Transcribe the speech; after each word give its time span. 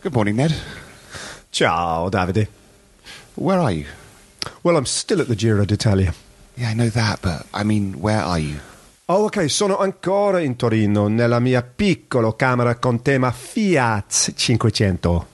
Good 0.00 0.14
morning, 0.14 0.36
Ned. 0.36 0.54
Ciao, 1.50 2.08
Davide. 2.08 2.46
Where 3.34 3.58
are 3.58 3.72
you? 3.72 3.86
Well, 4.62 4.76
I'm 4.76 4.86
still 4.86 5.20
at 5.20 5.26
the 5.26 5.34
Giro 5.34 5.64
d'Italia. 5.64 6.14
Yeah, 6.56 6.68
I 6.68 6.74
know 6.74 6.88
that, 6.88 7.20
but 7.20 7.46
I 7.52 7.64
mean, 7.64 7.94
where 8.00 8.22
are 8.22 8.38
you? 8.38 8.60
Oh, 9.06 9.24
ok, 9.24 9.50
sono 9.50 9.76
ancora 9.78 10.38
in 10.40 10.54
Torino, 10.54 11.08
nella 11.08 11.40
mia 11.40 11.62
piccola 11.62 12.36
camera 12.36 12.76
con 12.76 13.02
tema 13.02 13.32
Fiat 13.32 14.34
500. 14.36 15.26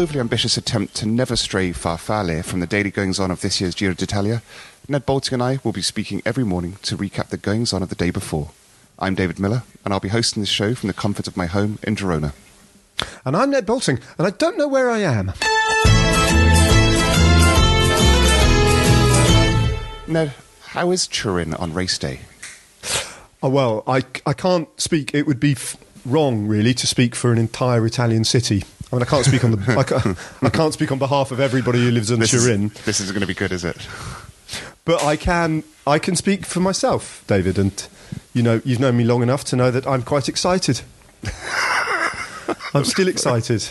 Overly 0.00 0.20
ambitious 0.20 0.56
attempt 0.56 0.94
to 0.96 1.06
never 1.06 1.36
stray 1.36 1.74
farfalle 1.74 2.42
from 2.42 2.60
the 2.60 2.66
daily 2.66 2.90
goings 2.90 3.20
on 3.20 3.30
of 3.30 3.42
this 3.42 3.60
year's 3.60 3.74
Giro 3.74 3.92
d'Italia, 3.92 4.40
Ned 4.88 5.04
Boulting 5.04 5.34
and 5.34 5.42
I 5.42 5.58
will 5.62 5.72
be 5.72 5.82
speaking 5.82 6.22
every 6.24 6.42
morning 6.42 6.78
to 6.84 6.96
recap 6.96 7.28
the 7.28 7.36
goings 7.36 7.74
on 7.74 7.82
of 7.82 7.90
the 7.90 7.94
day 7.94 8.10
before. 8.10 8.48
I'm 8.98 9.14
David 9.14 9.38
Millar, 9.38 9.62
and 9.84 9.92
I'll 9.92 10.00
be 10.00 10.08
hosting 10.08 10.40
this 10.40 10.48
show 10.48 10.74
from 10.74 10.86
the 10.86 10.94
comfort 10.94 11.26
of 11.26 11.36
my 11.36 11.44
home 11.44 11.78
in 11.82 11.96
Girona. 11.96 12.32
And 13.26 13.36
I'm 13.36 13.50
Ned 13.50 13.66
Boulting, 13.66 13.98
and 14.16 14.26
I 14.26 14.30
don't 14.30 14.56
know 14.56 14.68
where 14.68 14.90
I 14.90 15.00
am. 15.00 15.34
Ned, 20.08 20.32
how 20.68 20.90
is 20.92 21.06
Turin 21.06 21.52
on 21.52 21.74
race 21.74 21.98
day? 21.98 22.20
Oh, 23.42 23.50
well, 23.50 23.84
I, 23.86 24.04
I 24.24 24.32
can't 24.32 24.66
speak. 24.80 25.14
It 25.14 25.26
would 25.26 25.40
be 25.40 25.52
f- 25.52 25.76
wrong, 26.06 26.46
really, 26.46 26.72
to 26.72 26.86
speak 26.86 27.14
for 27.14 27.32
an 27.32 27.38
entire 27.38 27.84
Italian 27.84 28.24
city. 28.24 28.64
I 28.92 28.96
mean, 28.96 29.02
I 29.02 29.06
can't 29.06 29.24
speak 29.24 29.44
on 29.44 29.52
the. 29.52 29.76
I 29.78 29.82
can't, 29.84 30.18
I 30.42 30.50
can't 30.50 30.72
speak 30.72 30.90
on 30.90 30.98
behalf 30.98 31.30
of 31.30 31.40
everybody 31.40 31.84
who 31.84 31.90
lives 31.90 32.10
in 32.10 32.20
This 32.20 32.30
Turin, 32.30 32.66
is, 32.66 32.84
this 32.84 33.00
isn't 33.00 33.14
going 33.14 33.20
to 33.20 33.26
be 33.26 33.34
good, 33.34 33.52
is 33.52 33.64
it? 33.64 33.76
but 34.84 35.02
I 35.04 35.16
can. 35.16 35.62
I 35.86 35.98
can 35.98 36.16
speak 36.16 36.44
for 36.44 36.60
myself, 36.60 37.24
David, 37.26 37.58
and 37.58 37.86
you 38.34 38.42
know, 38.42 38.60
you've 38.64 38.80
known 38.80 38.96
me 38.96 39.04
long 39.04 39.22
enough 39.22 39.44
to 39.44 39.56
know 39.56 39.70
that 39.70 39.86
I'm 39.86 40.02
quite 40.02 40.28
excited. 40.28 40.82
I'm 42.72 42.84
still 42.84 43.08
excited. 43.08 43.66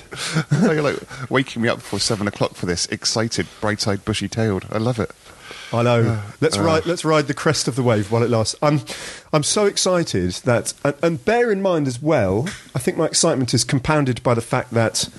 You're 0.61 0.81
like 0.81 1.29
waking 1.29 1.61
me 1.61 1.69
up 1.69 1.77
before 1.77 1.99
seven 1.99 2.27
o'clock 2.27 2.55
for 2.55 2.65
this, 2.65 2.85
excited, 2.87 3.47
bright-eyed, 3.61 4.03
bushy-tailed. 4.03 4.65
I 4.71 4.77
love 4.77 4.99
it. 4.99 5.11
I 5.71 5.83
know. 5.83 6.21
Let's 6.41 6.57
ride. 6.57 6.85
Let's 6.85 7.05
ride 7.05 7.27
the 7.27 7.33
crest 7.33 7.67
of 7.67 7.75
the 7.75 7.83
wave 7.83 8.11
while 8.11 8.23
it 8.23 8.29
lasts. 8.29 8.55
I'm, 8.61 8.81
I'm 9.31 9.43
so 9.43 9.65
excited 9.65 10.31
that, 10.31 10.73
and, 10.83 10.95
and 11.03 11.25
bear 11.25 11.51
in 11.51 11.61
mind 11.61 11.87
as 11.87 12.01
well. 12.01 12.47
I 12.73 12.79
think 12.79 12.97
my 12.97 13.05
excitement 13.05 13.53
is 13.53 13.63
compounded 13.63 14.23
by 14.23 14.33
the 14.33 14.41
fact 14.41 14.71
that 14.71 15.09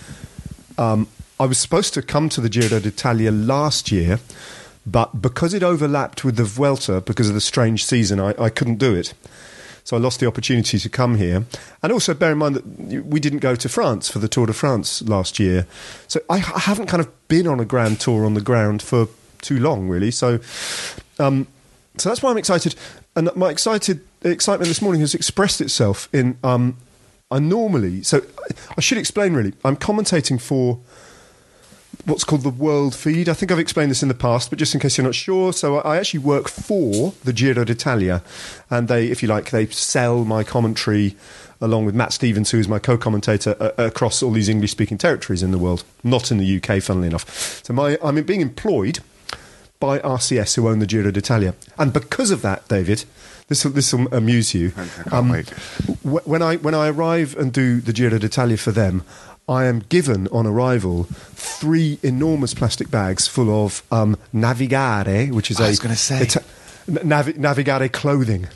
um, 0.77 1.09
I 1.39 1.47
was 1.47 1.59
supposed 1.59 1.95
to 1.95 2.03
come 2.03 2.29
to 2.31 2.41
the 2.41 2.49
Giro 2.49 2.81
d'Italia 2.81 3.31
last 3.31 3.93
year, 3.93 4.19
but 4.85 5.23
because 5.23 5.55
it 5.55 5.63
overlapped 5.63 6.25
with 6.25 6.37
the 6.37 6.45
Vuelta 6.45 7.01
because 7.01 7.29
of 7.29 7.35
the 7.35 7.41
strange 7.41 7.85
season, 7.85 8.19
I, 8.19 8.35
I 8.39 8.51
couldn't 8.51 8.77
do 8.77 8.95
it. 8.95 9.15
So 9.85 9.97
I 9.97 10.01
lost 10.01 10.21
the 10.21 10.27
opportunity 10.27 10.79
to 10.79 10.89
come 10.89 11.17
here. 11.17 11.47
And 11.83 11.93
also 11.93 12.13
bear 12.13 12.33
in 12.33 12.39
mind 12.39 12.57
that 12.57 13.05
we 13.07 13.19
didn't 13.19 13.39
go 13.39 13.55
to 13.55 13.69
France 13.69 14.11
for 14.11 14.19
the 14.19 14.29
Tour 14.29 14.47
de 14.47 14.53
France 14.53 15.03
last 15.03 15.39
year. 15.39 15.67
So 16.07 16.21
I, 16.29 16.37
I 16.37 16.61
haven't 16.61 16.87
kind 16.87 17.01
of 17.01 17.29
been 17.29 17.47
on 17.47 17.61
a 17.61 17.65
grand 17.65 18.01
tour 18.01 18.25
on 18.25 18.35
the 18.35 18.41
ground 18.41 18.83
for 18.83 19.09
too 19.41 19.59
long, 19.59 19.89
really. 19.89 20.11
So, 20.11 20.41
um, 21.19 21.47
so 21.97 22.09
that's 22.09 22.23
why 22.23 22.31
I'm 22.31 22.39
excited. 22.39 22.75
And 23.17 23.35
my 23.35 23.51
excited 23.51 24.01
excitement 24.23 24.69
this 24.69 24.83
morning 24.83 25.01
has 25.01 25.15
expressed 25.15 25.61
itself 25.61 26.09
in 26.13 26.39
um, 26.45 26.77
I 27.31 27.39
normally. 27.39 28.03
So 28.03 28.23
I 28.77 28.81
should 28.81 28.99
explain 28.99 29.35
really. 29.35 29.53
I'm 29.65 29.77
commentating 29.77 30.41
for 30.41 30.81
what's 32.05 32.25
called 32.25 32.43
the 32.43 32.51
World 32.51 32.95
Feed. 32.95 33.29
I 33.29 33.35
think 33.35 33.53
I've 33.53 33.59
explained 33.59 33.91
this 33.91 34.03
in 34.03 34.09
the 34.09 34.15
past, 34.15 34.51
but 34.51 34.59
just 34.59 34.75
in 34.75 34.81
case 34.81 34.97
you're 34.97 35.05
not 35.05 35.15
sure, 35.15 35.53
so 35.53 35.79
I 35.79 35.99
actually 35.99 36.21
work 36.21 36.49
for 36.49 37.15
the 37.25 37.33
Giro 37.33 37.65
d'Italia, 37.65 38.23
and 38.71 38.89
they, 38.89 39.07
if 39.09 39.23
you 39.23 39.29
like, 39.29 39.51
they 39.51 39.67
sell 39.67 40.25
my 40.25 40.43
commentary 40.43 41.15
along 41.61 41.85
with 41.85 41.95
Matt 41.95 42.13
Stephens, 42.13 42.51
who 42.51 42.59
is 42.59 42.69
my 42.69 42.79
co-commentator 42.79 43.55
uh, 43.61 43.73
across 43.77 44.23
all 44.23 44.31
these 44.31 44.49
English-speaking 44.49 44.97
territories 44.97 45.43
in 45.43 45.51
the 45.51 45.59
world, 45.59 45.85
not 46.03 46.31
in 46.31 46.39
the 46.39 46.57
UK, 46.57 46.83
funnily 46.83 47.07
enough. 47.07 47.63
So 47.65 47.75
my, 47.75 47.99
I'm 48.03 48.23
being 48.23 48.41
employed 48.41 49.01
by 49.81 49.99
RCS, 50.01 50.55
who 50.57 50.69
own 50.69 50.79
the 50.79 50.87
Giro 50.87 51.11
d'Italia, 51.11 51.55
and 51.79 51.93
because 51.93 52.31
of 52.31 52.43
that, 52.43 52.69
David. 52.69 53.05
This 53.49 53.65
will, 53.65 53.73
this 53.73 53.93
will 53.93 54.07
amuse 54.15 54.55
you. 54.55 54.73
I 55.11 55.17
Um, 55.19 55.33
wh- 56.05 56.25
when 56.29 56.41
I 56.41 56.55
when 56.59 56.73
I 56.73 56.87
arrive 56.89 57.35
and 57.37 57.53
do 57.53 57.81
the 57.81 57.93
Giro 57.93 58.17
d'Italia 58.19 58.57
for 58.57 58.71
them, 58.71 59.03
I 59.49 59.65
am 59.65 59.81
given 59.89 60.29
on 60.29 60.47
arrival 60.47 61.09
three 61.35 61.99
enormous 62.05 62.55
plastic 62.55 62.93
bags 62.93 63.27
full 63.27 63.51
of 63.65 63.83
um, 63.91 64.17
Navigare, 64.33 65.33
which 65.33 65.51
is 65.51 65.61
I 65.61 65.65
a 65.67 65.69
was 65.71 65.81
gonna 65.81 65.97
say. 65.97 66.23
Ita- 66.23 66.45
Navi- 66.89 67.35
Navigare 67.39 67.91
clothing, 67.91 68.47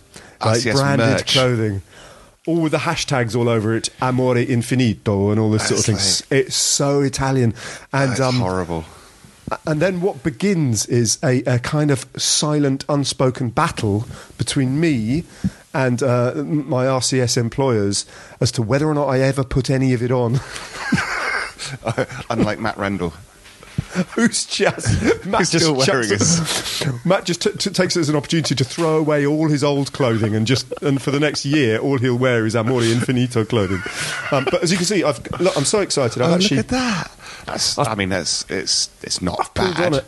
like 0.44 0.62
branded 0.62 1.08
merch. 1.08 1.32
clothing. 1.32 1.82
All 2.46 2.60
with 2.60 2.72
the 2.72 2.78
hashtags 2.78 3.34
all 3.34 3.48
over 3.48 3.74
it, 3.74 3.88
amore 4.00 4.34
infinito, 4.36 5.30
and 5.32 5.40
all 5.40 5.50
this 5.50 5.66
sort 5.66 5.80
of 5.80 5.86
thing. 5.86 5.94
That's 5.96 6.22
It's 6.30 6.56
so 6.56 7.00
Italian, 7.00 7.54
and 7.92 8.10
That's 8.12 8.20
um, 8.20 8.36
horrible. 8.38 8.84
And 9.66 9.80
then 9.82 10.00
what 10.00 10.22
begins 10.22 10.86
is 10.86 11.18
a, 11.22 11.42
a 11.44 11.58
kind 11.58 11.90
of 11.90 12.06
silent, 12.16 12.84
unspoken 12.88 13.50
battle 13.50 14.06
between 14.38 14.78
me 14.80 15.24
and 15.72 16.02
uh, 16.02 16.34
my 16.36 16.84
RCS 16.86 17.36
employers 17.36 18.06
as 18.40 18.52
to 18.52 18.62
whether 18.62 18.86
or 18.86 18.94
not 18.94 19.06
I 19.08 19.20
ever 19.20 19.42
put 19.44 19.70
any 19.70 19.92
of 19.92 20.02
it 20.02 20.10
on. 20.12 20.40
Unlike 22.30 22.60
Matt 22.60 22.76
Rendell. 22.76 23.12
Who's 24.14 24.44
just 24.46 25.02
Matt 25.26 25.40
Who's 25.40 25.50
just 25.50 25.64
still 25.64 25.76
wearing 25.76 26.08
chucks- 26.08 27.04
Matt 27.04 27.24
just 27.24 27.42
t- 27.42 27.50
t- 27.52 27.70
takes 27.70 27.96
it 27.96 28.00
as 28.00 28.08
an 28.08 28.16
opportunity 28.16 28.54
to 28.54 28.64
throw 28.64 28.96
away 28.98 29.26
all 29.26 29.48
his 29.48 29.62
old 29.64 29.92
clothing 29.92 30.34
and 30.34 30.46
just 30.46 30.70
and 30.82 31.00
for 31.02 31.10
the 31.10 31.18
next 31.20 31.44
year 31.44 31.78
all 31.78 31.98
he'll 31.98 32.18
wear 32.18 32.44
is 32.46 32.54
Amore 32.56 32.82
Infinito 32.82 33.48
clothing. 33.48 33.82
Um, 34.30 34.44
but 34.44 34.62
as 34.62 34.70
you 34.70 34.76
can 34.76 34.86
see, 34.86 35.02
I've 35.04 35.20
look, 35.40 35.56
I'm 35.56 35.64
so 35.64 35.80
excited. 35.80 36.22
I've 36.22 36.30
Oh, 36.32 36.34
actually 36.34 36.58
look 36.58 36.66
at 36.66 36.70
that. 36.70 37.10
That's, 37.46 37.78
I 37.78 37.94
mean, 37.94 38.08
that's 38.08 38.44
it's 38.48 38.88
it's 39.02 39.20
not 39.22 39.54
bad. 39.54 40.02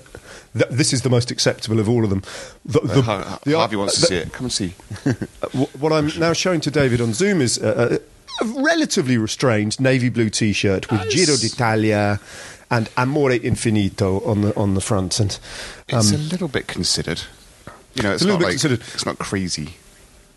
Th- 0.56 0.70
This 0.70 0.92
is 0.92 1.02
the 1.02 1.10
most 1.10 1.30
acceptable 1.30 1.78
of 1.80 1.88
all 1.88 2.02
of 2.04 2.10
them. 2.10 2.22
The, 2.64 2.80
the- 2.80 2.98
uh, 3.00 3.02
Har- 3.02 3.38
the- 3.44 3.56
Harvey 3.58 3.76
wants 3.76 3.94
to 3.96 4.00
the- 4.00 4.06
see 4.06 4.16
it. 4.16 4.32
Come 4.32 4.46
and 4.46 4.52
see. 4.52 4.74
Uh, 5.42 5.66
what 5.78 5.92
I'm 5.92 6.10
now 6.18 6.32
showing 6.32 6.60
to 6.62 6.70
David 6.70 7.00
on 7.00 7.12
Zoom 7.12 7.40
is 7.42 7.58
a, 7.58 8.00
a, 8.40 8.44
a 8.44 8.62
relatively 8.62 9.18
restrained 9.18 9.78
navy 9.78 10.08
blue 10.08 10.30
T-shirt 10.30 10.90
with 10.90 11.10
Giro 11.10 11.36
d'Italia 11.36 12.18
and 12.70 12.88
Amore 12.96 13.30
Infinito 13.38 14.26
on 14.26 14.40
the 14.40 14.56
on 14.56 14.74
the 14.74 14.80
front, 14.80 15.20
and 15.20 15.38
um, 15.92 15.98
It's 16.00 16.12
a 16.12 16.16
little 16.18 16.48
bit 16.48 16.66
considered. 16.66 17.22
You 17.94 18.02
know, 18.02 18.12
it's, 18.12 18.22
a 18.22 18.24
little 18.26 18.38
bit 18.38 18.44
like, 18.46 18.52
considered. 18.54 18.80
It's 18.94 19.06
not 19.06 19.18
crazy. 19.18 19.74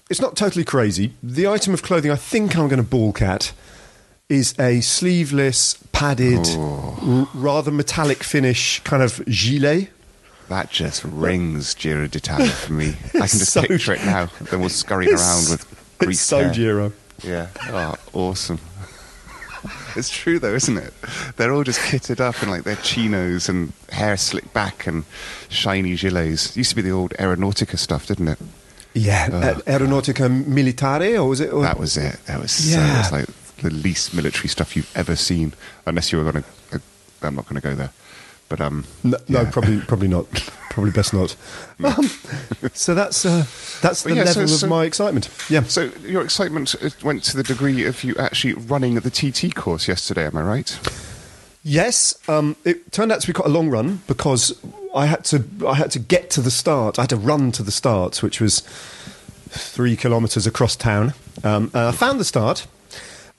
it's 0.10 0.22
not 0.22 0.36
totally 0.36 0.64
crazy. 0.66 1.14
The 1.24 1.48
item 1.48 1.74
of 1.74 1.81
clothing 1.81 2.12
I 2.12 2.16
think 2.18 2.56
I'm 2.58 2.68
going 2.68 2.84
to 2.84 2.88
balk 2.90 3.22
at 3.22 3.52
is 4.29 4.53
a 4.59 4.80
sleeveless, 4.81 5.74
padded, 5.92 6.48
r- 6.48 7.27
rather 7.33 7.71
metallic 7.71 8.24
finish 8.24 8.80
kind 8.83 9.01
of 9.04 9.24
gilet. 9.25 9.89
That 10.50 10.69
just 10.71 11.04
rings 11.04 11.74
Giro 11.75 12.07
d'Italia 12.07 12.48
for 12.50 12.74
me. 12.74 12.89
I 12.89 13.12
can 13.12 13.27
just 13.27 13.50
so- 13.54 13.63
picture 13.63 13.94
it 13.94 14.06
now. 14.06 14.27
Then 14.50 14.62
we're 14.62 14.69
scurrying 14.69 15.13
around 15.13 15.50
with 15.50 15.98
It's 16.01 16.19
so 16.21 16.39
hair. 16.45 16.54
Giro. 16.54 16.94
Yeah. 17.24 17.48
Oh, 17.68 17.95
awesome. 18.13 18.59
It's 19.95 20.09
true 20.09 20.39
though, 20.39 20.54
isn't 20.54 20.77
it? 20.77 20.94
They're 21.36 21.51
all 21.51 21.63
just 21.63 21.80
kitted 21.81 22.21
up 22.21 22.42
in 22.42 22.50
like 22.50 22.63
their 22.63 22.77
chinos 22.77 23.50
and 23.50 23.74
hair 23.92 24.15
slicked 24.15 24.54
back 24.54 24.88
and 24.88 25.04
shiny 25.50 25.95
gilets. 25.98 26.56
Used 26.56 26.69
to 26.69 26.75
be 26.77 26.81
the 26.83 26.92
old 26.92 27.12
Aeronautica 27.19 27.77
stuff, 27.77 28.06
didn't 28.07 28.30
it? 28.30 28.39
Yeah, 28.94 29.27
uh, 29.33 29.54
Aeronautica 29.69 30.30
Militare, 30.45 31.15
or 31.21 31.27
was 31.27 31.42
it? 31.42 31.51
Or, 31.51 31.62
That 31.63 31.77
was 31.80 31.98
it. 31.98 32.18
That 32.27 32.39
was 32.39 32.51
so, 32.54 32.77
Yeah. 32.77 32.95
it 32.95 32.98
was 33.00 33.12
like 33.12 33.27
the 33.61 33.69
least 33.69 34.13
military 34.13 34.47
stuff 34.50 34.75
you've 34.75 34.91
ever 34.95 35.15
seen, 35.15 35.53
unless 35.85 36.11
you 36.11 36.17
were 36.17 36.31
going 36.31 36.44
to. 36.44 36.50
Uh, 36.77 36.79
I'm 37.21 37.35
not 37.35 37.45
going 37.45 37.61
to 37.61 37.67
go 37.67 37.75
there, 37.75 37.91
but 38.47 38.61
um, 38.61 38.85
No, 39.03 39.17
no, 39.27 39.45
probably, 39.45 39.79
probably 39.81 40.07
not. 40.07 40.25
Probably 40.69 40.91
best 40.91 41.13
not. 41.15 41.35
Um, 41.83 42.06
so 42.73 42.94
that's 42.94 43.25
uh, 43.25 43.44
that's 43.81 44.03
the 44.03 44.13
yeah, 44.13 44.23
level 44.23 44.47
so- 44.47 44.65
of 44.65 44.69
my 44.69 44.85
excitement. 44.85 45.27
Yeah. 45.50 45.63
So 45.63 45.89
your 46.06 46.21
excitement 46.21 46.75
uh, 46.81 46.91
went 47.03 47.23
to 47.23 47.35
the 47.35 47.44
degree 47.44 47.85
of 47.85 48.03
you 48.03 48.15
actually 48.17 48.53
running 48.53 48.94
the 48.95 49.09
TT 49.09 49.53
course 49.56 49.88
yesterday. 49.89 50.27
Am 50.27 50.38
I 50.38 50.44
right? 50.44 50.79
Yes, 51.63 52.17
um, 52.29 52.56
it 52.63 52.91
turned 52.91 53.11
out 53.11 53.19
to 53.21 53.27
be 53.27 53.33
quite 53.33 53.47
a 53.47 53.51
long 53.51 53.69
run 53.69 54.01
because 54.07 54.57
I 54.95 55.07
had 55.07 55.25
to 55.25 55.44
I 55.67 55.73
had 55.73 55.89
to 55.91 56.00
get 56.00 56.29
to 56.31 56.41
the 56.41 56.51
start. 56.51 56.97
I 57.00 57.01
had 57.01 57.09
to 57.09 57.17
run 57.17 57.51
to 57.53 57.63
the 57.63 57.71
start, 57.71 58.21
which 58.23 58.39
was 58.39 58.61
three 59.50 59.97
kilometres 59.97 60.45
across 60.47 60.75
town. 60.75 61.13
Um, 61.44 61.71
I 61.73 61.91
found 61.91 62.19
the 62.19 62.25
start, 62.25 62.67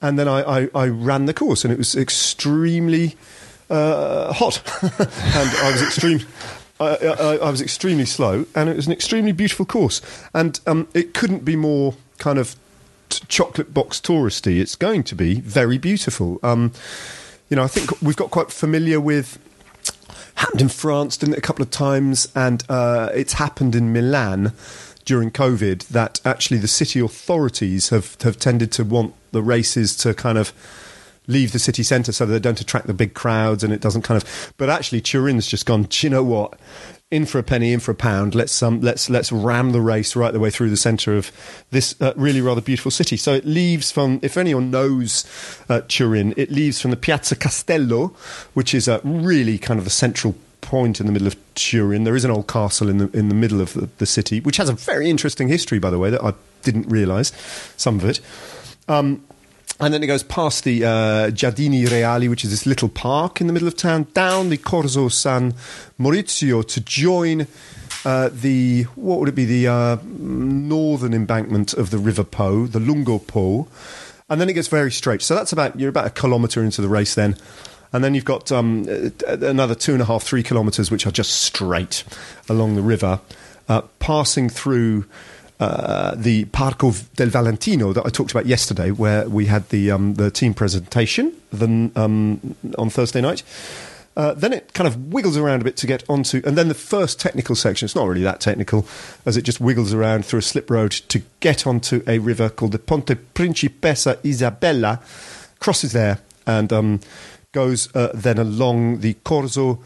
and 0.02 0.18
then 0.18 0.28
I, 0.28 0.62
I, 0.62 0.68
I, 0.74 0.88
ran 0.88 1.26
the 1.26 1.34
course, 1.34 1.64
and 1.64 1.72
it 1.72 1.78
was 1.78 1.94
extremely 1.94 3.16
uh, 3.68 4.32
hot, 4.32 4.62
and 4.82 5.50
I 5.58 5.70
was 5.72 5.82
extreme. 5.82 6.20
I, 6.80 6.96
I, 6.96 7.36
I, 7.36 7.50
was 7.50 7.60
extremely 7.60 8.06
slow, 8.06 8.46
and 8.54 8.68
it 8.68 8.76
was 8.76 8.86
an 8.86 8.92
extremely 8.92 9.32
beautiful 9.32 9.66
course, 9.66 10.00
and 10.32 10.58
um, 10.66 10.88
it 10.94 11.12
couldn't 11.12 11.44
be 11.44 11.56
more 11.56 11.94
kind 12.18 12.38
of 12.38 12.56
t- 13.10 13.24
chocolate 13.28 13.74
box 13.74 14.00
touristy. 14.00 14.60
It's 14.60 14.76
going 14.76 15.02
to 15.04 15.14
be 15.14 15.40
very 15.40 15.76
beautiful. 15.76 16.40
Um, 16.42 16.72
you 17.50 17.56
know, 17.56 17.64
I 17.64 17.68
think 17.68 18.00
we've 18.00 18.16
got 18.16 18.30
quite 18.30 18.50
familiar 18.50 19.00
with 19.00 19.38
happened 20.36 20.62
in 20.62 20.68
France, 20.70 21.18
didn't 21.18 21.34
it, 21.34 21.38
a 21.38 21.42
couple 21.42 21.62
of 21.62 21.70
times, 21.70 22.26
and 22.34 22.64
uh, 22.70 23.10
it's 23.14 23.34
happened 23.34 23.74
in 23.74 23.92
Milan 23.92 24.54
during 25.04 25.30
COVID 25.30 25.88
that 25.88 26.20
actually 26.24 26.58
the 26.58 26.68
city 26.68 27.00
authorities 27.00 27.88
have 27.90 28.20
have 28.22 28.38
tended 28.38 28.72
to 28.72 28.84
want 28.84 29.14
the 29.32 29.42
races 29.42 29.96
to 29.98 30.14
kind 30.14 30.38
of 30.38 30.52
leave 31.26 31.52
the 31.52 31.58
city 31.58 31.82
centre 31.82 32.12
so 32.12 32.26
they 32.26 32.40
don't 32.40 32.60
attract 32.60 32.86
the 32.86 32.94
big 32.94 33.14
crowds 33.14 33.62
and 33.62 33.72
it 33.72 33.80
doesn't 33.80 34.02
kind 34.02 34.20
of. 34.20 34.52
But 34.56 34.70
actually, 34.70 35.00
Turin's 35.00 35.46
just 35.46 35.66
gone. 35.66 35.84
Do 35.84 36.06
you 36.06 36.10
know 36.10 36.24
what? 36.24 36.58
in 37.10 37.26
for 37.26 37.38
a 37.38 37.42
penny, 37.42 37.72
in 37.72 37.80
for 37.80 37.90
a 37.90 37.94
pound. 37.94 38.34
Let's 38.34 38.62
um, 38.62 38.80
let's 38.80 39.10
let's 39.10 39.32
ram 39.32 39.72
the 39.72 39.80
race 39.80 40.14
right 40.14 40.32
the 40.32 40.38
way 40.38 40.50
through 40.50 40.70
the 40.70 40.76
centre 40.76 41.16
of 41.16 41.32
this 41.70 42.00
uh, 42.00 42.12
really 42.16 42.40
rather 42.40 42.60
beautiful 42.60 42.90
city. 42.90 43.16
So 43.16 43.34
it 43.34 43.44
leaves 43.44 43.90
from, 43.90 44.20
if 44.22 44.36
anyone 44.36 44.70
knows 44.70 45.24
uh, 45.68 45.80
Turin, 45.88 46.34
it 46.36 46.50
leaves 46.50 46.80
from 46.80 46.92
the 46.92 46.96
Piazza 46.96 47.36
Castello, 47.36 48.14
which 48.54 48.74
is 48.74 48.86
a 48.86 49.00
really 49.02 49.58
kind 49.58 49.78
of 49.78 49.84
the 49.84 49.90
central 49.90 50.36
point 50.70 51.00
in 51.00 51.06
the 51.06 51.12
middle 51.12 51.26
of 51.26 51.36
Turin. 51.56 52.04
There 52.04 52.14
is 52.14 52.24
an 52.24 52.30
old 52.30 52.46
castle 52.46 52.88
in 52.88 52.98
the 52.98 53.10
in 53.18 53.28
the 53.28 53.34
middle 53.34 53.60
of 53.60 53.72
the, 53.72 53.88
the 53.98 54.06
city, 54.06 54.38
which 54.38 54.56
has 54.56 54.68
a 54.68 54.72
very 54.72 55.10
interesting 55.10 55.48
history, 55.48 55.80
by 55.80 55.90
the 55.90 55.98
way, 55.98 56.10
that 56.10 56.22
I 56.22 56.32
didn't 56.62 56.86
realise 56.88 57.32
some 57.76 57.96
of 57.96 58.04
it. 58.04 58.20
Um, 58.86 59.24
and 59.80 59.92
then 59.92 60.02
it 60.02 60.06
goes 60.06 60.22
past 60.22 60.62
the 60.62 60.84
uh, 60.84 61.30
Giardini 61.30 61.86
Reali, 61.86 62.28
which 62.28 62.44
is 62.44 62.50
this 62.50 62.66
little 62.66 62.88
park 62.88 63.40
in 63.40 63.48
the 63.48 63.52
middle 63.52 63.66
of 63.66 63.76
town, 63.76 64.06
down 64.14 64.50
the 64.50 64.58
Corso 64.58 65.08
San 65.08 65.54
Maurizio 65.98 66.62
to 66.68 66.80
join 66.80 67.46
uh, 68.04 68.28
the, 68.30 68.84
what 68.94 69.18
would 69.18 69.28
it 69.28 69.34
be, 69.34 69.46
the 69.46 69.66
uh, 69.66 69.96
northern 70.04 71.14
embankment 71.14 71.72
of 71.72 71.90
the 71.90 71.98
River 71.98 72.24
Po, 72.24 72.66
the 72.66 72.78
Lungo 72.78 73.18
Po. 73.18 73.66
And 74.28 74.40
then 74.40 74.48
it 74.48 74.52
gets 74.52 74.68
very 74.68 74.92
straight. 74.92 75.22
So 75.22 75.34
that's 75.34 75.52
about, 75.52 75.80
you're 75.80 75.88
about 75.88 76.06
a 76.06 76.10
kilometre 76.10 76.62
into 76.62 76.82
the 76.82 76.88
race 76.88 77.14
then. 77.14 77.36
And 77.92 78.04
then 78.04 78.14
you've 78.14 78.24
got 78.24 78.52
um, 78.52 78.86
another 79.26 79.74
two 79.74 79.92
and 79.92 80.02
a 80.02 80.04
half, 80.04 80.22
three 80.22 80.42
kilometres, 80.42 80.90
which 80.90 81.06
are 81.06 81.10
just 81.10 81.40
straight 81.40 82.04
along 82.48 82.76
the 82.76 82.82
river, 82.82 83.20
uh, 83.68 83.82
passing 83.98 84.48
through 84.48 85.06
uh, 85.58 86.14
the 86.14 86.46
Parco 86.46 87.04
del 87.16 87.28
Valentino 87.28 87.92
that 87.92 88.06
I 88.06 88.08
talked 88.08 88.30
about 88.30 88.46
yesterday, 88.46 88.90
where 88.90 89.28
we 89.28 89.46
had 89.46 89.68
the 89.68 89.90
um, 89.90 90.14
the 90.14 90.30
team 90.30 90.54
presentation 90.54 91.34
um, 91.60 92.56
on 92.78 92.90
Thursday 92.90 93.20
night. 93.20 93.42
Uh, 94.16 94.34
then 94.34 94.52
it 94.52 94.72
kind 94.72 94.88
of 94.88 95.12
wiggles 95.12 95.36
around 95.36 95.60
a 95.60 95.64
bit 95.64 95.76
to 95.76 95.86
get 95.86 96.02
onto, 96.08 96.42
and 96.44 96.56
then 96.58 96.68
the 96.68 96.74
first 96.74 97.20
technical 97.20 97.54
section. 97.54 97.86
It's 97.86 97.94
not 97.94 98.08
really 98.08 98.22
that 98.22 98.40
technical, 98.40 98.86
as 99.26 99.36
it 99.36 99.42
just 99.42 99.60
wiggles 99.60 99.94
around 99.94 100.24
through 100.24 100.40
a 100.40 100.42
slip 100.42 100.70
road 100.70 100.92
to 100.92 101.22
get 101.40 101.66
onto 101.66 102.02
a 102.06 102.18
river 102.18 102.48
called 102.48 102.72
the 102.72 102.78
Ponte 102.78 103.16
Principessa 103.34 104.18
Isabella, 104.24 105.00
crosses 105.60 105.92
there, 105.92 106.18
and 106.46 106.72
um, 106.72 107.00
goes 107.52 107.94
uh, 107.94 108.10
then 108.14 108.38
along 108.38 109.00
the 109.00 109.14
Corso 109.24 109.80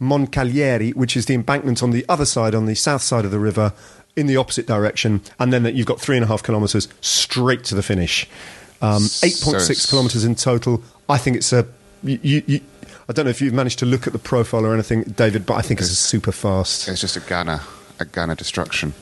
Moncalieri, 0.00 0.94
which 0.94 1.16
is 1.16 1.26
the 1.26 1.34
embankment 1.34 1.82
on 1.82 1.90
the 1.90 2.04
other 2.08 2.24
side, 2.24 2.54
on 2.54 2.66
the 2.66 2.74
south 2.74 3.02
side 3.02 3.24
of 3.24 3.30
the 3.30 3.38
river, 3.38 3.72
in 4.16 4.26
the 4.26 4.36
opposite 4.36 4.66
direction, 4.66 5.20
and 5.38 5.52
then 5.52 5.62
that 5.62 5.74
you've 5.74 5.86
got 5.86 6.00
three 6.00 6.16
and 6.16 6.24
a 6.24 6.28
half 6.28 6.42
kilometres 6.42 6.88
straight 7.00 7.64
to 7.64 7.74
the 7.74 7.82
finish. 7.82 8.28
Um, 8.82 9.02
8.6 9.02 9.74
so 9.74 9.90
kilometres 9.90 10.24
in 10.24 10.34
total. 10.34 10.82
I 11.08 11.18
think 11.18 11.36
it's 11.36 11.52
a. 11.52 11.66
You, 12.02 12.42
you, 12.46 12.60
I 13.08 13.12
don't 13.12 13.24
know 13.24 13.30
if 13.30 13.40
you've 13.40 13.54
managed 13.54 13.78
to 13.78 13.86
look 13.86 14.06
at 14.06 14.12
the 14.12 14.18
profile 14.18 14.66
or 14.66 14.74
anything, 14.74 15.02
David, 15.04 15.46
but 15.46 15.54
I 15.54 15.62
think 15.62 15.80
it's, 15.80 15.90
it's 15.90 15.98
super 15.98 16.32
fast. 16.32 16.88
It's 16.88 17.00
just 17.00 17.16
a 17.16 17.20
Ganna, 17.20 17.62
a 17.98 18.04
Ganna 18.04 18.36
destruction. 18.36 18.92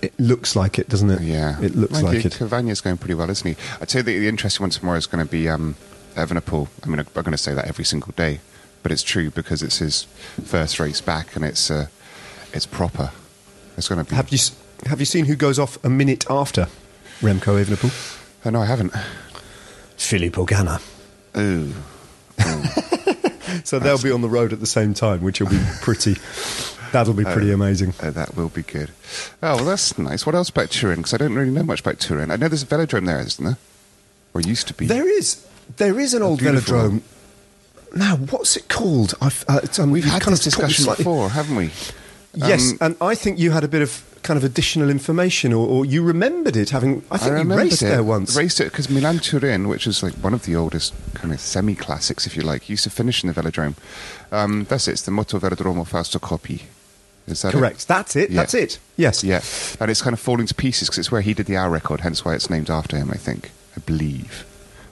It 0.00 0.12
looks 0.18 0.54
like 0.54 0.78
it, 0.78 0.88
doesn't 0.88 1.10
it? 1.10 1.22
Yeah, 1.22 1.60
it 1.60 1.74
looks 1.74 2.02
like 2.02 2.24
it. 2.24 2.32
Cavagna's 2.32 2.80
going 2.80 2.98
pretty 2.98 3.14
well, 3.14 3.30
isn't 3.30 3.56
he? 3.56 3.56
I'd 3.80 3.90
say 3.90 4.00
that 4.00 4.04
the 4.04 4.28
interesting 4.28 4.62
one 4.62 4.70
tomorrow 4.70 4.96
is 4.96 5.06
going 5.06 5.24
to 5.24 5.30
be 5.30 5.48
um, 5.48 5.74
Evenepoel. 6.18 6.68
I 6.82 6.86
mean, 6.86 6.98
I'm 6.98 7.06
going 7.12 7.32
to 7.32 7.38
say 7.38 7.54
that 7.54 7.66
every 7.66 7.84
single 7.84 8.12
day, 8.12 8.40
but 8.82 8.92
it's 8.92 9.02
true 9.02 9.30
because 9.30 9.62
it's 9.62 9.78
his 9.78 10.04
first 10.44 10.78
race 10.78 11.00
back 11.00 11.34
and 11.36 11.44
it's 11.44 11.70
uh, 11.70 11.86
it's 12.52 12.66
proper. 12.66 13.10
It's 13.76 13.88
going 13.88 14.04
to 14.04 14.10
be. 14.10 14.16
Have 14.16 14.30
you 14.30 14.38
have 14.86 15.00
you 15.00 15.06
seen 15.06 15.24
who 15.24 15.36
goes 15.36 15.58
off 15.58 15.82
a 15.84 15.90
minute 15.90 16.24
after 16.30 16.68
Remco 17.20 17.62
Evenepoel? 17.62 17.92
Uh, 18.44 18.50
no, 18.50 18.62
I 18.62 18.66
haven't. 18.66 18.92
Filippo 19.96 20.46
Ganna. 20.46 20.80
Ooh. 21.36 21.74
so 23.64 23.78
they'll 23.78 24.00
be 24.00 24.10
on 24.10 24.22
the 24.22 24.28
road 24.28 24.52
at 24.52 24.60
the 24.60 24.66
same 24.66 24.94
time, 24.94 25.22
which 25.22 25.40
will 25.40 25.48
be 25.48 25.60
pretty. 25.80 26.16
That'll 26.92 27.14
be 27.14 27.24
pretty 27.24 27.50
uh, 27.50 27.54
amazing. 27.54 27.94
Uh, 28.00 28.10
that 28.10 28.36
will 28.36 28.48
be 28.48 28.62
good. 28.62 28.90
Oh, 29.42 29.56
well, 29.56 29.64
that's 29.64 29.98
nice. 29.98 30.24
What 30.24 30.34
else 30.34 30.48
about 30.48 30.70
Turin? 30.70 30.96
Because 30.96 31.14
I 31.14 31.18
don't 31.18 31.34
really 31.34 31.50
know 31.50 31.62
much 31.62 31.80
about 31.80 31.98
Turin. 31.98 32.30
I 32.30 32.36
know 32.36 32.48
there's 32.48 32.62
a 32.62 32.66
velodrome 32.66 33.06
there, 33.06 33.20
isn't 33.20 33.44
there? 33.44 33.58
Or 34.32 34.40
used 34.40 34.68
to 34.68 34.74
be. 34.74 34.86
There 34.86 35.08
is. 35.08 35.46
There 35.76 36.00
is 36.00 36.14
an 36.14 36.22
old 36.22 36.40
velodrome. 36.40 37.02
Now, 37.94 38.16
what's 38.16 38.56
it 38.56 38.68
called? 38.68 39.14
I've, 39.20 39.44
uh, 39.48 39.60
um, 39.78 39.90
We've 39.90 40.04
had 40.04 40.22
this 40.22 40.44
discussion 40.44 40.84
before, 40.86 41.30
haven't 41.30 41.56
we? 41.56 41.70
Yes, 42.34 42.72
um, 42.72 42.78
and 42.80 42.96
I 43.00 43.14
think 43.14 43.38
you 43.38 43.50
had 43.50 43.64
a 43.64 43.68
bit 43.68 43.82
of 43.82 44.04
kind 44.22 44.36
of 44.36 44.44
additional 44.44 44.90
information, 44.90 45.52
or, 45.52 45.66
or 45.66 45.84
you 45.84 46.02
remembered 46.02 46.56
it 46.56 46.70
having. 46.70 47.02
I 47.10 47.16
think 47.16 47.32
I 47.32 47.42
you 47.42 47.54
raced 47.54 47.82
it, 47.82 47.86
there 47.86 48.02
once. 48.02 48.36
Raced 48.36 48.60
it 48.60 48.64
because 48.64 48.90
Milan 48.90 49.18
Turin, 49.18 49.68
which 49.68 49.86
is 49.86 50.02
like 50.02 50.14
one 50.14 50.34
of 50.34 50.44
the 50.44 50.54
oldest 50.54 50.94
kind 51.14 51.32
of 51.32 51.40
semi 51.40 51.74
classics, 51.74 52.26
if 52.26 52.36
you 52.36 52.42
like, 52.42 52.68
used 52.68 52.84
to 52.84 52.90
finish 52.90 53.24
in 53.24 53.32
the 53.32 53.40
velodrome. 53.40 53.74
Um, 54.30 54.64
that's 54.68 54.86
it. 54.88 54.92
It's 54.92 55.02
the 55.02 55.10
Moto 55.10 55.38
Velodromo 55.38 55.86
Fausto 55.86 56.18
Coppi. 56.18 56.62
Is 57.26 57.42
that 57.42 57.52
correct? 57.52 57.82
It? 57.82 57.88
That's 57.88 58.16
it. 58.16 58.30
Yeah. 58.30 58.36
That's 58.36 58.54
it. 58.54 58.78
Yes. 58.96 59.24
Yeah, 59.24 59.40
and 59.80 59.90
it's 59.90 60.02
kind 60.02 60.14
of 60.14 60.20
falling 60.20 60.46
to 60.46 60.54
pieces 60.54 60.88
because 60.88 60.98
it's 60.98 61.10
where 61.10 61.22
he 61.22 61.34
did 61.34 61.46
the 61.46 61.56
hour 61.56 61.70
record, 61.70 62.00
hence 62.00 62.24
why 62.24 62.34
it's 62.34 62.50
named 62.50 62.70
after 62.70 62.96
him. 62.96 63.10
I 63.10 63.16
think. 63.16 63.50
I 63.76 63.80
believe. 63.80 64.44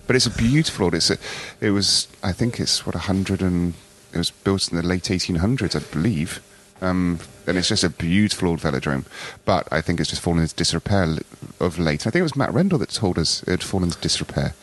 But 0.06 0.16
it's 0.16 0.26
a 0.26 0.30
beautiful. 0.30 0.94
It's 0.94 1.10
a, 1.10 1.18
it 1.60 1.70
was. 1.70 2.08
I 2.22 2.32
think 2.32 2.60
it's 2.60 2.86
what 2.86 2.94
a 2.94 3.00
hundred 3.00 3.42
and. 3.42 3.74
It 4.12 4.18
was 4.18 4.30
built 4.30 4.70
in 4.70 4.78
the 4.78 4.82
late 4.82 5.04
1800s, 5.04 5.76
I 5.76 5.92
believe. 5.92 6.40
Um, 6.80 7.18
and 7.46 7.56
it's 7.56 7.68
just 7.68 7.84
a 7.84 7.90
beautiful 7.90 8.48
old 8.48 8.60
velodrome. 8.60 9.04
But 9.44 9.68
I 9.70 9.80
think 9.80 10.00
it's 10.00 10.10
just 10.10 10.22
fallen 10.22 10.40
into 10.40 10.54
disrepair 10.54 11.16
of 11.60 11.78
late. 11.78 12.06
I 12.06 12.10
think 12.10 12.20
it 12.20 12.22
was 12.22 12.36
Matt 12.36 12.52
Rendell 12.52 12.78
that 12.78 12.90
told 12.90 13.18
us 13.18 13.42
it 13.44 13.50
had 13.50 13.62
fallen 13.62 13.84
into 13.88 14.00
disrepair. 14.00 14.54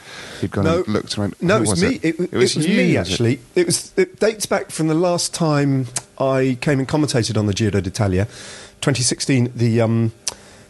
He'd 0.41 0.51
gone 0.51 0.65
no, 0.65 0.79
and 0.79 0.87
looked 0.87 1.17
around. 1.17 1.35
No, 1.41 1.57
it 1.57 1.67
was, 1.67 1.81
me. 1.81 1.95
It? 1.95 2.19
It, 2.19 2.19
it, 2.19 2.33
was, 2.33 2.55
was 2.55 2.67
you, 2.67 2.77
me 2.77 2.97
actually. 2.97 3.33
It? 3.33 3.61
it? 3.61 3.65
was. 3.65 3.93
It 3.97 4.19
dates 4.19 4.45
back 4.45 4.71
from 4.71 4.87
the 4.87 4.95
last 4.95 5.33
time 5.33 5.87
I 6.19 6.57
came 6.61 6.79
and 6.79 6.87
commentated 6.87 7.37
on 7.37 7.47
the 7.47 7.53
Giro 7.53 7.81
d'Italia, 7.81 8.25
2016. 8.25 9.51
The 9.55 9.81
um, 9.81 10.11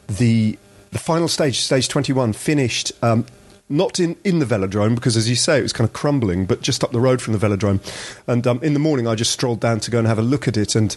the 0.08 0.58
the 0.92 1.00
final 1.00 1.27
stage, 1.27 1.62
stage 1.62 1.88
21, 1.88 2.34
finished. 2.34 2.92
Um, 3.01 3.25
not 3.70 4.00
in, 4.00 4.15
in 4.24 4.39
the 4.39 4.46
velodrome 4.46 4.96
because, 4.96 5.17
as 5.17 5.29
you 5.29 5.36
say, 5.36 5.60
it 5.60 5.63
was 5.63 5.74
kind 5.74 5.88
of 5.88 5.93
crumbling, 5.93 6.46
but 6.46 6.62
just 6.62 6.84
up 6.84 6.91
the 6.91 7.00
road 7.00 7.22
from 7.22 7.34
the 7.34 7.39
velodrome. 7.39 7.79
And 8.27 8.46
um, 8.46 8.60
in 8.62 8.74
the 8.74 8.79
morning, 8.79 9.08
I 9.08 9.15
just 9.15 9.32
strolled 9.32 9.60
down 9.60 9.79
to 9.82 9.91
go 9.91 10.00
and 10.00 10.08
have 10.08 10.20
a 10.20 10.24
look 10.24 10.48
at 10.48 10.58
it. 10.58 10.75
And 10.75 10.96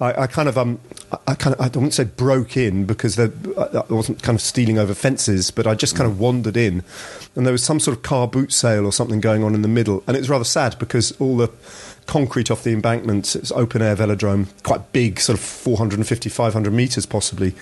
I, 0.00 0.22
I, 0.22 0.26
kind 0.26 0.48
of 0.48 0.58
um, 0.58 0.78
I 1.26 1.34
kind 1.34 1.54
of 1.54 1.60
I 1.60 1.68
don't 1.68 1.84
want 1.84 1.92
to 1.94 2.04
say 2.04 2.10
broke 2.10 2.56
in 2.56 2.84
because 2.84 3.18
I 3.18 3.30
wasn't 3.88 4.22
kind 4.22 4.36
of 4.36 4.42
stealing 4.42 4.78
over 4.78 4.94
fences, 4.94 5.50
but 5.50 5.66
I 5.66 5.74
just 5.74 5.96
kind 5.96 6.10
of 6.10 6.20
wandered 6.20 6.56
in, 6.56 6.84
and 7.34 7.46
there 7.46 7.52
was 7.52 7.64
some 7.64 7.80
sort 7.80 7.96
of 7.96 8.02
car 8.02 8.28
boot 8.28 8.52
sale 8.52 8.84
or 8.84 8.92
something 8.92 9.20
going 9.20 9.42
on 9.42 9.54
in 9.54 9.62
the 9.62 9.68
middle, 9.68 10.02
and 10.06 10.16
it 10.16 10.20
was 10.20 10.28
rather 10.28 10.44
sad 10.44 10.78
because 10.78 11.12
all 11.12 11.36
the 11.38 11.50
concrete 12.04 12.50
off 12.50 12.62
the 12.62 12.72
embankment, 12.72 13.34
it's 13.34 13.50
open 13.52 13.80
air 13.80 13.96
velodrome, 13.96 14.48
quite 14.62 14.92
big, 14.92 15.18
sort 15.18 15.38
of 15.38 15.44
450, 15.44 16.28
500 16.28 16.72
meters 16.72 17.06
possibly 17.06 17.54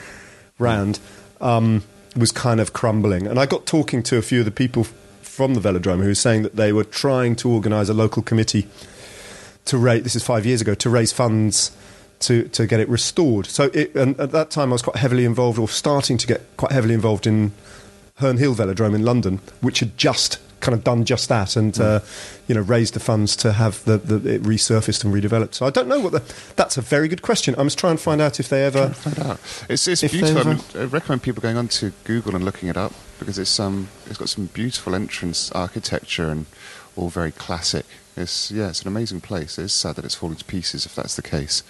round, 0.59 0.99
um, 1.41 1.83
was 2.17 2.33
kind 2.33 2.61
of 2.61 2.73
crumbling, 2.73 3.27
and 3.27 3.39
I 3.39 3.47
got 3.47 3.67
talking 3.67 4.03
to 4.05 4.17
a 4.17 4.23
few 4.23 4.41
of 4.41 4.45
the 4.45 4.51
people 4.51 4.85
from 5.23 5.55
the 5.55 5.61
velodrome 5.61 6.01
who 6.01 6.09
were 6.09 6.15
saying 6.15 6.43
that 6.43 6.57
they 6.57 6.73
were 6.73 6.85
trying 6.85 7.35
to 7.37 7.51
organise 7.51 7.89
a 7.89 7.95
local 7.95 8.23
committee 8.23 8.69
to 9.65 9.79
raise. 9.79 10.03
This 10.03 10.17
is 10.17 10.23
five 10.23 10.47
years 10.47 10.61
ago 10.61 10.75
to 10.75 10.91
raise 10.91 11.13
funds 11.13 11.77
to, 12.21 12.49
to 12.49 12.67
get 12.67 12.81
it 12.81 12.89
restored. 12.89 13.47
So 13.47 13.65
it, 13.75 13.95
and 13.95 14.19
at 14.21 14.31
that 14.33 14.51
time, 14.51 14.71
I 14.71 14.75
was 14.75 14.83
quite 14.83 14.97
heavily 14.97 15.25
involved, 15.25 15.59
or 15.59 15.69
starting 15.69 16.19
to 16.19 16.27
get 16.27 16.43
quite 16.57 16.73
heavily 16.73 16.95
involved 16.95 17.27
in 17.27 17.53
Herne 18.17 18.37
Hill 18.37 18.55
Velodrome 18.55 18.95
in 18.95 19.05
London, 19.05 19.41
which 19.61 19.81
had 19.81 19.97
just 19.99 20.39
kind 20.65 20.77
of 20.77 20.83
done 20.83 21.05
just 21.05 21.29
that 21.29 21.57
and 21.57 21.79
uh, 21.79 22.01
you 22.49 22.55
know 22.55 22.63
raised 22.63 22.95
the 22.95 23.01
funds 23.01 23.37
to 23.37 23.53
have 23.53 23.85
the, 23.85 23.99
the, 23.99 24.35
it 24.35 24.43
resurfaced 24.43 25.05
and 25.05 25.15
redeveloped. 25.15 25.55
So 25.55 25.67
I 25.67 25.71
don't 25.71 25.89
know 25.89 26.01
what 26.01 26.13
the. 26.13 26.35
That's 26.57 26.79
a 26.79 26.81
very 26.81 27.07
good 27.07 27.23
question. 27.23 27.55
I 27.59 27.63
must 27.63 27.79
try 27.79 27.91
and 27.91 28.01
find 28.01 28.21
out 28.21 28.41
if 28.41 28.49
they 28.49 28.65
ever. 28.65 28.89
Find 28.89 29.19
out. 29.21 29.41
It's, 29.69 29.87
it's 29.87 30.01
beautiful. 30.01 30.39
Ever, 30.39 30.51
I, 30.51 30.55
mean, 30.55 30.63
I, 30.77 30.85
recommend 30.85 31.23
people 31.23 31.43
going 31.43 31.59
on 31.59 31.69
to 31.69 31.93
Google 32.05 32.35
and 32.35 32.45
looking 32.45 32.69
it 32.69 32.77
up 32.77 32.93
because 33.19 33.39
it's 33.39 33.61
um 33.61 33.89
it's 34.07 34.19
got 34.19 34.29
some 34.29 34.47
beautiful 34.47 34.95
entrance 34.95 35.53
architecture 35.53 36.31
and 36.31 36.47
all 36.97 37.11
very 37.11 37.33
classic. 37.33 37.85
It's 38.17 38.51
yeah, 38.51 38.71
it's 38.71 38.83
an 38.83 38.89
amazing 38.89 39.21
place. 39.21 39.59
It's 39.59 39.75
sad 39.75 39.97
that 39.97 40.05
it's 40.05 40.15
falling 40.15 40.37
to 40.37 40.45
pieces 40.45 40.87
if 40.87 40.95
that's 40.95 41.15
the 41.15 41.23
case, 41.23 41.63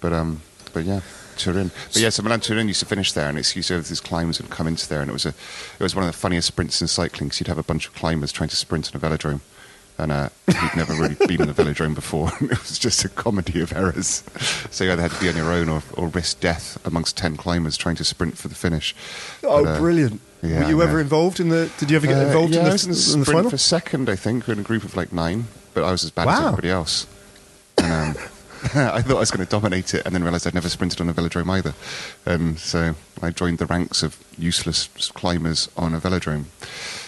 but 0.00 0.12
um, 0.12 0.42
but 0.72 0.84
yeah. 0.84 1.00
Turin, 1.36 1.70
but 1.92 1.96
yeah. 2.02 2.08
So 2.10 2.22
Milan 2.22 2.40
Turin 2.40 2.68
used 2.68 2.80
to 2.80 2.86
finish 2.86 3.12
there, 3.12 3.28
and 3.28 3.38
it's 3.38 3.54
used 3.56 3.68
to 3.68 3.74
have 3.74 3.88
these 3.88 4.00
climbers 4.00 4.40
would 4.40 4.50
come 4.50 4.66
into 4.66 4.88
there, 4.88 5.00
and 5.00 5.10
it 5.10 5.12
was 5.12 5.26
a, 5.26 5.30
it 5.30 5.80
was 5.82 5.94
one 5.94 6.04
of 6.04 6.10
the 6.12 6.16
funniest 6.18 6.48
sprints 6.48 6.80
in 6.80 6.88
cycling. 6.88 7.30
So 7.30 7.40
you'd 7.42 7.48
have 7.48 7.58
a 7.58 7.62
bunch 7.62 7.86
of 7.86 7.94
climbers 7.94 8.32
trying 8.32 8.48
to 8.50 8.56
sprint 8.56 8.90
in 8.90 8.96
a 8.96 9.00
velodrome, 9.00 9.40
and 9.98 10.10
uh, 10.12 10.28
he'd 10.46 10.76
never 10.76 10.94
really 10.94 11.14
been 11.26 11.42
in 11.42 11.48
a 11.48 11.54
velodrome 11.54 11.94
before. 11.94 12.30
it 12.40 12.50
was 12.50 12.78
just 12.78 13.04
a 13.04 13.08
comedy 13.08 13.60
of 13.60 13.72
errors. 13.72 14.24
So 14.70 14.84
you 14.84 14.92
either 14.92 15.02
had 15.02 15.10
to 15.12 15.20
be 15.20 15.28
on 15.28 15.36
your 15.36 15.52
own 15.52 15.68
or, 15.68 15.82
or 15.96 16.08
risk 16.08 16.40
death 16.40 16.78
amongst 16.86 17.16
ten 17.16 17.36
climbers 17.36 17.76
trying 17.76 17.96
to 17.96 18.04
sprint 18.04 18.36
for 18.38 18.48
the 18.48 18.54
finish. 18.54 18.94
Oh, 19.42 19.64
But, 19.64 19.70
uh, 19.76 19.78
brilliant! 19.78 20.20
yeah, 20.42 20.64
Were 20.64 20.68
you 20.68 20.82
ever 20.82 21.00
involved 21.00 21.40
in 21.40 21.48
the? 21.48 21.70
Did 21.78 21.90
you 21.90 21.96
ever 21.96 22.06
get 22.06 22.18
Uh, 22.18 22.26
involved 22.26 22.52
yeah, 22.54 22.60
in, 22.60 22.66
I 22.66 22.68
the, 22.70 22.72
was 22.72 22.84
in 22.84 22.90
the 22.90 23.14
in 23.14 23.20
the 23.20 23.24
sprint 23.24 23.26
final? 23.38 23.50
for 23.50 23.58
second, 23.58 24.08
I 24.10 24.16
think, 24.16 24.48
in 24.48 24.58
a 24.58 24.62
group 24.62 24.84
of 24.84 24.96
like 24.96 25.12
nine, 25.12 25.46
but 25.74 25.84
I 25.84 25.90
was 25.92 26.04
as 26.04 26.10
bad 26.10 26.28
as 26.28 26.40
everybody 26.40 26.70
else. 26.70 27.06
And, 27.78 28.16
um, 28.16 28.22
I 28.74 29.02
thought 29.02 29.16
I 29.16 29.20
was 29.20 29.30
going 29.30 29.44
to 29.44 29.50
dominate 29.50 29.94
it, 29.94 30.04
and 30.06 30.14
then 30.14 30.22
realised 30.24 30.46
I'd 30.46 30.54
never 30.54 30.68
sprinted 30.68 31.00
on 31.00 31.08
a 31.08 31.14
velodrome 31.14 31.50
either. 31.50 31.74
Um, 32.26 32.56
so 32.56 32.94
I 33.22 33.30
joined 33.30 33.58
the 33.58 33.66
ranks 33.66 34.02
of 34.02 34.16
useless 34.38 34.86
climbers 35.14 35.68
on 35.76 35.94
a 35.94 36.00
velodrome. 36.00 36.44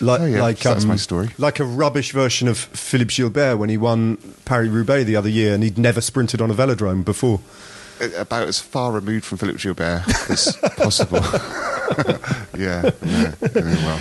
Like, 0.00 0.20
Oh, 0.20 0.26
yeah, 0.26 0.42
like 0.42 0.58
so 0.58 0.70
that's 0.70 0.84
um, 0.84 0.88
my 0.90 0.96
story. 0.96 1.30
Like 1.38 1.58
a 1.58 1.64
rubbish 1.64 2.12
version 2.12 2.46
of 2.48 2.58
Philippe 2.58 3.14
Gilbert 3.14 3.56
when 3.56 3.68
he 3.70 3.76
won 3.78 4.18
Paris 4.44 4.68
Roubaix 4.68 5.04
the 5.06 5.16
other 5.16 5.28
year, 5.30 5.54
and 5.54 5.62
he'd 5.62 5.78
never 5.78 6.00
sprinted 6.00 6.40
on 6.42 6.50
a 6.50 6.54
velodrome 6.54 7.04
before. 7.04 7.40
Uh, 8.00 8.08
About 8.16 8.46
as 8.48 8.60
far 8.60 8.92
removed 8.92 9.24
from 9.24 9.38
Philippe 9.38 9.60
Gilbert 9.60 10.02
as 10.30 10.56
possible. 10.76 11.20
yeah, 12.58 12.90
yeah, 13.02 13.30
very 13.40 13.74
well. 13.76 14.00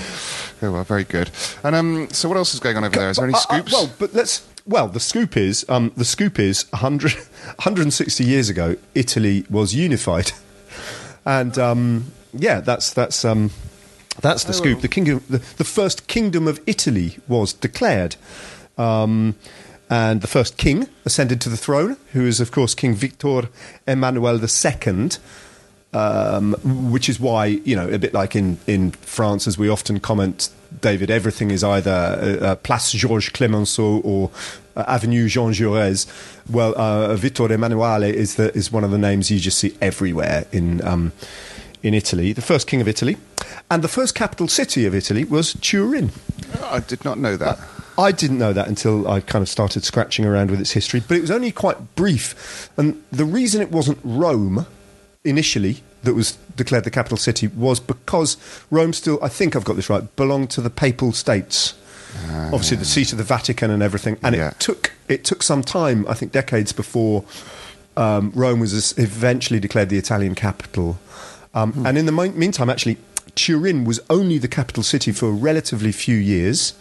Very 0.59 0.71
well, 0.73 0.83
very 0.83 1.03
good. 1.03 1.29
And 1.63 1.75
um, 1.75 2.07
so, 2.11 2.27
what 2.29 2.37
else 2.37 2.53
is 2.53 2.59
going 2.59 2.77
on 2.77 2.83
over 2.85 2.95
there? 2.95 3.09
Is 3.09 3.17
there 3.17 3.25
any 3.25 3.33
Uh, 3.33 3.37
uh, 3.37 3.41
scoops? 3.41 3.71
well, 3.73 3.89
but 3.99 4.13
let's. 4.13 4.45
Well, 4.67 4.87
the 4.87 4.99
scoop 4.99 5.37
is 5.37 5.63
um, 5.69 5.91
the 5.95 6.05
scoop 6.05 6.39
is 6.39 6.65
100, 6.71 7.13
160 7.13 8.23
years 8.25 8.49
ago, 8.49 8.75
Italy 8.95 9.45
was 9.49 9.75
unified, 9.75 10.31
and 11.25 11.57
um, 11.59 12.11
yeah, 12.33 12.61
that's 12.61 12.91
that's 12.93 13.23
um, 13.23 13.51
that's 14.21 14.43
the 14.43 14.49
Oh, 14.49 14.53
scoop. 14.53 14.73
well. 14.77 14.81
The 14.81 14.87
kingdom, 14.87 15.23
the, 15.29 15.37
the 15.57 15.63
first 15.63 16.07
kingdom 16.07 16.47
of 16.47 16.59
Italy 16.65 17.17
was 17.27 17.53
declared, 17.53 18.15
um, 18.77 19.35
and 19.87 20.21
the 20.21 20.27
first 20.27 20.57
king 20.57 20.87
ascended 21.05 21.41
to 21.41 21.49
the 21.49 21.57
throne, 21.57 21.97
who 22.13 22.25
is 22.25 22.39
of 22.39 22.51
course 22.51 22.73
King 22.73 22.95
Victor 22.95 23.49
Emmanuel 23.87 24.39
II 24.43 25.09
um, 25.93 26.53
which 26.91 27.07
is 27.07 27.19
why 27.19 27.45
you 27.45 27.75
know 27.75 27.87
a 27.87 27.99
bit 27.99 28.13
like 28.15 28.35
in 28.35 28.57
in 28.65 28.91
France, 28.91 29.47
as 29.47 29.57
we 29.59 29.69
often 29.69 29.99
comment, 29.99 30.49
David, 30.81 31.09
everything 31.09 31.51
is 31.51 31.63
either 31.63 31.91
uh, 31.91 32.45
uh, 32.45 32.55
Place 32.55 32.91
Georges 32.91 33.29
Clemenceau 33.29 34.01
or 34.01 34.31
uh, 34.75 34.83
Avenue 34.87 35.27
Jean 35.27 35.51
Jaurès. 35.51 36.07
Well, 36.49 36.73
uh, 36.77 37.15
Vittorio 37.15 37.55
Emanuele 37.55 38.03
is 38.03 38.35
the 38.35 38.55
is 38.55 38.71
one 38.71 38.83
of 38.83 38.91
the 38.91 38.97
names 38.97 39.31
you 39.31 39.39
just 39.39 39.59
see 39.59 39.75
everywhere 39.81 40.45
in. 40.51 40.85
Um, 40.85 41.11
in 41.83 41.93
Italy, 41.93 42.33
the 42.33 42.41
first 42.41 42.65
king 42.65 42.81
of 42.81 42.87
Italy, 42.87 43.15
and 43.69 43.83
the 43.83 43.87
first 43.87 44.15
capital 44.15 44.47
city 44.47 44.87
of 44.87 44.95
Italy 44.95 45.23
was 45.23 45.53
Turin. 45.61 46.11
I 46.63 46.79
did 46.79 47.05
not 47.05 47.19
know 47.19 47.37
that. 47.37 47.59
I 47.97 48.11
didn't 48.11 48.39
know 48.39 48.53
that 48.53 48.67
until 48.67 49.07
I 49.07 49.21
kind 49.21 49.43
of 49.43 49.47
started 49.47 49.83
scratching 49.83 50.25
around 50.25 50.49
with 50.49 50.59
its 50.59 50.71
history, 50.71 51.01
but 51.07 51.15
it 51.15 51.21
was 51.21 51.31
only 51.31 51.51
quite 51.51 51.95
brief. 51.95 52.69
And 52.75 53.01
the 53.11 53.23
reason 53.23 53.61
it 53.61 53.71
wasn't 53.71 53.99
Rome 54.03 54.65
initially 55.23 55.83
that 56.05 56.13
was 56.13 56.37
declared 56.55 56.83
the 56.85 56.91
capital 56.91 57.17
city 57.17 57.47
was 57.47 57.79
because 57.79 58.37
Rome 58.71 58.93
still, 58.93 59.19
I 59.21 59.27
think 59.29 59.55
I've 59.55 59.65
got 59.65 59.75
this 59.75 59.89
right, 59.89 60.15
belonged 60.15 60.49
to 60.51 60.61
the 60.61 60.69
Papal 60.69 61.11
States. 61.11 61.73
Obviously, 62.53 62.77
the 62.77 62.85
seat 62.85 63.11
of 63.11 63.17
the 63.17 63.25
Vatican 63.25 63.69
and 63.69 63.83
everything, 63.83 64.17
and 64.23 64.35
Yeah. 64.35 64.49
it 64.49 64.59
took 64.59 64.91
it 65.09 65.23
took 65.25 65.43
some 65.43 65.61
time, 65.63 66.05
I 66.07 66.13
think, 66.13 66.31
decades 66.31 66.71
before 66.71 67.23
um, 67.97 68.31
Rome 68.35 68.59
was 68.59 68.93
eventually 68.97 69.59
declared 69.59 69.89
the 69.89 69.97
Italian 69.97 70.35
capital. 70.35 70.97
Um, 71.53 71.85
And 71.85 71.97
in 71.97 72.05
the 72.05 72.11
meantime, 72.11 72.69
actually, 72.69 72.97
Turin 73.35 73.83
was 73.85 73.99
only 74.09 74.37
the 74.37 74.47
capital 74.47 74.83
city 74.83 75.11
for 75.11 75.27
a 75.27 75.31
relatively 75.31 75.91
few 75.91 76.15
years. 76.17 76.73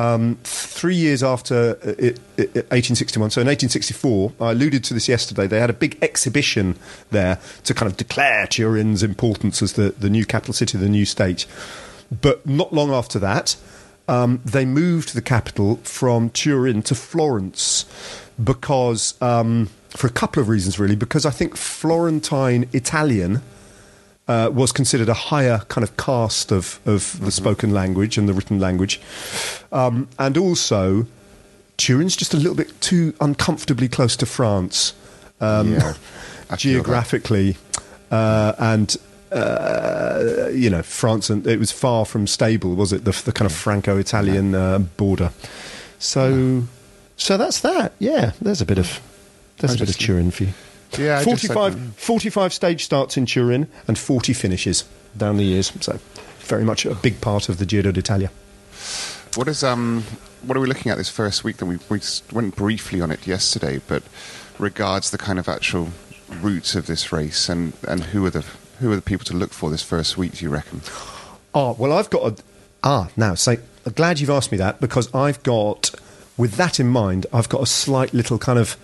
Um, 0.00 0.38
three 0.44 0.94
years 0.94 1.22
after 1.22 1.76
uh, 1.84 1.90
it, 1.98 2.18
it, 2.38 2.54
1861, 2.72 3.32
so 3.32 3.42
in 3.42 3.46
1864, 3.46 4.32
I 4.40 4.52
alluded 4.52 4.82
to 4.84 4.94
this 4.94 5.08
yesterday, 5.08 5.46
they 5.46 5.60
had 5.60 5.68
a 5.68 5.74
big 5.74 5.98
exhibition 6.00 6.76
there 7.10 7.38
to 7.64 7.74
kind 7.74 7.90
of 7.90 7.98
declare 7.98 8.46
Turin's 8.46 9.02
importance 9.02 9.60
as 9.60 9.74
the, 9.74 9.90
the 9.90 10.08
new 10.08 10.24
capital 10.24 10.54
city, 10.54 10.78
of 10.78 10.82
the 10.82 10.88
new 10.88 11.04
state. 11.04 11.44
But 12.22 12.46
not 12.46 12.72
long 12.72 12.90
after 12.90 13.18
that, 13.18 13.56
um, 14.08 14.40
they 14.42 14.64
moved 14.64 15.12
the 15.12 15.20
capital 15.20 15.76
from 15.82 16.30
Turin 16.30 16.80
to 16.84 16.94
Florence 16.94 17.84
because, 18.42 19.20
um, 19.20 19.68
for 19.90 20.06
a 20.06 20.10
couple 20.10 20.40
of 20.40 20.48
reasons 20.48 20.78
really, 20.78 20.96
because 20.96 21.26
I 21.26 21.30
think 21.30 21.58
Florentine 21.58 22.66
Italian 22.72 23.42
uh, 24.28 24.50
was 24.52 24.72
considered 24.72 25.08
a 25.08 25.14
higher 25.14 25.58
kind 25.68 25.82
of 25.82 25.96
caste 25.96 26.52
of, 26.52 26.80
of 26.86 27.18
the 27.20 27.30
spoken 27.30 27.72
language 27.72 28.16
and 28.16 28.28
the 28.28 28.32
written 28.32 28.60
language. 28.60 29.00
Um, 29.72 30.08
and 30.18 30.36
also, 30.38 31.06
Turin's 31.76 32.14
just 32.14 32.34
a 32.34 32.36
little 32.36 32.54
bit 32.54 32.80
too 32.80 33.14
uncomfortably 33.20 33.88
close 33.88 34.16
to 34.16 34.26
France 34.26 34.94
um, 35.40 35.72
Yeah, 35.72 35.78
I 35.78 35.82
feel 35.82 35.94
that. 36.48 36.58
geographically. 36.58 37.56
Uh, 38.10 38.52
and, 38.58 38.96
uh, 39.32 40.48
you 40.52 40.68
know, 40.70 40.82
France, 40.82 41.30
and 41.30 41.46
it 41.46 41.58
was 41.58 41.72
far 41.72 42.04
from 42.04 42.26
stable, 42.26 42.74
was 42.74 42.92
it? 42.92 43.04
The, 43.04 43.12
the 43.24 43.32
kind 43.32 43.50
of 43.50 43.56
Franco 43.56 43.96
Italian 43.98 44.54
uh, 44.54 44.78
border. 44.80 45.32
So, 45.98 46.64
so 47.16 47.36
that's 47.36 47.60
that. 47.60 47.92
Yeah, 47.98 48.32
there's 48.40 48.60
a 48.60 48.66
bit 48.66 48.78
of. 48.78 49.00
There's 49.58 49.72
I 49.72 49.74
a 49.74 49.78
bit 49.78 49.90
of 49.90 49.98
Turin 49.98 50.30
for 50.30 50.44
you. 50.44 50.52
Yeah, 50.98 51.18
I 51.18 51.24
just 51.24 51.46
45, 51.46 51.94
45 51.96 52.52
stage 52.52 52.84
starts 52.84 53.16
in 53.16 53.26
Turin 53.26 53.68
and 53.86 53.98
40 53.98 54.32
finishes 54.32 54.84
down 55.16 55.36
the 55.36 55.44
years. 55.44 55.72
So, 55.80 55.98
very 56.40 56.64
much 56.64 56.84
a 56.84 56.94
big 56.94 57.20
part 57.20 57.48
of 57.48 57.58
the 57.58 57.66
Giro 57.66 57.92
d'Italia. 57.92 58.30
What 59.36 59.48
is 59.48 59.62
um? 59.62 60.04
What 60.42 60.56
are 60.56 60.60
we 60.60 60.66
looking 60.66 60.90
at 60.90 60.98
this 60.98 61.08
first 61.08 61.44
week? 61.44 61.58
Then 61.58 61.68
we 61.68 61.78
we 61.88 62.00
went 62.32 62.56
briefly 62.56 63.00
on 63.00 63.10
it 63.10 63.26
yesterday, 63.26 63.80
but 63.86 64.02
regards 64.58 65.10
the 65.10 65.18
kind 65.18 65.38
of 65.38 65.48
actual 65.48 65.90
route 66.40 66.74
of 66.74 66.86
this 66.86 67.12
race 67.12 67.48
and 67.48 67.72
and 67.86 68.04
who 68.04 68.24
are 68.26 68.30
the 68.30 68.44
who 68.80 68.90
are 68.90 68.96
the 68.96 69.02
people 69.02 69.24
to 69.26 69.36
look 69.36 69.52
for 69.52 69.70
this 69.70 69.82
first 69.82 70.16
week? 70.18 70.32
Do 70.38 70.44
you 70.44 70.50
reckon? 70.50 70.80
Oh, 71.54 71.76
well, 71.78 71.92
I've 71.92 72.10
got 72.10 72.32
a. 72.32 72.42
Ah, 72.82 73.08
now, 73.16 73.34
so 73.34 73.56
I'm 73.86 73.92
glad 73.92 74.20
you've 74.20 74.30
asked 74.30 74.50
me 74.50 74.58
that 74.58 74.80
because 74.80 75.14
I've 75.14 75.42
got, 75.42 75.90
with 76.36 76.54
that 76.54 76.80
in 76.80 76.88
mind, 76.88 77.26
I've 77.32 77.48
got 77.48 77.62
a 77.62 77.66
slight 77.66 78.14
little 78.14 78.38
kind 78.38 78.58
of 78.58 78.76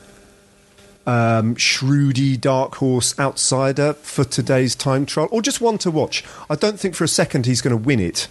um, 1.06 1.54
shrewdy 1.54 2.40
dark 2.40 2.76
horse 2.76 3.18
outsider 3.18 3.92
for 3.94 4.24
today's 4.24 4.74
time 4.74 5.06
trial, 5.06 5.28
or 5.30 5.40
just 5.42 5.60
one 5.60 5.78
to 5.78 5.90
watch. 5.90 6.24
I 6.50 6.54
don't 6.56 6.78
think 6.80 6.94
for 6.94 7.04
a 7.04 7.08
second 7.08 7.46
he's 7.46 7.60
going 7.60 7.76
to 7.76 7.82
win 7.82 8.00
it. 8.00 8.28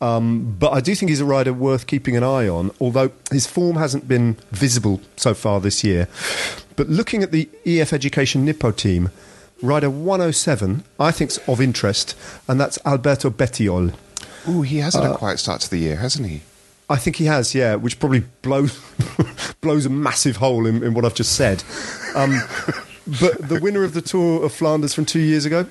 Um, 0.00 0.56
but 0.58 0.72
I 0.72 0.80
do 0.80 0.94
think 0.96 1.10
he's 1.10 1.20
a 1.20 1.24
rider 1.24 1.52
worth 1.52 1.86
keeping 1.86 2.16
an 2.16 2.24
eye 2.24 2.48
on, 2.48 2.72
although 2.80 3.12
his 3.30 3.46
form 3.46 3.76
hasn't 3.76 4.08
been 4.08 4.36
visible 4.50 5.00
so 5.16 5.32
far 5.32 5.60
this 5.60 5.84
year. 5.84 6.08
But 6.74 6.88
looking 6.88 7.22
at 7.22 7.30
the 7.30 7.48
EF 7.64 7.92
Education 7.92 8.44
Nippo 8.44 8.72
team, 8.72 9.10
rider 9.62 9.88
107, 9.90 10.82
I 10.98 11.12
think's 11.12 11.38
of 11.46 11.60
interest, 11.60 12.16
and 12.48 12.60
that's 12.60 12.80
Alberto 12.84 13.30
Bettiol. 13.30 13.94
Ooh, 14.48 14.62
he 14.62 14.78
has 14.78 14.96
Uh, 14.96 15.02
had 15.02 15.10
a 15.12 15.16
quiet 15.16 15.38
start 15.38 15.60
to 15.60 15.70
the 15.70 15.78
year, 15.78 15.96
hasn't 15.96 16.28
he? 16.28 16.40
I 16.92 16.96
think 16.96 17.16
he 17.16 17.24
has, 17.24 17.54
yeah, 17.54 17.76
which 17.76 17.98
probably 17.98 18.20
blows 18.42 18.78
blows 19.62 19.86
a 19.86 19.90
massive 19.90 20.36
hole 20.36 20.66
in, 20.66 20.82
in 20.82 20.92
what 20.92 21.06
I've 21.06 21.14
just 21.14 21.34
said. 21.36 21.64
Um, 22.14 22.38
but 23.20 23.48
the 23.48 23.58
winner 23.62 23.82
of 23.82 23.94
the 23.94 24.02
Tour 24.02 24.44
of 24.44 24.52
Flanders 24.52 24.92
from 24.92 25.06
two 25.06 25.18
years 25.18 25.46
ago, 25.46 25.64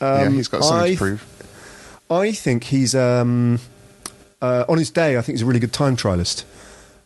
yeah, 0.00 0.22
um, 0.22 0.34
he's 0.34 0.48
got 0.48 0.64
something 0.64 0.82
I 0.82 0.90
to 0.92 0.96
prove. 0.96 2.06
I 2.10 2.32
think 2.32 2.64
he's 2.64 2.94
um, 2.94 3.60
uh, 4.40 4.64
on 4.66 4.78
his 4.78 4.88
day. 4.88 5.18
I 5.18 5.20
think 5.20 5.36
he's 5.36 5.42
a 5.42 5.46
really 5.46 5.60
good 5.60 5.74
time 5.74 5.94
trialist. 5.94 6.44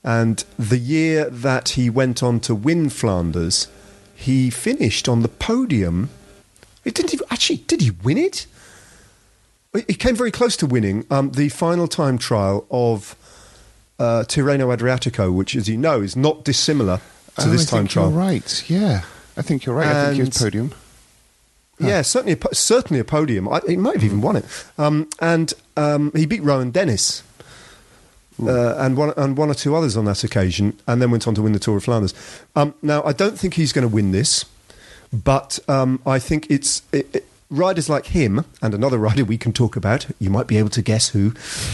And 0.05 0.45
the 0.57 0.79
year 0.79 1.29
that 1.29 1.71
he 1.71 1.91
went 1.91 2.23
on 2.23 2.39
to 2.41 2.55
win 2.55 2.89
Flanders, 2.89 3.67
he 4.15 4.49
finished 4.49 5.09
on 5.09 5.23
the 5.23 5.29
podium. 5.29 6.11
It 6.85 6.95
didn't 6.95 7.15
even, 7.15 7.27
actually. 7.33 7.57
Did 7.67 7.81
he 7.81 7.91
win 7.91 8.17
it? 8.17 8.47
He 9.89 9.95
came 9.95 10.15
very 10.15 10.31
close 10.31 10.57
to 10.59 10.67
winning 10.67 11.05
um, 11.11 11.33
the 11.33 11.49
final 11.49 11.89
time 11.89 12.17
trial 12.17 12.65
of 12.71 13.17
uh, 13.99 14.25
Tirreno 14.27 14.77
Adriatico, 14.77 15.33
which, 15.33 15.55
as 15.57 15.69
you 15.69 15.77
know, 15.77 16.01
is 16.03 16.17
not 16.17 16.45
dissimilar 16.45 16.99
to 17.39 17.47
Oh, 17.47 17.51
this 17.51 17.67
I 17.69 17.71
time 17.71 17.81
think 17.85 17.91
trial. 17.91 18.11
You're 18.11 18.19
right. 18.19 18.65
Yeah, 18.71 19.03
I 19.37 19.43
think 19.43 19.65
you're 19.67 19.75
right. 19.75 19.87
I 19.87 20.11
think 20.13 20.25
And- 20.25 20.35
podium. 20.35 20.75
Yeah, 21.79 22.01
certainly, 22.01 22.39
a, 22.41 22.55
certainly 22.55 23.01
a 23.01 23.05
podium. 23.05 23.47
I, 23.51 23.61
he 23.69 23.77
might 23.77 23.97
have 23.97 24.05
even 24.05 24.23
won 24.23 24.37
it. 24.37 24.47
Um, 24.79 25.11
and 25.21 25.53
um, 25.77 26.11
he 26.17 26.25
beat 26.25 26.43
Rohan 26.43 26.71
Dennis 26.71 27.23
uh, 28.43 28.77
and 28.79 28.97
one 28.97 29.13
and 29.19 29.37
one 29.37 29.51
or 29.51 29.55
two 29.55 29.75
others 29.77 29.95
on 29.95 30.07
that 30.07 30.25
occasion, 30.25 30.79
and 30.87 31.03
then 31.03 31.11
went 31.11 31.29
on 31.29 31.35
to 31.35 31.43
win 31.43 31.53
the 31.53 31.59
Tour 31.59 31.77
of 31.77 31.85
Flanders. 31.85 32.15
Um, 32.55 32.73
now, 32.81 33.03
I 33.05 33.13
don't 33.13 33.39
think 33.39 33.55
he's 33.55 33.75
going 33.75 33.87
to 33.87 33.95
win 33.95 34.13
this, 34.13 34.47
but 35.13 35.59
um, 35.69 36.01
I 36.07 36.19
think 36.19 36.47
it's. 36.51 36.81
It, 36.93 37.15
it, 37.17 37.27
riders 37.51 37.89
like 37.89 38.07
him 38.07 38.45
and 38.63 38.75
another 38.75 38.99
rider 38.99 39.25
we 39.25 39.39
can 39.39 39.53
talk 39.53 39.77
about, 39.77 40.07
you 40.19 40.31
might 40.31 40.47
be 40.47 40.57
able 40.57 40.71
to 40.71 40.83
guess 40.83 41.11
who. 41.11 41.33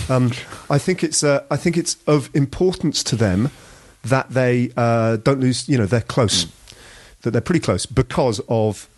Um, 0.08 0.32
I 0.70 0.78
think 0.78 1.02
it's 1.02 1.22
uh, 1.22 1.44
I 1.50 1.56
think 1.56 1.76
it's 1.76 1.96
of 2.06 2.30
importance 2.34 3.02
to 3.04 3.16
them 3.16 3.50
that 4.04 4.30
they 4.30 4.72
uh, 4.76 5.16
don't 5.16 5.40
lose. 5.40 5.68
You 5.68 5.78
know, 5.78 5.86
they're 5.86 6.00
close, 6.00 6.46
that 7.22 7.30
they're 7.30 7.40
pretty 7.40 7.60
close 7.60 7.86
because 7.86 8.40
of 8.48 8.88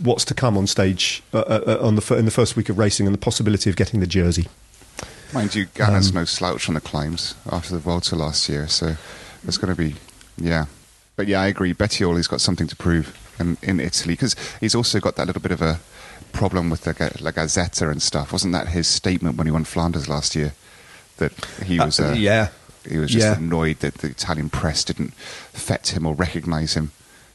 what's 0.00 0.24
to 0.24 0.34
come 0.34 0.56
on 0.56 0.66
stage 0.66 1.22
uh, 1.32 1.38
uh, 1.38 1.78
on 1.80 1.96
the 1.96 2.14
in 2.16 2.24
the 2.24 2.30
first 2.30 2.56
week 2.56 2.68
of 2.68 2.78
racing 2.78 3.06
and 3.06 3.14
the 3.14 3.18
possibility 3.18 3.68
of 3.70 3.76
getting 3.76 4.00
the 4.00 4.06
jersey. 4.06 4.48
Mind 5.32 5.54
you, 5.54 5.64
Ganna's 5.66 6.12
no 6.12 6.26
slouch 6.26 6.68
on 6.68 6.74
the 6.74 6.80
climbs 6.80 7.34
after 7.50 7.72
the 7.72 7.78
Volta 7.78 8.14
last 8.14 8.48
year, 8.50 8.68
so 8.68 8.96
it's 9.46 9.56
going 9.56 9.74
to 9.74 9.78
be, 9.78 9.94
yeah. 10.36 10.66
But 11.16 11.26
yeah, 11.26 11.40
I 11.40 11.46
agree. 11.46 11.72
Bettioli's 11.72 12.26
got 12.26 12.42
something 12.42 12.66
to 12.66 12.76
prove 12.76 13.16
in, 13.38 13.56
in 13.62 13.80
Italy 13.80 14.14
because 14.14 14.34
he's 14.60 14.74
also 14.74 15.00
got 15.00 15.16
that 15.16 15.26
little 15.26 15.42
bit 15.42 15.52
of 15.52 15.62
a 15.62 15.80
problem 16.32 16.70
with 16.70 16.82
the 16.82 16.92
La 17.20 17.30
Gazzetta 17.30 17.90
and 17.90 18.00
stuff. 18.00 18.32
Wasn't 18.32 18.52
that 18.52 18.68
his 18.68 18.86
statement 18.86 19.36
when 19.36 19.46
he 19.46 19.50
won 19.50 19.64
Flanders 19.64 20.08
last 20.08 20.34
year? 20.34 20.54
That 21.18 21.32
he 21.64 21.78
was, 21.78 22.00
uh, 22.00 22.14
yeah. 22.16 22.48
he 22.88 22.98
was 22.98 23.10
just 23.10 23.26
Yeah. 23.26 23.36
annoyed 23.36 23.80
that 23.80 23.94
the 23.96 24.08
Italian 24.08 24.48
press 24.50 24.82
didn't 24.84 25.14
fet 25.14 25.88
him 25.94 26.06
or 26.06 26.14
recognise 26.14 26.74
him. 26.74 26.90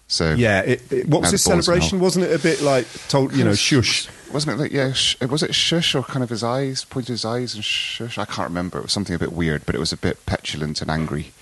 So 0.09 0.33
Yeah, 0.33 0.61
it, 0.61 0.91
it, 0.91 1.07
what 1.09 1.21
was 1.21 1.31
his 1.31 1.43
the 1.43 1.49
ball's 1.49 1.57
in 1.59 1.63
celebration? 1.63 1.99
Wasn't 1.99 2.25
it 2.25 2.33
a 2.33 2.39
bit 2.41 2.61
like 2.61 2.87
told 3.09 3.33
you 3.33 3.43
know 3.43 3.53
shush? 3.53 4.07
Wasn't 4.31 4.51
it 4.57 4.61
like 4.61 4.71
yeah? 4.71 4.93
Sh- 4.93 5.19
was 5.21 5.43
it 5.43 5.53
shush 5.53 5.95
or 5.95 6.03
kind 6.03 6.23
of 6.23 6.29
his 6.29 6.43
eyes 6.43 6.85
pointed 6.85 7.09
his 7.11 7.25
eyes 7.25 7.53
and 7.55 7.63
shush? 7.63 8.17
I 8.17 8.25
can't 8.25 8.47
remember. 8.47 8.79
It 8.79 8.83
was 8.83 8.93
something 8.93 9.15
a 9.15 9.19
bit 9.19 9.33
weird, 9.33 9.65
but 9.65 9.75
it 9.75 9.79
was 9.79 9.91
a 9.91 9.97
bit 9.97 10.25
petulant 10.25 10.81
and 10.81 10.89
angry. 10.89 11.33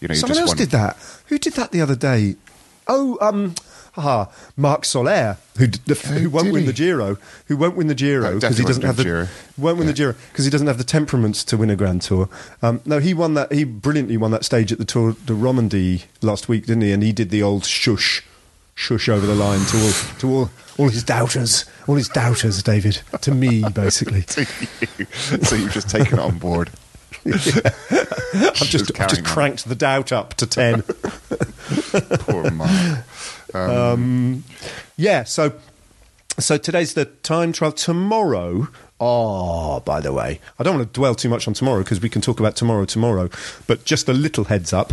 You 0.00 0.08
know, 0.08 0.14
you 0.14 0.20
Someone 0.20 0.34
just 0.36 0.40
else 0.40 0.48
want- 0.50 0.58
did 0.58 0.70
that. 0.70 0.96
Who 1.26 1.38
did 1.38 1.52
that 1.54 1.70
the 1.70 1.80
other 1.82 1.94
day? 1.96 2.36
Oh, 2.88 3.18
um, 3.20 3.54
haha, 3.94 4.26
Marc 4.56 4.84
Soler, 4.84 5.38
who 5.56 5.66
the, 5.68 5.92
Oh, 6.06 6.12
who 6.18 6.30
won't 6.30 6.52
win 6.52 6.66
the 6.66 6.72
Giro, 6.72 7.16
who 7.46 7.56
won't 7.56 7.76
win 7.76 7.86
the 7.86 7.94
Giro 7.94 8.34
because 8.34 8.58
he 8.58 8.64
doesn't 8.64 8.82
have 8.82 8.96
the 8.96 9.28
won't 9.56 9.78
win 9.78 9.86
the 9.86 9.92
the 9.92 9.96
Giro 9.96 10.14
because 10.32 10.44
he 10.44 10.50
doesn't 10.50 10.66
have 10.66 10.78
the 10.78 10.84
temperaments 10.84 11.42
to 11.44 11.56
win 11.56 11.70
a 11.70 11.76
Grand 11.76 12.02
Tour. 12.02 12.28
Um, 12.62 12.80
no, 12.84 12.98
he 12.98 13.14
won 13.14 13.34
that. 13.34 13.52
He 13.52 13.64
brilliantly 13.64 14.16
won 14.16 14.30
that 14.32 14.44
stage 14.44 14.72
at 14.72 14.78
the 14.78 14.84
Tour 14.84 15.12
de 15.24 15.32
Romandie 15.32 16.04
last 16.22 16.48
week, 16.48 16.66
didn't 16.66 16.82
he? 16.82 16.92
And 16.92 17.02
he 17.02 17.12
did 17.12 17.30
the 17.30 17.42
old 17.42 17.64
shush, 17.64 18.22
shush 18.74 19.08
over 19.08 19.26
the 19.26 19.34
line 19.34 19.64
to 19.66 19.76
all 19.84 19.92
to 20.18 20.28
all 20.30 20.50
all 20.76 20.88
his 20.88 21.04
doubters, 21.04 21.64
all 21.86 21.94
his 21.94 22.08
doubters, 22.08 22.62
David, 22.62 23.00
to 23.20 23.30
me 23.32 23.62
basically. 23.74 24.22
so 24.22 25.54
you've 25.54 25.72
just 25.72 25.88
taken 25.88 26.18
it 26.18 26.22
on 26.22 26.38
board. 26.38 26.70
I've 27.26 27.40
just, 28.54 28.70
Just 28.70 29.00
I've 29.00 29.08
just 29.08 29.20
on. 29.20 29.24
cranked 29.24 29.68
the 29.68 29.74
doubt 29.76 30.12
up 30.12 30.34
to 30.34 30.46
ten. 30.46 30.82
Poor 32.20 32.50
Marc. 32.50 33.04
Yeah, 34.96 35.24
so 35.24 35.52
so 36.38 36.58
today's 36.58 36.94
the 36.94 37.04
time 37.06 37.52
trial. 37.52 37.72
Tomorrow, 37.72 38.68
oh, 39.00 39.80
by 39.80 40.00
the 40.00 40.12
way, 40.12 40.40
I 40.58 40.62
don't 40.62 40.76
want 40.76 40.92
to 40.92 40.92
dwell 40.98 41.14
too 41.14 41.28
much 41.28 41.46
on 41.48 41.54
tomorrow 41.54 41.82
because 41.82 42.00
we 42.00 42.08
can 42.08 42.20
talk 42.22 42.40
about 42.40 42.56
tomorrow 42.56 42.84
tomorrow. 42.84 43.28
But 43.66 43.84
just 43.84 44.08
a 44.08 44.12
little 44.12 44.44
heads 44.44 44.72
up: 44.72 44.92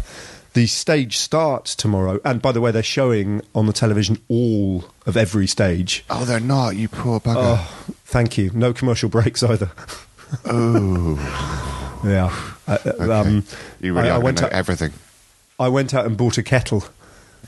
the 0.54 0.68
stage 0.68 1.18
starts 1.18 1.76
tomorrow, 1.76 2.20
and 2.24 2.42
by 2.42 2.52
the 2.52 2.62
way, 2.62 2.72
they're 2.72 2.84
showing 2.84 3.42
on 3.56 3.66
the 3.66 3.74
television 3.74 4.18
all 4.28 4.86
of 5.06 5.18
every 5.18 5.48
stage. 5.48 6.04
Oh, 6.10 6.26
they're 6.26 6.40
not. 6.40 6.76
You 6.76 6.88
poor 6.90 7.20
bugger. 7.20 7.36
Oh, 7.38 7.94
thank 8.06 8.38
you. 8.38 8.52
No 8.54 8.74
commercial 8.74 9.10
breaks 9.10 9.42
either. 9.44 9.72
oh, 10.46 12.02
Yeah. 12.06 12.34
Uh, 12.68 12.78
uh, 12.86 12.90
okay. 13.00 13.14
um, 13.14 13.44
you 13.82 13.94
really 13.94 14.10
I- 14.10 14.16
I 14.16 14.18
went 14.20 14.42
know 14.42 14.48
out- 14.48 14.54
everything. 14.54 14.94
I 15.60 15.68
went 15.68 15.94
out 15.94 16.06
and 16.06 16.18
bought 16.18 16.38
a 16.40 16.44
kettle. 16.44 16.84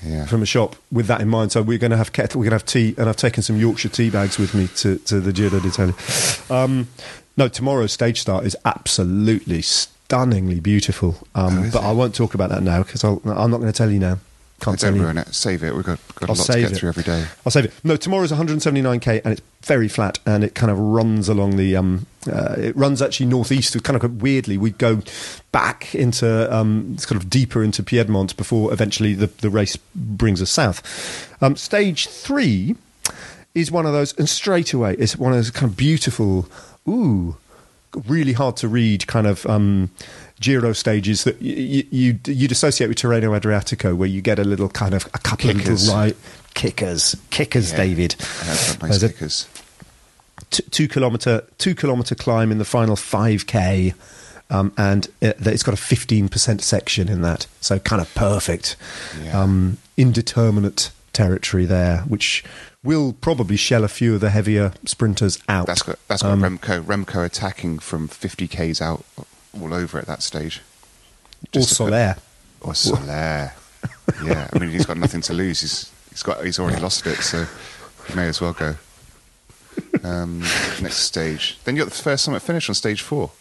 Yeah. 0.06 0.26
from 0.26 0.42
a 0.42 0.46
shop 0.46 0.76
with 0.92 1.08
that 1.08 1.22
in 1.22 1.30
mind. 1.30 1.52
So 1.52 1.62
we're 1.62 1.78
going 1.78 1.92
to 1.92 1.98
have 1.98 2.14
kettle, 2.14 2.40
we're 2.40 2.46
going 2.50 2.60
to 2.60 2.64
have 2.64 2.66
tea, 2.66 2.96
and 2.98 3.08
I've 3.10 3.16
taken 3.18 3.44
some 3.44 3.58
Yorkshire 3.58 3.90
tea 3.90 4.10
bags 4.10 4.38
with 4.38 4.54
me 4.56 4.68
to, 4.78 4.98
to 5.00 5.20
the 5.20 5.32
Giro 5.34 5.60
d'Italia. 5.60 5.94
Um, 6.50 6.88
no, 7.38 7.48
tomorrow's 7.48 7.92
stage 7.94 8.20
start 8.22 8.46
is 8.46 8.56
absolutely 8.66 9.62
stunningly 9.62 10.60
beautiful, 10.60 11.26
um, 11.36 11.58
Oh, 11.60 11.70
but 11.74 11.84
it? 11.84 11.86
I 11.88 11.92
won't 11.92 12.14
talk 12.16 12.34
about 12.34 12.50
that 12.50 12.64
now 12.64 12.84
because 12.84 13.04
I'm 13.04 13.22
not 13.24 13.58
going 13.58 13.66
to 13.66 13.72
tell 13.72 13.90
you 13.90 14.00
now. 14.00 14.20
Can't 14.60 14.80
tell 14.80 14.92
Don't 14.92 15.02
ruin 15.02 15.18
it. 15.18 15.34
Save 15.34 15.64
it. 15.64 15.76
We've 15.76 15.84
got, 15.84 16.00
got 16.16 16.30
a 16.30 16.32
I'll 16.32 16.38
lot 16.38 16.46
to 16.46 16.52
save 16.54 16.62
get 16.64 16.72
it. 16.72 16.76
through 16.76 16.90
every 16.90 17.04
day. 17.04 17.26
I'll 17.46 17.52
save 17.52 17.66
it. 17.66 17.74
No, 17.84 17.98
tomorrow's 17.98 18.32
179k 18.32 19.22
and 19.26 19.34
it's 19.34 19.42
very 19.64 19.88
flat 19.90 20.20
and 20.26 20.44
it 20.44 20.56
kind 20.56 20.72
of 20.72 20.80
runs 20.80 21.28
along 21.28 21.58
the. 21.58 21.76
Um, 21.76 22.06
uh, 22.32 22.56
it 22.58 22.76
runs 22.76 23.02
actually 23.02 23.26
northeast. 23.28 23.82
Kind 23.84 24.02
of 24.02 24.22
weirdly, 24.22 24.58
we 24.58 24.72
go 24.72 25.02
back 25.52 25.94
into 25.96 26.54
um, 26.56 26.96
kind 27.08 27.22
of 27.22 27.30
deeper 27.30 27.64
into 27.64 27.84
Piedmont 27.84 28.36
before 28.38 28.72
eventually 28.74 29.14
the, 29.14 29.28
the 29.28 29.50
race 29.50 29.78
brings 29.96 30.42
us 30.42 30.50
south. 30.52 30.82
Um, 31.42 31.56
stage 31.56 32.08
three 32.08 32.76
is 33.54 33.72
one 33.72 33.86
of 33.86 33.94
those, 33.94 34.18
and 34.18 34.28
straight 34.30 34.74
away 34.74 34.96
it's 35.00 35.16
one 35.18 35.32
of 35.32 35.38
those 35.38 35.52
kind 35.52 35.70
of 35.72 35.78
beautiful. 35.78 36.48
Ooh, 36.88 37.38
really 38.08 38.34
hard 38.34 38.58
to 38.58 38.68
read 38.68 39.06
kind 39.08 39.28
of 39.28 39.46
um, 39.46 39.90
Giro 40.40 40.74
stages 40.74 41.24
that 41.26 41.42
you, 41.42 41.86
you, 41.92 42.20
you'd 42.26 42.52
associate 42.52 42.88
with 42.88 42.98
Tirreno 42.98 43.40
Adriatico, 43.40 43.96
where 43.96 44.10
you 44.10 44.22
get 44.22 44.40
a 44.40 44.44
little 44.44 44.68
kind 44.70 44.94
of 44.94 45.06
a 45.14 45.20
couple 45.20 45.50
of 45.52 45.58
Kickers. 45.58 45.86
little 45.88 46.02
right 46.02 46.16
kickers, 46.56 47.16
kickers, 47.30 47.72
Yeah. 47.72 47.78
David. 47.78 48.16
Nice 48.20 48.78
There's 48.80 49.04
a 49.04 49.10
stickers. 49.10 49.48
T- 50.50 50.64
two 50.72 50.88
kilometer 50.88 51.44
two 51.58 51.76
kilometer 51.76 52.16
climb 52.16 52.52
in 52.52 52.58
the 52.58 52.66
final 52.66 52.96
five 52.96 53.46
k. 53.48 53.94
Um, 54.50 54.72
and 54.78 55.08
it, 55.20 55.38
it's 55.48 55.64
got 55.64 55.74
a 55.74 55.78
15% 55.82 56.62
section 56.62 57.10
in 57.10 57.22
that, 57.24 57.48
so 57.60 57.80
kind 57.80 58.00
of 58.02 58.14
perfect. 58.14 58.76
Yeah. 59.24 59.42
Um, 59.42 59.78
indeterminate 59.98 60.92
territory 61.12 61.66
there, 61.66 62.00
which 62.02 62.44
will 62.84 63.14
probably 63.14 63.56
shell 63.56 63.84
a 63.84 63.88
few 63.88 64.14
of 64.14 64.22
the 64.22 64.30
heavier 64.30 64.74
sprinters 64.86 65.40
out. 65.50 65.66
That's 65.66 65.82
got 65.82 65.98
that's 66.08 66.22
got 66.22 66.32
Um, 66.34 66.42
Remco 66.42 66.84
Remco 66.84 67.26
attacking 67.26 67.80
from 67.80 68.08
50 68.08 68.48
k's 68.48 68.80
out 68.82 69.04
all 69.60 69.74
over 69.74 69.98
at 69.98 70.06
that 70.06 70.22
stage. 70.22 70.62
or 71.42 71.48
Just 71.54 71.70
put- 71.70 71.76
Soler. 71.78 72.16
Or 72.62 72.76
Soler. 72.76 73.54
yeah, 74.24 74.50
I 74.54 74.60
mean 74.60 74.70
he's 74.70 74.86
got 74.86 74.98
nothing 74.98 75.22
to 75.22 75.34
lose. 75.34 75.62
He's 75.62 75.90
he's 76.12 76.22
got 76.22 76.44
he's 76.46 76.60
already 76.60 76.80
lost 76.82 77.08
it, 77.08 77.18
so 77.24 77.46
he 78.08 78.14
may 78.16 78.28
as 78.28 78.40
well 78.40 78.54
go. 78.54 78.76
Um, 80.04 80.40
next 80.82 80.98
stage. 80.98 81.58
Then 81.64 81.76
you 81.76 81.84
got 81.84 81.92
the 81.94 81.98
first 82.02 82.26
summit 82.26 82.42
finish 82.42 82.68
on 82.70 82.76
stage 82.76 83.02
four. 83.02 83.32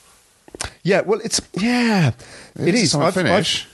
Yeah, 0.83 1.01
well, 1.01 1.21
it's 1.25 1.41
yeah, 1.55 2.09
it 2.57 2.69
It's 2.69 2.83
is. 2.83 2.91
summit 2.93 3.07
I've, 3.07 3.15
finish. 3.15 3.67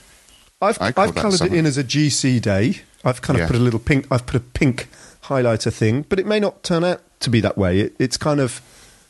I've, 0.61 0.81
I've, 0.81 0.97
I've 0.97 1.15
coloured 1.15 1.41
it 1.41 1.53
in 1.53 1.65
as 1.65 1.77
a 1.77 1.83
GC 1.83 2.41
day. 2.41 2.81
I've 3.03 3.21
kind 3.21 3.37
of 3.37 3.41
Yeah. 3.41 3.47
put 3.47 3.55
a 3.55 3.59
little 3.59 3.79
pink. 3.79 4.07
I've 4.11 4.25
put 4.25 4.35
a 4.35 4.39
pink 4.39 4.87
highlighter 5.25 5.71
thing, 5.71 6.05
but 6.09 6.19
it 6.19 6.25
may 6.25 6.39
not 6.39 6.63
turn 6.63 6.83
out 6.83 7.01
to 7.21 7.29
be 7.29 7.39
that 7.41 7.57
way. 7.57 7.79
It, 7.79 7.95
it's 7.99 8.17
kind 8.17 8.39
of 8.39 8.61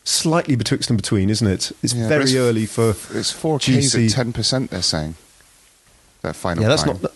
slightly 0.04 0.56
betwixt 0.56 0.90
and 0.90 0.98
between, 0.98 1.30
isn't 1.30 1.48
it? 1.48 1.72
It's 1.84 1.94
Yeah, 1.94 2.08
very 2.08 2.24
it's- 2.24 2.36
early 2.36 2.66
for 2.66 2.92
It's 3.12 3.32
four 3.32 3.60
GC. 3.60 4.06
at 4.08 4.12
ten 4.12 4.34
percent. 4.34 4.72
They're 4.72 4.82
saying 4.82 5.16
that 6.22 6.36
final. 6.36 6.64
yeah, 6.64 6.70
that's 6.70 6.86
not 6.86 7.02
that's, 7.02 7.14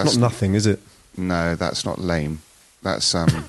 That's- 0.00 0.16
not 0.16 0.20
nothing, 0.20 0.54
is 0.54 0.66
it? 0.66 0.80
No, 1.16 1.54
that's 1.56 1.84
not 1.84 1.98
lame. 2.00 2.42
That's 2.82 3.14
um, 3.14 3.46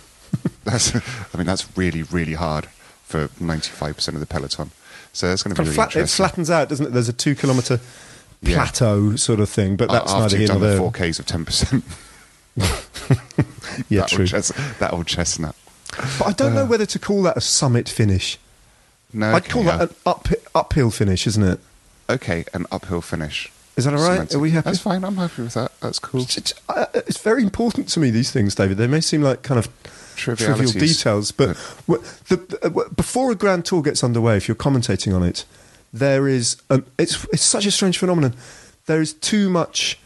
that's. 0.69 0.95
I 0.95 1.37
mean, 1.37 1.47
that's 1.47 1.77
really 1.77 2.03
really 2.03 2.33
hard 2.33 2.65
for 3.03 3.29
ninety 3.39 3.69
five 3.71 3.95
percent 3.95 4.15
of 4.15 4.21
the 4.21 4.27
peloton. 4.27 4.71
So 5.11 5.27
that's 5.27 5.43
going 5.43 5.55
to 5.55 5.61
be 5.61 5.65
really 5.65 5.75
flat, 5.75 5.95
it 5.95 6.07
flattens 6.07 6.49
out, 6.51 6.69
doesn't 6.69 6.85
it? 6.85 6.89
There's 6.93 7.09
a 7.09 7.13
two 7.13 7.33
kilometre 7.35 7.79
Yeah. 8.41 8.55
plateau 8.55 9.15
sort 9.15 9.39
of 9.39 9.49
thing, 9.49 9.75
but 9.75 9.89
that's 9.89 10.11
after 10.11 10.21
neither 10.21 10.37
here 10.37 10.41
you've 10.41 10.49
nor 10.51 10.59
done 10.59 10.71
the 10.71 10.77
four 10.77 10.91
k's 10.91 11.19
of 11.19 11.25
ten 11.25 11.45
percent. 11.45 11.83
Yeah, 13.87 14.01
that 14.01 14.09
true. 14.09 14.23
Old 14.23 14.29
chest, 14.29 14.51
that 14.79 14.93
old 14.93 15.07
chestnut. 15.07 15.55
But 16.19 16.27
I 16.27 16.31
don't 16.33 16.53
know 16.53 16.65
whether 16.65 16.85
to 16.85 16.99
call 16.99 17.23
that 17.23 17.37
a 17.37 17.41
summit 17.41 17.87
finish. 17.87 18.37
No, 19.13 19.33
I'd 19.33 19.47
call 19.49 19.67
okay, 19.67 19.77
that 19.77 19.89
an 19.89 19.95
up, 20.05 20.27
uphill 20.53 20.91
finish, 20.91 21.25
isn't 21.27 21.43
it? 21.43 21.59
okay, 22.09 22.43
an 22.53 22.65
uphill 22.71 23.01
finish. 23.01 23.51
Is 23.77 23.85
that 23.85 23.93
all 23.93 23.99
right? 24.01 24.13
Semantic. 24.13 24.35
Are 24.35 24.39
we 24.39 24.51
happy? 24.51 24.65
That's 24.65 24.79
fine. 24.79 25.03
I'm 25.03 25.15
happy 25.15 25.43
with 25.43 25.53
that. 25.53 25.71
That's 25.79 25.99
cool. 25.99 26.21
It's, 26.23 26.37
it's, 26.37 26.53
uh, 26.67 26.85
it's 26.93 27.19
very 27.21 27.43
important 27.43 27.87
to 27.89 27.99
me. 27.99 28.09
These 28.09 28.31
things, 28.31 28.55
David. 28.55 28.77
They 28.77 28.87
may 28.87 28.99
seem 29.01 29.21
like 29.21 29.41
kind 29.41 29.57
of 29.57 29.69
trivial 30.45 30.71
details, 30.87 31.31
but 31.31 31.57
w- 31.87 32.03
the, 32.27 32.35
uh, 32.61 32.69
w- 32.69 32.89
before 32.95 33.31
a 33.31 33.35
grand 33.35 33.65
tour 33.65 33.81
gets 33.81 34.03
underway, 34.03 34.37
if 34.37 34.47
you're 34.47 34.55
commentating 34.55 35.15
on 35.15 35.23
it, 35.23 35.45
there 35.93 36.27
is 36.27 36.57
um, 36.69 36.85
it's 36.97 37.25
it's 37.33 37.43
such 37.43 37.65
a 37.65 37.71
strange 37.71 37.97
phenomenon. 37.97 38.33
There 38.85 39.01
is 39.01 39.13
too 39.13 39.49
much 39.49 39.99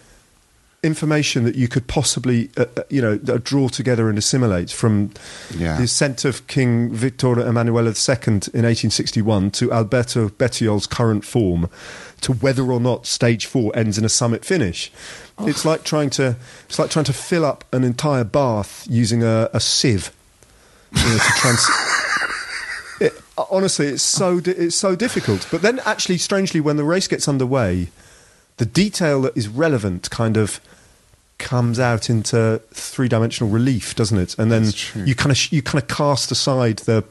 information 0.83 1.45
that 1.45 1.55
you 1.55 1.67
could 1.67 1.87
possibly 1.87 2.49
uh, 2.57 2.65
uh, 2.77 2.81
you 2.89 3.01
know 3.01 3.19
uh, 3.27 3.39
draw 3.43 3.69
together 3.69 4.09
and 4.09 4.17
assimilate 4.17 4.69
from 4.69 5.11
Yeah. 5.57 5.77
the 5.77 5.83
ascent 5.83 6.25
of 6.25 6.45
King 6.47 6.91
Victor 6.91 7.39
Emmanuel 7.39 7.85
II 7.87 7.93
in 8.27 8.63
1861 8.65 9.51
to 9.51 9.71
Alberto 9.71 10.29
Bettiol's 10.29 10.85
current 10.85 11.23
form 11.23 11.69
to 12.21 12.33
whether 12.33 12.63
or 12.71 12.79
not 12.79 13.05
stage 13.05 13.45
4 13.45 13.71
ends 13.75 13.97
in 13.97 14.05
a 14.05 14.09
summit 14.09 14.45
finish. 14.45 14.91
It's 15.39 15.65
like 15.65 15.83
trying 15.83 16.09
to 16.11 16.35
it's 16.67 16.77
like 16.77 16.89
trying 16.89 17.05
to 17.05 17.13
fill 17.13 17.45
up 17.45 17.63
an 17.73 17.83
entire 17.83 18.23
bath 18.23 18.85
using 18.89 19.23
a, 19.23 19.49
a 19.53 19.59
sieve 19.59 20.11
you 20.91 21.01
know, 21.03 21.17
to 21.17 21.31
trans- 21.37 21.69
it, 23.01 23.13
honestly 23.49 23.87
it's 23.87 24.03
so 24.03 24.39
di- 24.39 24.51
it's 24.51 24.75
so 24.75 24.95
difficult. 24.95 25.47
But 25.49 25.61
then 25.61 25.79
actually 25.85 26.17
strangely 26.17 26.59
when 26.61 26.75
the 26.77 26.83
race 26.83 27.07
gets 27.07 27.27
underway 27.27 27.87
the 28.57 28.65
detail 28.65 29.21
that 29.23 29.35
is 29.35 29.47
relevant 29.47 30.09
kind 30.11 30.37
of 30.37 30.59
comes 31.37 31.79
out 31.79 32.09
into 32.09 32.61
three 32.71 33.07
dimensional 33.07 33.51
relief, 33.51 33.95
doesn't 33.95 34.17
it? 34.17 34.37
And 34.37 34.51
then 34.51 34.65
you 35.05 35.15
kind 35.15 35.31
of 35.31 35.51
you 35.51 35.61
kind 35.61 35.81
of 35.81 35.87
cast 35.87 36.31
aside 36.31 36.77
the 36.79 37.03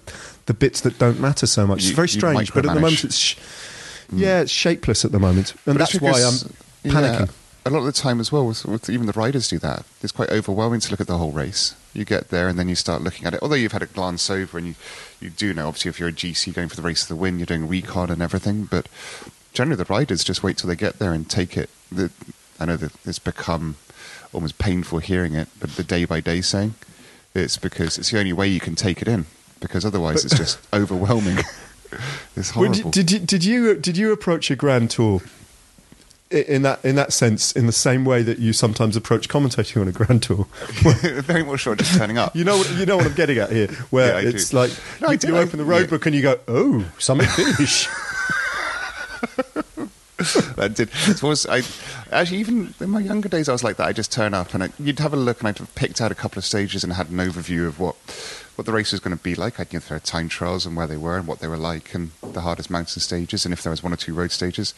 the 0.46 0.54
bits 0.54 0.80
that 0.82 0.98
don't 0.98 1.20
matter 1.20 1.46
so 1.46 1.66
much. 1.66 1.82
You- 1.82 1.88
it's 1.90 1.96
very 1.96 2.08
strange, 2.08 2.52
but 2.52 2.64
at 2.66 2.74
the 2.74 2.80
moment 2.80 3.04
it's 3.04 3.16
sh- 3.16 3.36
hmm. 4.10 4.18
yeah, 4.18 4.40
it's 4.40 4.50
shapeless 4.50 5.04
at 5.04 5.12
the 5.12 5.18
moment, 5.20 5.52
and 5.66 5.76
But 5.76 5.78
that's 5.78 6.00
why 6.00 6.10
I'm 6.22 6.32
because, 6.32 6.46
yeah, 6.84 6.92
panicking. 6.92 7.30
a 7.66 7.70
lot 7.70 7.78
of 7.80 7.84
the 7.84 7.92
time 7.92 8.18
as 8.20 8.32
well, 8.32 8.46
with, 8.46 8.64
with 8.64 8.90
even 8.90 9.06
the 9.06 9.12
riders 9.12 9.48
do 9.48 9.58
that. 9.58 9.84
It's 10.02 10.12
quite 10.12 10.30
overwhelming 10.30 10.80
to 10.80 10.90
look 10.90 11.00
at 11.00 11.06
the 11.06 11.18
whole 11.18 11.32
race. 11.32 11.74
You 11.94 12.04
get 12.04 12.30
there 12.30 12.48
and 12.48 12.58
then 12.58 12.68
you 12.68 12.74
start 12.74 13.02
looking 13.02 13.26
at 13.26 13.34
it. 13.34 13.40
Although 13.42 13.54
you've 13.56 13.72
had 13.72 13.82
a 13.82 13.86
glance 13.86 14.30
over 14.30 14.56
and 14.58 14.66
you, 14.68 14.74
you 15.20 15.28
do 15.30 15.52
know, 15.52 15.68
obviously, 15.68 15.90
if 15.90 16.00
you're 16.00 16.08
a 16.08 16.12
GC 16.12 16.54
going 16.54 16.68
for 16.68 16.76
the 16.76 16.82
race 16.82 17.02
of 17.02 17.08
the 17.08 17.16
win, 17.16 17.38
you're 17.38 17.46
doing 17.46 17.68
recon 17.68 18.10
and 18.10 18.22
everything. 18.22 18.64
But 18.64 18.88
generally, 19.52 19.76
the 19.76 19.84
riders 19.92 20.24
just 20.24 20.42
wait 20.42 20.56
till 20.56 20.68
they 20.68 20.74
get 20.76 20.98
there 20.98 21.12
and 21.12 21.28
take 21.28 21.56
it. 21.56 21.68
The, 21.92 22.10
I 22.62 22.64
know 22.64 22.76
that 22.76 22.92
it's 23.04 23.18
become 23.18 23.74
almost 24.32 24.58
painful 24.58 25.00
hearing 25.00 25.34
it, 25.34 25.48
but 25.60 25.70
the 25.70 25.82
day 25.84 26.04
by 26.04 26.20
day 26.20 26.40
saying 26.40 26.74
it's 27.34 27.56
because 27.56 27.98
it's 27.98 28.10
the 28.12 28.18
only 28.20 28.32
way 28.32 28.46
you 28.46 28.60
can 28.60 28.76
take 28.76 29.02
it 29.02 29.08
in. 29.08 29.26
Because 29.60 29.84
otherwise, 29.84 30.24
it's 30.24 30.36
just 30.36 30.58
overwhelming. 30.72 31.38
it's 32.36 32.50
horrible. 32.50 32.90
did, 32.90 33.06
did 33.06 33.10
you 33.12 33.18
did 33.18 33.44
you 33.44 33.74
did 33.76 33.96
you 33.96 34.12
approach 34.12 34.50
a 34.50 34.56
grand 34.56 34.90
tour 34.90 35.20
in 36.30 36.62
that 36.62 36.84
in 36.84 36.94
that 36.96 37.12
sense 37.12 37.52
in 37.52 37.66
the 37.66 37.72
same 37.72 38.04
way 38.04 38.22
that 38.22 38.38
you 38.38 38.52
sometimes 38.52 38.96
approach 38.96 39.28
commentating 39.28 39.80
on 39.80 39.88
a 39.88 39.92
grand 39.92 40.22
tour? 40.22 40.46
Very 41.22 41.42
much 41.44 41.60
sure 41.60 41.74
just 41.76 41.96
turning 41.98 42.16
up. 42.18 42.34
You 42.34 42.44
know, 42.44 42.56
what- 42.58 42.70
you 42.72 42.86
know 42.86 42.96
what 42.96 43.06
I'm 43.06 43.14
getting 43.14 43.38
at 43.38 43.50
here, 43.50 43.68
where 43.90 44.20
Yeah, 44.22 44.28
it's 44.30 44.50
do. 44.50 44.56
like 44.56 44.70
No, 45.00 45.10
you, 45.10 45.18
do, 45.18 45.26
you 45.28 45.36
open 45.36 45.58
the 45.58 45.64
yeah. 45.64 45.70
road 45.78 45.90
book 45.90 46.06
and 46.06 46.14
you 46.14 46.22
go, 46.22 46.38
"Oh, 46.48 46.84
summit 46.98 47.26
finish." 47.28 47.88
that 50.56 50.74
did. 50.74 50.90
It 51.08 51.22
was 51.22 51.46
I 51.46 51.62
actually 52.10 52.38
even 52.38 52.74
in 52.80 52.90
my 52.90 53.00
younger 53.00 53.28
days 53.28 53.48
I 53.48 53.52
was 53.52 53.64
like 53.64 53.76
that. 53.76 53.88
I 53.88 53.92
just 53.92 54.12
turn 54.12 54.34
up 54.34 54.54
and 54.54 54.64
I, 54.64 54.70
you'd 54.78 54.98
have 54.98 55.12
a 55.12 55.16
look 55.16 55.40
and 55.40 55.48
I'd 55.48 55.58
have 55.58 55.74
picked 55.74 56.00
out 56.00 56.12
a 56.12 56.14
couple 56.14 56.38
of 56.38 56.44
stages 56.44 56.84
and 56.84 56.92
had 56.92 57.10
an 57.10 57.18
overview 57.18 57.66
of 57.66 57.80
what 57.80 57.96
what 58.56 58.66
the 58.66 58.72
race 58.72 58.92
was 58.92 59.00
going 59.00 59.16
to 59.16 59.22
be 59.22 59.34
like. 59.34 59.58
I'd 59.58 59.72
know, 59.72 59.80
their 59.80 60.00
time 60.00 60.28
trials 60.28 60.66
and 60.66 60.76
where 60.76 60.86
they 60.86 60.96
were 60.96 61.16
and 61.16 61.26
what 61.26 61.40
they 61.40 61.48
were 61.48 61.56
like 61.56 61.94
and 61.94 62.10
the 62.22 62.42
hardest 62.42 62.70
mountain 62.70 63.00
stages 63.00 63.44
and 63.44 63.52
if 63.52 63.62
there 63.62 63.70
was 63.70 63.82
one 63.82 63.92
or 63.92 63.96
two 63.96 64.14
road 64.14 64.30
stages. 64.30 64.74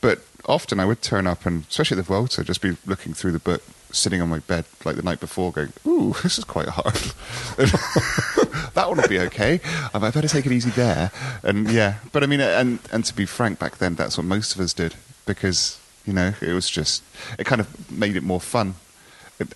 But 0.00 0.20
often 0.46 0.80
I 0.80 0.84
would 0.84 1.02
turn 1.02 1.26
up 1.26 1.46
and 1.46 1.64
especially 1.68 1.98
at 1.98 2.04
the 2.04 2.12
Vuelta, 2.12 2.44
just 2.44 2.60
be 2.60 2.76
looking 2.86 3.14
through 3.14 3.32
the 3.32 3.38
book, 3.38 3.62
sitting 3.92 4.20
on 4.22 4.28
my 4.28 4.40
bed 4.40 4.64
like 4.84 4.96
the 4.96 5.02
night 5.02 5.20
before, 5.20 5.52
going, 5.52 5.72
"Ooh, 5.86 6.14
this 6.22 6.38
is 6.38 6.44
quite 6.44 6.68
hard." 6.68 6.94
that 8.74 8.84
one 8.88 8.96
will 8.96 9.08
be 9.08 9.18
okay. 9.20 9.60
I 9.94 9.98
might 9.98 10.14
better 10.14 10.28
take 10.28 10.46
it 10.46 10.52
easy 10.52 10.70
there. 10.70 11.10
And 11.42 11.70
yeah, 11.70 11.96
but 12.12 12.22
I 12.22 12.26
mean, 12.26 12.40
and 12.40 12.78
and 12.90 13.04
to 13.04 13.14
be 13.14 13.26
frank, 13.26 13.58
back 13.58 13.78
then 13.78 13.94
that's 13.94 14.16
what 14.16 14.24
most 14.26 14.54
of 14.54 14.60
us 14.60 14.72
did 14.72 14.94
because 15.26 15.78
you 16.06 16.12
know 16.12 16.34
it 16.40 16.52
was 16.52 16.68
just 16.68 17.02
it 17.38 17.44
kind 17.44 17.60
of 17.60 17.90
made 17.90 18.16
it 18.16 18.22
more 18.22 18.40
fun. 18.40 18.74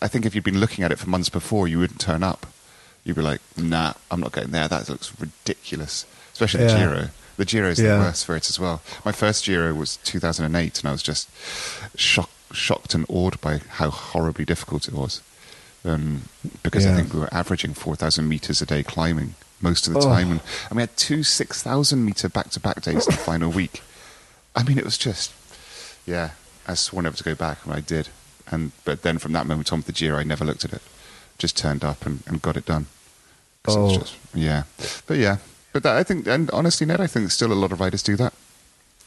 I 0.03 0.09
think 0.09 0.27
if 0.27 0.35
you'd 0.35 0.43
been 0.45 0.59
looking 0.61 0.85
at 0.85 0.91
it 0.93 0.99
for 0.99 1.09
months 1.09 1.29
before, 1.29 1.69
you 1.69 1.79
wouldn't 1.79 2.01
turn 2.01 2.23
up. 2.23 2.47
You'd 3.05 3.17
be 3.17 3.23
like, 3.23 3.41
"Nah, 3.57 3.95
I'm 4.11 4.21
not 4.21 4.33
going 4.33 4.51
there. 4.51 4.69
That 4.69 4.89
looks 4.89 5.13
ridiculous." 5.21 6.05
Especially 6.33 6.67
the 6.67 6.77
Giro. 6.77 7.09
The 7.39 7.45
Giro 7.45 7.69
is 7.69 7.79
Yeah. 7.79 7.97
the 7.97 8.01
worst 8.01 8.27
for 8.27 8.35
it 8.37 8.49
as 8.51 8.59
well. 8.59 8.83
My 9.05 9.13
first 9.13 9.45
Giro 9.45 9.73
was 9.75 9.97
2008, 9.99 10.81
and 10.81 10.89
I 10.89 10.93
was 10.93 11.03
just 11.03 11.29
shocked, 11.97 12.33
shocked 12.57 12.95
and 12.95 13.05
awed 13.09 13.41
by 13.41 13.59
how 13.59 13.91
horribly 13.91 14.45
difficult 14.45 14.89
it 14.89 14.95
was. 14.95 15.23
Um, 15.85 16.23
because 16.65 16.85
I 16.85 16.95
think 16.95 17.13
we 17.15 17.21
were 17.21 17.33
averaging 17.33 17.75
4,000 17.75 18.29
meters 18.29 18.61
a 18.61 18.67
day 18.67 18.83
climbing 18.83 19.35
most 19.61 19.87
of 19.87 19.93
the 19.95 20.01
Oh. 20.01 20.03
time, 20.03 20.31
and, 20.33 20.41
and 20.69 20.77
we 20.77 20.83
had 20.83 20.97
two 20.97 21.23
6,000 21.23 22.05
meter 22.05 22.29
back-to-back 22.29 22.83
days 22.83 23.07
in 23.07 23.13
the 23.15 23.21
final 23.21 23.51
week. 23.51 23.83
I 24.57 24.63
mean, 24.65 24.79
it 24.79 24.85
was 24.85 24.99
just, 24.99 25.33
yeah. 26.07 26.31
I 26.67 26.75
swore 26.75 27.03
never 27.03 27.17
to 27.17 27.23
go 27.25 27.35
back, 27.37 27.65
and 27.65 27.73
I 27.73 27.81
did. 27.81 28.09
And 28.49 28.73
but 28.85 29.03
then 29.03 29.19
from 29.19 29.33
that 29.35 29.47
moment 29.47 29.73
on 29.73 29.79
with 29.81 29.87
the 29.87 29.93
Giro, 29.93 30.19
I 30.19 30.25
never 30.25 30.45
looked 30.45 30.65
at 30.65 30.73
it. 30.73 30.83
Just 31.39 31.57
turned 31.57 31.85
up 31.85 32.05
and, 32.05 32.23
and 32.27 32.43
got 32.43 32.57
it 32.57 32.67
done. 32.67 32.87
'Cause 33.63 33.77
it 33.77 33.81
was 33.81 33.97
Oh. 33.97 34.01
just- 34.01 34.15
yeah. 34.35 34.63
But 35.07 35.19
yeah, 35.19 35.37
but 35.73 35.83
that, 35.85 35.97
I 35.97 36.03
think, 36.03 36.27
and 36.27 36.51
honestly, 36.51 36.87
Ned, 36.87 37.01
I 37.01 37.07
think 37.07 37.31
still 37.31 37.53
a 37.53 37.55
lot 37.55 37.71
of 37.73 37.79
riders 37.81 38.03
do 38.03 38.17
that. 38.17 38.33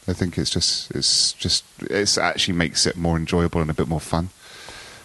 I 0.08 0.12
think 0.12 0.38
it's 0.38 0.50
just, 0.50 0.90
it's 0.92 1.32
just, 1.34 1.64
it's 1.82 2.18
actually 2.18 2.54
makes 2.54 2.86
it 2.86 2.96
more 2.96 3.16
enjoyable 3.16 3.60
and 3.60 3.70
a 3.70 3.74
bit 3.74 3.86
more 3.88 4.00
fun. 4.00 4.30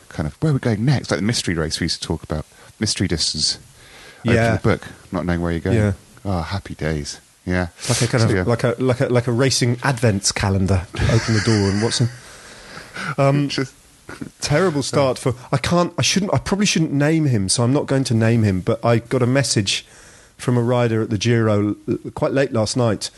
Kind 0.10 0.28
of 0.28 0.36
where 0.42 0.54
we're 0.54 0.60
going 0.60 0.86
next, 0.86 1.12
like 1.12 1.20
the 1.20 1.26
mystery 1.26 1.54
race 1.56 1.80
we 1.80 1.86
used 1.86 2.02
to 2.02 2.08
talk 2.08 2.24
about, 2.24 2.46
mystery 2.80 3.08
distance. 3.08 3.60
Open 4.22 4.36
Yeah. 4.36 4.56
the 4.58 4.62
book, 4.64 4.88
not 5.12 5.26
knowing 5.26 5.42
where 5.42 5.52
you're 5.52 5.60
going. 5.62 5.78
Yeah. 5.78 5.94
Oh, 6.24 6.42
happy 6.42 6.74
days. 6.76 7.20
Yeah, 7.46 7.68
like 7.88 8.02
a 8.02 8.08
kind 8.08 8.22
So, 8.24 8.30
of 8.30 8.36
yeah. 8.36 8.44
like 8.44 8.64
a 8.64 8.76
like 8.80 9.02
a 9.02 9.06
like 9.08 9.28
a 9.28 9.32
racing 9.32 9.76
advents 9.78 10.34
calendar. 10.34 10.88
Open 10.96 11.36
the 11.36 11.42
door 11.46 11.70
and 11.70 11.82
what's 11.84 12.02
in. 12.02 12.10
Um, 13.20 13.50
Just- 13.50 13.74
terrible 14.40 14.84
start 14.84 15.18
for 15.18 15.34
I 15.52 15.58
can't 15.58 15.92
I 15.98 16.04
shouldn't 16.04 16.32
I 16.34 16.38
probably 16.38 16.68
shouldn't 16.68 16.92
name 16.94 17.26
him 17.26 17.50
so 17.50 17.64
I'm 17.64 17.74
not 17.74 17.88
going 17.88 18.04
to 18.04 18.14
name 18.14 18.44
him 18.44 18.62
but 18.62 18.84
I 18.86 19.00
got 19.00 19.24
a 19.24 19.26
message 19.28 19.84
from 20.38 20.58
a 20.58 20.62
rider 20.62 21.02
at 21.02 21.10
the 21.10 21.18
Giro 21.18 21.74
quite 22.14 22.32
late 22.32 22.52
last 22.54 22.78
night 22.78 23.10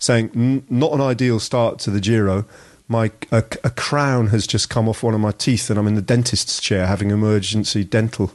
saying 0.00 0.64
not 0.68 0.92
an 0.92 1.00
ideal 1.00 1.38
start 1.38 1.78
to 1.80 1.90
the 1.90 2.00
Giro 2.00 2.44
my 2.88 3.12
a, 3.30 3.44
a 3.62 3.70
crown 3.70 4.26
has 4.28 4.48
just 4.48 4.68
come 4.68 4.88
off 4.88 5.04
one 5.04 5.14
of 5.14 5.20
my 5.20 5.30
teeth 5.30 5.70
and 5.70 5.78
I'm 5.78 5.86
in 5.86 5.94
the 5.94 6.02
dentist's 6.02 6.60
chair 6.60 6.86
having 6.88 7.10
emergency 7.12 7.84
dental 7.84 8.32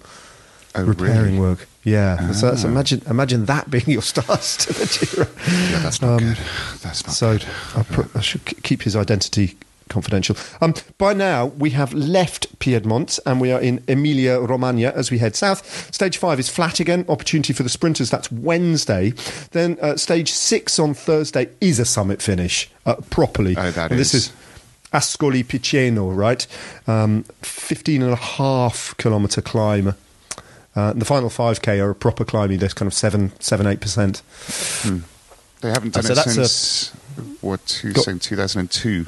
Oh, 0.77 0.83
repairing 0.83 1.35
really? 1.35 1.39
work 1.39 1.67
yeah 1.83 2.31
so 2.31 2.49
that's, 2.51 2.63
Ah. 2.65 2.67
imagine 2.67 3.01
imagine 3.09 3.45
that 3.45 3.69
being 3.71 3.85
your 3.87 4.01
start 4.01 4.41
to 4.41 4.73
the 4.73 4.85
Giro 4.85 5.27
yeah, 5.71 5.79
that's 5.79 6.01
not 6.01 6.19
good. 6.19 6.37
That's 6.81 7.05
not 7.07 7.15
so 7.15 7.37
good. 7.37 7.45
I, 7.75 7.83
put, 7.83 8.15
I 8.15 8.21
should 8.21 8.43
k- 8.45 8.57
keep 8.63 8.81
his 8.83 8.95
identity 8.95 9.57
confidential. 9.89 10.35
Um, 10.61 10.73
by 10.97 11.13
now, 11.13 11.47
we 11.47 11.69
have 11.71 11.93
left 11.93 12.57
Piedmont 12.59 13.19
and 13.25 13.39
we 13.39 13.51
are 13.51 13.59
in 13.61 13.83
Emilia 13.87 14.39
Romagna 14.39 14.91
as 14.95 15.11
we 15.11 15.17
head 15.19 15.35
south. 15.35 15.93
Stage 15.93 16.17
five 16.17 16.39
is 16.39 16.49
flat 16.49 16.79
again, 16.79 17.05
opportunity 17.09 17.53
for 17.53 17.63
the 17.63 17.69
sprinters. 17.69 18.09
That's 18.09 18.31
Wednesday. 18.31 19.11
Then 19.51 19.77
uh, 19.81 19.95
stage 19.97 20.31
six 20.31 20.79
on 20.79 20.93
Thursday 20.93 21.49
is 21.61 21.79
a 21.79 21.85
summit 21.85 22.21
finish 22.21 22.69
uh, 22.85 22.95
properly. 23.09 23.55
Oh, 23.57 23.71
that 23.71 23.91
and 23.91 23.99
This 23.99 24.13
is. 24.13 24.27
is 24.27 24.33
Ascoli 24.93 25.43
Piceno, 25.43 26.15
right? 26.15 26.47
Um, 26.87 27.23
15 27.41 28.01
and 28.01 28.13
a 28.13 28.15
half 28.15 28.95
kilometre 28.97 29.41
climb. 29.41 29.93
Uh, 30.75 30.93
the 30.93 31.05
final 31.05 31.29
5k 31.29 31.81
are 31.83 31.89
a 31.91 31.95
proper 31.95 32.23
climbing, 32.25 32.59
they're 32.59 32.69
kind 32.69 32.87
of 32.87 32.93
7, 32.93 33.31
7 33.39 33.65
8%. 33.77 34.21
They 35.61 35.69
haven't 35.69 35.93
done 35.93 36.05
Uh, 36.05 36.07
so 36.07 36.11
it 36.11 36.15
that's 36.15 36.37
a- 36.37 36.47
since 36.47 36.89
what? 37.41 37.65
Two, 37.65 37.93
Go- 37.93 38.01
saying 38.01 38.19
2002. 38.19 39.05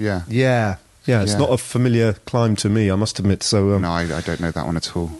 Yeah. 0.00 0.22
Yeah. 0.28 0.76
Yeah, 1.06 1.22
it's 1.22 1.32
Yeah. 1.32 1.38
not 1.38 1.50
a 1.50 1.58
familiar 1.58 2.12
climb 2.24 2.56
to 2.56 2.68
me, 2.68 2.90
I 2.90 2.94
must 2.94 3.18
admit. 3.18 3.42
So, 3.42 3.74
um, 3.74 3.82
No, 3.82 3.90
I, 3.90 4.02
I 4.02 4.20
don't 4.20 4.40
know 4.40 4.50
that 4.50 4.66
one 4.66 4.76
at 4.76 4.96
all. 4.96 5.10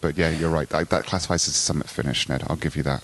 But 0.00 0.16
yeah, 0.16 0.30
you're 0.30 0.48
right. 0.50 0.68
That, 0.68 0.90
that 0.90 1.06
classifies 1.06 1.48
as 1.48 1.54
a 1.54 1.58
summit 1.58 1.88
finish, 1.88 2.28
Ned. 2.28 2.44
I'll 2.48 2.56
give 2.56 2.76
you 2.76 2.82
that. 2.84 3.02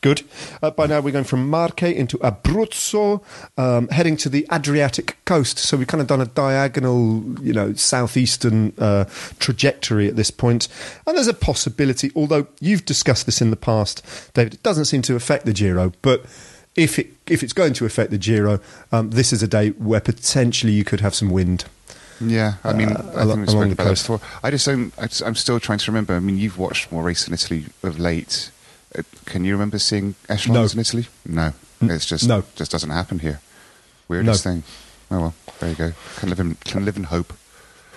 good. 0.00 0.22
Uh, 0.60 0.70
by 0.70 0.86
now, 0.86 0.98
we're 1.00 1.12
going 1.12 1.24
from 1.24 1.48
Marche 1.48 1.84
into 1.84 2.18
Abruzzo, 2.18 3.22
um, 3.56 3.86
heading 3.88 4.16
to 4.16 4.28
the 4.28 4.44
Adriatic 4.52 5.16
coast. 5.26 5.58
So 5.58 5.76
we've 5.76 5.86
kind 5.86 6.00
of 6.00 6.08
done 6.08 6.20
a 6.20 6.26
diagonal, 6.26 7.22
you 7.40 7.52
know, 7.52 7.74
southeastern 7.74 8.72
uh, 8.78 9.04
trajectory 9.38 10.08
at 10.08 10.16
this 10.16 10.30
point. 10.32 10.66
And 11.06 11.16
there's 11.16 11.28
a 11.28 11.34
possibility, 11.34 12.10
although 12.16 12.48
you've 12.60 12.84
discussed 12.84 13.26
this 13.26 13.40
in 13.40 13.50
the 13.50 13.56
past, 13.56 14.02
David, 14.34 14.54
it 14.54 14.62
doesn't 14.64 14.86
seem 14.86 15.02
to 15.02 15.14
affect 15.16 15.44
the 15.46 15.52
Giro, 15.52 15.92
but. 16.02 16.24
If 16.74 16.98
it 16.98 17.08
if 17.26 17.42
it's 17.42 17.52
going 17.52 17.74
to 17.74 17.84
affect 17.84 18.10
the 18.10 18.18
Giro, 18.18 18.60
um, 18.90 19.10
this 19.10 19.32
is 19.32 19.42
a 19.42 19.48
day 19.48 19.70
where 19.70 20.00
potentially 20.00 20.72
you 20.72 20.84
could 20.84 21.00
have 21.00 21.14
some 21.14 21.30
wind. 21.30 21.64
Yeah, 22.20 22.54
I 22.64 22.72
mean, 22.72 22.90
Uh, 22.92 22.92
I 22.92 22.96
think 22.96 23.14
we 23.16 23.20
along 23.22 23.46
spoke 23.46 23.60
the 23.66 23.72
about 23.72 23.76
that 23.76 23.84
coast. 23.90 24.02
before. 24.04 24.20
I 24.42 24.50
just 24.50 24.64
don't. 24.66 24.92
I 24.96 25.06
just, 25.08 25.22
I'm 25.22 25.34
still 25.34 25.58
trying 25.60 25.78
to 25.78 25.90
remember. 25.90 26.14
I 26.14 26.20
mean, 26.20 26.38
you've 26.38 26.56
watched 26.58 26.90
more 26.92 27.02
race 27.02 27.26
in 27.28 27.34
Italy 27.34 27.66
of 27.82 27.98
late. 27.98 28.50
Uh, 28.96 29.02
Can 29.26 29.44
you 29.44 29.52
remember 29.52 29.78
seeing 29.78 30.14
echelons 30.28 30.74
No. 30.74 30.78
in 30.78 30.80
Italy? 30.80 31.06
No, 31.26 31.52
it's 31.82 32.06
just 32.06 32.26
no. 32.28 32.44
just 32.54 32.70
doesn't 32.70 32.90
happen 32.90 33.18
here. 33.18 33.40
Weirdest 34.08 34.44
No. 34.46 34.52
thing. 34.52 34.62
Oh 35.10 35.20
well, 35.20 35.34
there 35.60 35.70
you 35.70 35.76
go. 35.76 35.92
Can 36.16 36.28
live 36.30 36.40
in 36.40 36.54
can 36.64 36.84
live 36.84 36.96
in 36.96 37.04
hope. 37.04 37.32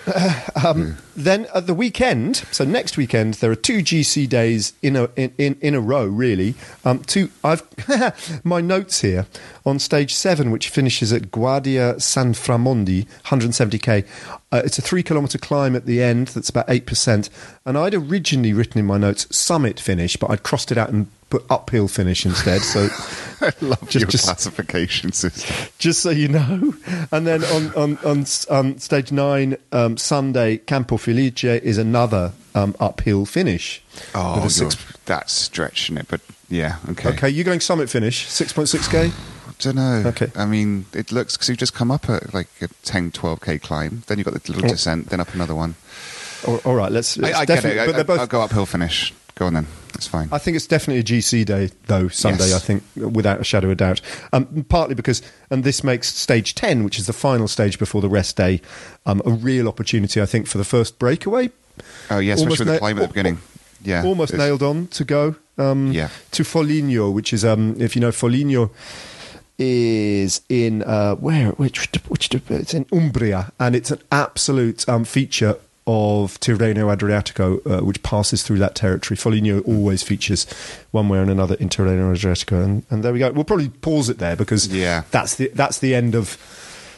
Then 1.15 1.47
at 1.53 1.65
the 1.65 1.73
weekend, 1.73 2.37
so 2.51 2.65
next 2.65 2.97
weekend, 2.97 3.35
there 3.35 3.49
are 3.49 3.55
two 3.55 3.79
GC 3.79 4.27
days 4.27 4.73
in 4.81 4.95
a 4.95 5.09
in, 5.15 5.33
in, 5.37 5.57
in 5.61 5.73
a 5.73 5.79
row. 5.79 6.05
Really, 6.05 6.55
um, 6.83 6.99
two. 6.99 7.31
I've 7.43 7.63
my 8.43 8.61
notes 8.61 9.01
here 9.01 9.25
on 9.65 9.79
stage 9.79 10.13
seven, 10.13 10.51
which 10.51 10.69
finishes 10.69 11.13
at 11.13 11.31
Guardia 11.31 11.95
Sanframondi, 11.95 13.07
170k. 13.25 14.05
Uh, 14.51 14.61
it's 14.63 14.77
a 14.77 14.81
three 14.81 15.03
kilometre 15.03 15.37
climb 15.37 15.75
at 15.75 15.85
the 15.85 16.03
end. 16.03 16.27
That's 16.29 16.49
about 16.49 16.65
eight 16.67 16.85
percent. 16.85 17.29
And 17.65 17.77
I'd 17.77 17.93
originally 17.93 18.53
written 18.53 18.79
in 18.79 18.85
my 18.85 18.97
notes 18.97 19.27
summit 19.35 19.79
finish, 19.79 20.17
but 20.17 20.29
I'd 20.29 20.43
crossed 20.43 20.71
it 20.71 20.77
out 20.77 20.89
and 20.89 21.07
put 21.39 21.45
uphill 21.51 21.87
finish 21.87 22.25
instead. 22.25 22.61
So 22.61 22.87
I 23.41 23.51
love 23.61 23.81
Just- 23.89 23.95
your 23.95 24.07
just- 24.07 24.25
classification 24.25 25.11
system. 25.11 25.67
just 25.77 26.01
so 26.01 26.09
you 26.09 26.27
know. 26.27 26.73
And 27.11 27.27
then 27.27 27.43
on 27.45 27.73
on 27.75 27.97
on, 28.05 28.25
on 28.49 28.77
stage 28.79 29.11
nine, 29.11 29.57
um, 29.71 29.97
Sunday, 29.97 30.57
Campo 30.57 30.97
Felice 30.97 31.43
is 31.43 31.77
another 31.77 32.33
um, 32.53 32.75
uphill 32.79 33.25
finish. 33.25 33.81
Oh, 34.13 34.47
you're- 34.57 34.71
that's 35.05 35.33
stretching 35.33 35.97
it, 35.97 36.07
but 36.09 36.21
yeah, 36.49 36.77
okay. 36.89 37.09
okay, 37.09 37.29
you're 37.29 37.43
going 37.43 37.59
summit 37.59 37.89
finish, 37.89 38.27
six 38.27 38.53
point 38.53 38.69
six 38.69 38.87
k. 38.87 39.11
don't 39.59 39.75
know. 39.75 40.03
Okay. 40.07 40.31
I 40.35 40.45
mean, 40.45 40.85
it 40.93 41.11
looks 41.11 41.35
because 41.37 41.49
you've 41.49 41.57
just 41.57 41.73
come 41.73 41.89
up 41.91 42.09
at 42.09 42.33
like 42.33 42.47
a 42.61 42.67
10, 42.83 43.11
12k 43.11 43.61
climb. 43.61 44.03
Then 44.07 44.17
you've 44.17 44.25
got 44.25 44.33
the 44.33 44.51
little 44.51 44.65
Oh. 44.65 44.73
descent, 44.73 45.09
then 45.09 45.19
up 45.21 45.33
another 45.33 45.55
one. 45.55 45.75
All, 46.47 46.57
all 46.65 46.75
right, 46.75 46.91
let's. 46.91 47.17
I, 47.17 47.27
it's 47.29 47.37
I 47.37 47.45
get 47.45 47.55
definitely- 47.55 47.83
it. 47.83 47.85
But 47.87 47.99
I, 47.99 48.03
both. 48.03 48.19
will 48.19 48.27
go 48.27 48.41
uphill 48.41 48.65
finish. 48.65 49.13
Go 49.35 49.47
on 49.47 49.53
then. 49.53 49.67
It's 49.95 50.07
fine. 50.07 50.29
I 50.31 50.37
think 50.37 50.55
it's 50.55 50.65
definitely 50.67 50.99
a 50.99 51.19
GC 51.19 51.45
day, 51.45 51.69
though, 51.87 52.07
Sunday, 52.07 52.49
Yes. 52.49 52.55
I 52.55 52.59
think, 52.59 52.83
without 52.95 53.39
a 53.41 53.43
shadow 53.43 53.69
of 53.69 53.77
doubt. 53.77 53.99
Um, 54.31 54.65
partly 54.69 54.95
because, 54.95 55.21
and 55.49 55.63
this 55.65 55.83
makes 55.83 56.13
stage 56.13 56.55
10, 56.55 56.83
which 56.83 56.97
is 56.97 57.05
the 57.07 57.13
final 57.13 57.47
stage 57.49 57.77
before 57.77 58.01
the 58.01 58.09
rest 58.09 58.37
day, 58.37 58.61
um, 59.05 59.21
a 59.25 59.31
real 59.31 59.67
opportunity, 59.67 60.21
I 60.21 60.25
think, 60.25 60.47
for 60.47 60.57
the 60.57 60.63
first 60.63 60.99
breakaway. 60.99 61.49
oh, 62.09 62.19
yeah, 62.19 62.33
especially 62.33 62.43
almost 62.43 62.59
with 62.59 62.67
the 62.69 62.77
climb 62.79 62.97
at 62.97 63.01
the 63.01 63.07
beginning. 63.09 63.39
Yeah. 63.83 64.03
Almost 64.05 64.33
nailed 64.33 64.63
on 64.63 64.87
to 64.87 65.03
go 65.03 65.35
um, 65.57 65.91
Yeah. 65.91 66.09
to 66.31 66.43
Foligno, 66.43 67.11
which 67.11 67.33
is, 67.33 67.43
um, 67.45 67.75
if 67.79 67.95
you 67.95 68.01
know, 68.01 68.11
Foligno 68.13 68.71
is 69.57 70.41
in, 70.49 70.81
uh, 70.83 71.15
where, 71.15 71.49
which, 71.51 71.89
which, 72.07 72.33
it's 72.33 72.73
in 72.73 72.85
Umbria, 72.91 73.51
and 73.59 73.75
it's 73.75 73.91
an 73.91 73.99
absolute 74.11 74.87
um, 74.89 75.05
feature 75.05 75.57
of 75.87 76.39
Tirreno 76.39 76.95
Adriatico, 76.95 77.59
uh, 77.79 77.83
which 77.85 78.01
passes 78.01 78.41
through 78.41 78.57
that 78.59 78.73
territory. 78.75 79.15
Foligno 79.15 79.61
always 79.61 80.01
features 80.01 80.45
one 80.91 81.09
way 81.09 81.19
or 81.19 81.23
another 81.23 81.55
in 81.55 81.69
Tirreno 81.69 82.11
Adriatico, 82.15 82.63
and, 82.63 82.83
and 82.89 83.03
there 83.03 83.13
we 83.13 83.19
go. 83.19 83.31
We'll 83.31 83.43
probably 83.43 83.69
pause 83.69 84.09
it 84.09 84.17
there 84.17 84.35
because 84.35 84.67
Yeah. 84.67 85.03
that's 85.11 85.35
the 85.35 85.51
that's 85.53 85.77
the 85.79 85.93
end 85.93 86.15
of 86.15 86.37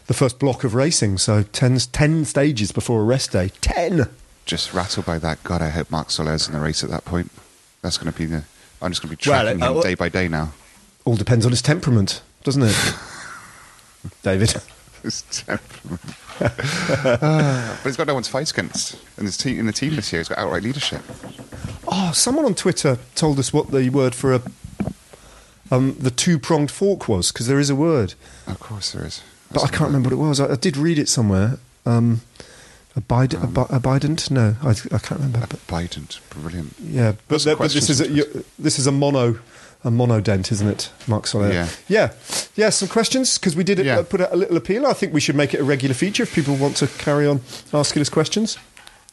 the 0.08 0.14
first 0.14 0.40
block 0.40 0.64
of 0.64 0.74
racing. 0.74 1.18
So 1.18 1.44
10, 1.44 1.78
10 1.92 2.24
stages 2.26 2.72
before 2.72 3.02
a 3.02 3.04
rest 3.04 3.34
day. 3.34 3.52
Ten. 3.60 4.08
Just 4.46 4.74
rattled 4.74 5.06
by 5.06 5.20
that. 5.20 5.44
God, 5.44 5.62
I 5.62 5.68
hope 5.70 5.92
Marc 5.92 6.10
Soler's 6.10 6.48
in 6.48 6.54
the 6.54 6.62
race 6.62 6.82
at 6.82 6.90
that 6.90 7.04
point. 7.04 7.30
That's 7.82 7.98
going 7.98 8.10
to 8.14 8.18
be 8.18 8.26
the. 8.26 8.44
I'm 8.82 8.92
just 8.92 9.02
going 9.02 9.14
to 9.14 9.22
be 9.22 9.30
Well, 9.30 9.44
tracking 9.44 9.62
uh, 9.62 9.72
him 9.72 9.78
uh, 9.80 9.82
day 9.82 9.96
by 9.96 10.08
day 10.08 10.30
now. 10.30 10.54
All 11.04 11.18
depends 11.18 11.46
on 11.46 11.52
his 11.52 11.62
temperament, 11.62 12.22
doesn't 12.46 12.64
it, 12.64 12.76
David? 14.24 14.56
His 15.08 15.22
temperament. 15.32 16.02
Ah, 16.42 17.80
but 17.84 17.88
he's 17.90 17.96
got 17.96 18.08
no 18.08 18.14
one 18.14 18.24
to 18.24 18.30
fight 18.30 18.52
against 18.52 18.98
in, 19.18 19.26
his 19.26 19.38
team, 19.38 19.58
in 19.58 19.66
the 19.66 19.72
team 19.72 19.96
this 19.96 20.12
year. 20.12 20.20
He's 20.20 20.28
got 20.28 20.38
outright 20.38 20.64
leadership. 20.64 21.02
Oh, 21.88 22.12
someone 22.14 22.44
on 22.44 22.56
Twitter 22.56 22.98
told 23.16 23.40
us 23.40 23.54
what 23.54 23.72
the 23.72 23.90
word 23.90 24.14
for 24.14 24.34
a 24.34 24.42
um, 25.72 25.96
the 26.00 26.12
two 26.12 26.38
pronged 26.40 26.72
fork 26.72 27.08
was 27.08 27.32
because 27.32 27.48
there 27.48 27.60
is 27.60 27.70
a 27.70 27.76
word, 27.76 28.16
Of 28.48 28.60
course, 28.60 28.92
there 28.92 29.06
is. 29.06 29.22
but 29.52 29.64
I 29.64 29.68
can't 29.68 29.88
remember 29.92 30.10
what 30.10 30.14
it 30.26 30.28
was. 30.28 30.40
I, 30.42 30.52
I 30.54 30.56
did 30.56 30.76
read 30.78 30.98
it 31.00 31.08
somewhere. 31.10 31.60
Um, 31.86 32.22
abide, 32.96 33.34
abi- 33.36 33.74
abident? 33.74 34.30
No, 34.32 34.56
I, 34.62 34.70
I 34.72 34.98
can't 35.00 35.20
remember. 35.22 35.40
But, 35.40 35.66
Bident, 35.68 36.20
brilliant. 36.30 36.74
yeah, 36.82 37.14
but, 37.30 37.40
some 37.42 37.58
but 37.58 37.72
this 37.72 37.90
is 37.90 38.02
a, 38.02 38.10
you- 38.10 38.44
this 38.60 38.78
is 38.80 38.88
a 38.88 38.92
mono 38.92 39.40
a 39.84 39.90
monodent, 39.90 40.52
isn't 40.52 40.68
it, 40.68 40.90
Marc 41.08 41.28
Soler? 41.28 41.52
Yeah. 41.52 41.68
yeah, 41.88 42.14
yeah. 42.56 42.70
Some 42.70 42.88
questions 42.90 43.38
because 43.38 43.56
we 43.56 43.64
did 43.64 43.80
Yeah. 43.80 44.00
uh, 44.00 44.04
put 44.04 44.22
out 44.22 44.34
a 44.34 44.36
little 44.36 44.58
appeal. 44.58 44.86
I 44.88 44.94
think 44.94 45.14
we 45.14 45.20
should 45.22 45.36
make 45.36 45.54
it 45.54 45.60
a 45.60 45.64
regular 45.64 45.94
feature 45.96 46.24
if 46.24 46.34
people 46.34 46.56
want 46.56 46.76
to 46.78 46.88
carry 46.88 47.28
on 47.28 47.42
asking 47.74 48.02
us 48.02 48.10
questions. 48.10 48.58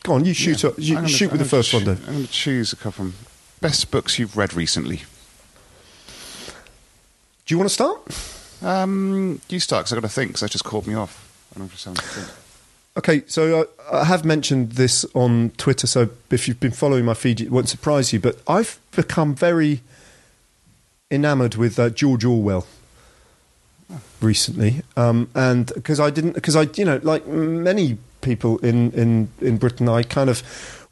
Go 0.03 0.15
on, 0.15 0.25
you 0.25 0.35
shoot. 0.35 0.63
Yeah. 0.63 0.71
up- 0.71 0.75
you, 0.79 0.95
gonna- 0.97 1.09
shoot 1.09 1.31
with 1.33 1.41
I'm 1.41 1.45
the 1.47 1.51
first 1.51 1.73
gonna 1.73 1.85
one, 1.87 1.95
then. 1.97 2.05
I'm 2.09 2.15
going 2.15 2.27
to 2.27 2.33
choose 2.33 2.73
a 2.73 2.77
couple. 2.77 3.11
Best 3.61 3.91
books 3.91 4.19
you've 4.19 4.37
read 4.37 4.53
recently. 4.55 5.03
Do 7.47 7.55
you 7.55 7.59
want 7.59 7.69
to 7.71 7.75
start? 7.75 8.01
Um, 8.63 9.41
you 9.49 9.61
start 9.61 9.85
because 9.85 9.93
I've 9.93 10.03
got 10.03 10.09
to 10.09 10.15
think 10.15 10.31
because 10.31 10.41
that 10.41 10.51
just 10.51 10.65
caught 10.65 10.87
me 10.87 10.95
off. 10.95 11.21
I 11.53 11.59
don't 11.59 11.65
know 11.65 11.67
if 11.67 11.75
it's 11.75 11.83
something 11.83 12.03
to 12.03 12.09
think. 12.09 12.39
Okay, 12.97 13.23
so 13.27 13.63
uh, 13.63 13.65
I 14.01 14.05
have 14.05 14.25
mentioned 14.25 14.73
this 14.73 15.05
on 15.15 15.51
Twitter, 15.57 15.87
so 15.87 16.11
if 16.31 16.47
you've 16.49 16.61
been 16.61 16.71
following 16.71 17.05
my 17.05 17.15
feed, 17.15 17.41
it 17.41 17.51
won't 17.51 17.69
surprise 17.69 18.13
you. 18.13 18.21
But 18.21 18.39
I've 18.47 18.79
become 18.95 19.35
very 19.35 19.81
enamoured 21.15 21.55
with 21.55 21.79
uh, 21.79 21.91
George 21.91 22.25
Orwell 22.25 22.67
recently, 24.21 24.83
um, 24.97 25.29
and 25.35 25.73
because 25.75 26.01
I 26.01 26.11
didn't, 26.11 26.33
because 26.33 26.57
I, 26.57 26.63
you 26.75 26.85
know, 26.85 27.01
like 27.03 27.27
many 27.27 27.99
people 28.21 28.59
in 28.59 28.91
in 28.93 29.29
in 29.41 29.59
Britain, 29.59 29.89
I 29.89 30.03
kind 30.03 30.31
of 30.31 30.43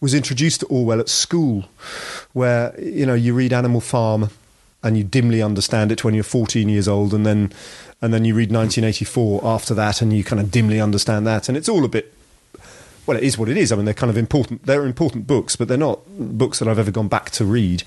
was 0.01 0.15
introduced 0.15 0.61
to 0.61 0.67
Orwell 0.67 1.01
at 1.01 1.09
school, 1.09 1.65
where 2.33 2.79
you 2.81 3.07
know 3.07 3.15
you 3.15 3.35
read 3.35 3.53
Animal 3.53 3.81
Farm 3.81 4.31
and 4.83 4.99
you 4.99 5.05
dimly 5.05 5.41
understand 5.41 5.93
it 5.93 6.03
when 6.03 6.13
you're 6.13 6.25
14 6.25 6.69
years 6.69 6.89
old, 6.89 7.15
and 7.15 7.25
then 7.25 7.53
and 8.01 8.13
then 8.13 8.25
you 8.25 8.35
read 8.35 8.51
1984 8.51 9.41
after 9.45 9.75
that, 9.75 10.03
and 10.03 10.13
you 10.13 10.25
kind 10.25 10.41
of 10.41 10.51
dimly 10.51 10.81
understand 10.81 11.27
that, 11.27 11.49
and 11.49 11.57
it's 11.57 11.69
all 11.69 11.85
a 11.85 11.89
bit. 11.89 12.13
Well, 13.05 13.17
it 13.17 13.25
is 13.25 13.37
what 13.37 13.49
it 13.49 13.57
is. 13.57 13.73
I 13.73 13.77
mean, 13.77 13.85
they're 13.85 13.95
kind 13.95 14.11
of 14.11 14.17
important. 14.17 14.65
They're 14.65 14.87
important 14.87 15.27
books, 15.27 15.57
but 15.57 15.67
they're 15.67 15.77
not 15.77 16.01
books 16.09 16.61
that 16.61 16.69
I've 16.69 16.79
ever 16.79 16.93
gone 16.93 17.09
back 17.09 17.31
to 17.31 17.45
read. 17.45 17.83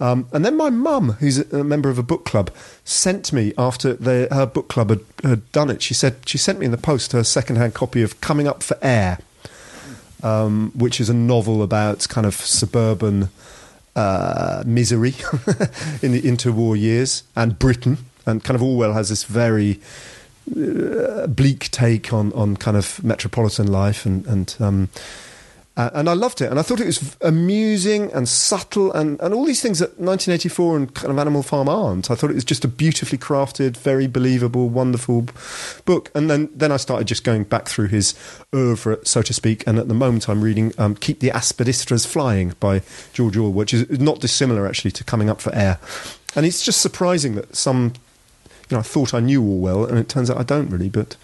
Um, 0.00 0.28
and 0.32 0.44
then 0.44 0.56
my 0.56 0.68
mum, 0.68 1.12
who's 1.12 1.38
a 1.52 1.62
member 1.62 1.90
of 1.90 1.98
a 1.98 2.02
book 2.02 2.24
club, 2.24 2.50
sent 2.84 3.32
me 3.32 3.52
after 3.56 3.94
the, 3.94 4.26
her 4.32 4.46
book 4.46 4.68
club 4.68 4.90
had, 4.90 5.00
had 5.22 5.52
done 5.52 5.70
it. 5.70 5.80
She 5.80 5.94
said 5.94 6.16
she 6.26 6.38
sent 6.38 6.58
me 6.58 6.66
in 6.66 6.72
the 6.72 6.78
post 6.78 7.12
her 7.12 7.22
second-hand 7.22 7.74
copy 7.74 8.02
of 8.02 8.20
Coming 8.20 8.48
Up 8.48 8.64
for 8.64 8.76
Air, 8.82 9.18
um, 10.24 10.72
which 10.74 11.00
is 11.00 11.08
a 11.08 11.14
novel 11.14 11.62
about 11.62 12.08
kind 12.08 12.26
of 12.26 12.34
suburban 12.34 13.28
uh, 13.94 14.64
misery 14.66 15.10
in 16.02 16.10
the 16.10 16.22
interwar 16.22 16.78
years 16.78 17.22
and 17.36 17.58
Britain. 17.60 17.98
And 18.26 18.42
kind 18.42 18.56
of 18.56 18.62
Orwell 18.62 18.92
has 18.92 19.08
this 19.08 19.22
very 19.24 19.80
bleak 21.28 21.70
take 21.70 22.12
on, 22.12 22.32
on 22.32 22.56
kind 22.56 22.76
of 22.76 23.02
metropolitan 23.04 23.70
life 23.70 24.06
and 24.06 24.26
and 24.26 24.56
um, 24.60 24.88
uh, 25.78 25.90
and 25.94 26.10
I 26.10 26.14
loved 26.14 26.40
it 26.40 26.50
and 26.50 26.58
I 26.58 26.62
thought 26.62 26.80
it 26.80 26.86
was 26.86 27.16
amusing 27.20 28.12
and 28.12 28.28
subtle 28.28 28.92
and, 28.92 29.20
and 29.20 29.32
all 29.32 29.44
these 29.44 29.62
things 29.62 29.78
that 29.78 29.90
1984 29.90 30.76
and 30.76 30.92
kind 30.92 31.12
of 31.12 31.18
Animal 31.18 31.44
Farm 31.44 31.68
aren't. 31.68 32.10
I 32.10 32.16
thought 32.16 32.30
it 32.30 32.34
was 32.34 32.44
just 32.44 32.64
a 32.64 32.68
beautifully 32.68 33.16
crafted, 33.16 33.76
very 33.76 34.08
believable, 34.08 34.68
wonderful 34.68 35.26
book. 35.84 36.10
And 36.16 36.28
then 36.28 36.50
then 36.52 36.72
I 36.72 36.78
started 36.78 37.06
just 37.06 37.22
going 37.22 37.44
back 37.44 37.68
through 37.68 37.88
his 37.88 38.14
oeuvre, 38.52 38.98
so 39.06 39.22
to 39.22 39.32
speak. 39.32 39.64
And 39.68 39.78
at 39.78 39.86
the 39.86 39.94
moment, 39.94 40.28
I'm 40.28 40.42
reading 40.42 40.72
um, 40.78 40.96
"Keep 40.96 41.20
the 41.20 41.30
Aspidistras 41.30 42.06
Flying" 42.06 42.54
by 42.58 42.82
George 43.12 43.36
Orwell, 43.36 43.52
which 43.52 43.72
is 43.72 44.00
not 44.00 44.20
dissimilar 44.20 44.66
actually 44.66 44.90
to 44.90 45.04
"Coming 45.04 45.30
Up 45.30 45.40
for 45.40 45.54
Air." 45.54 45.78
And 46.34 46.44
it's 46.44 46.64
just 46.64 46.80
surprising 46.80 47.36
that 47.36 47.54
some 47.54 47.92
you 48.70 48.76
know, 48.76 48.80
I 48.80 48.82
thought 48.82 49.14
I 49.14 49.20
knew 49.20 49.42
Orwell, 49.42 49.84
and 49.86 49.98
it 49.98 50.08
turns 50.08 50.30
out 50.30 50.36
I 50.38 50.42
don't 50.42 50.68
really. 50.70 50.88
But 50.90 51.16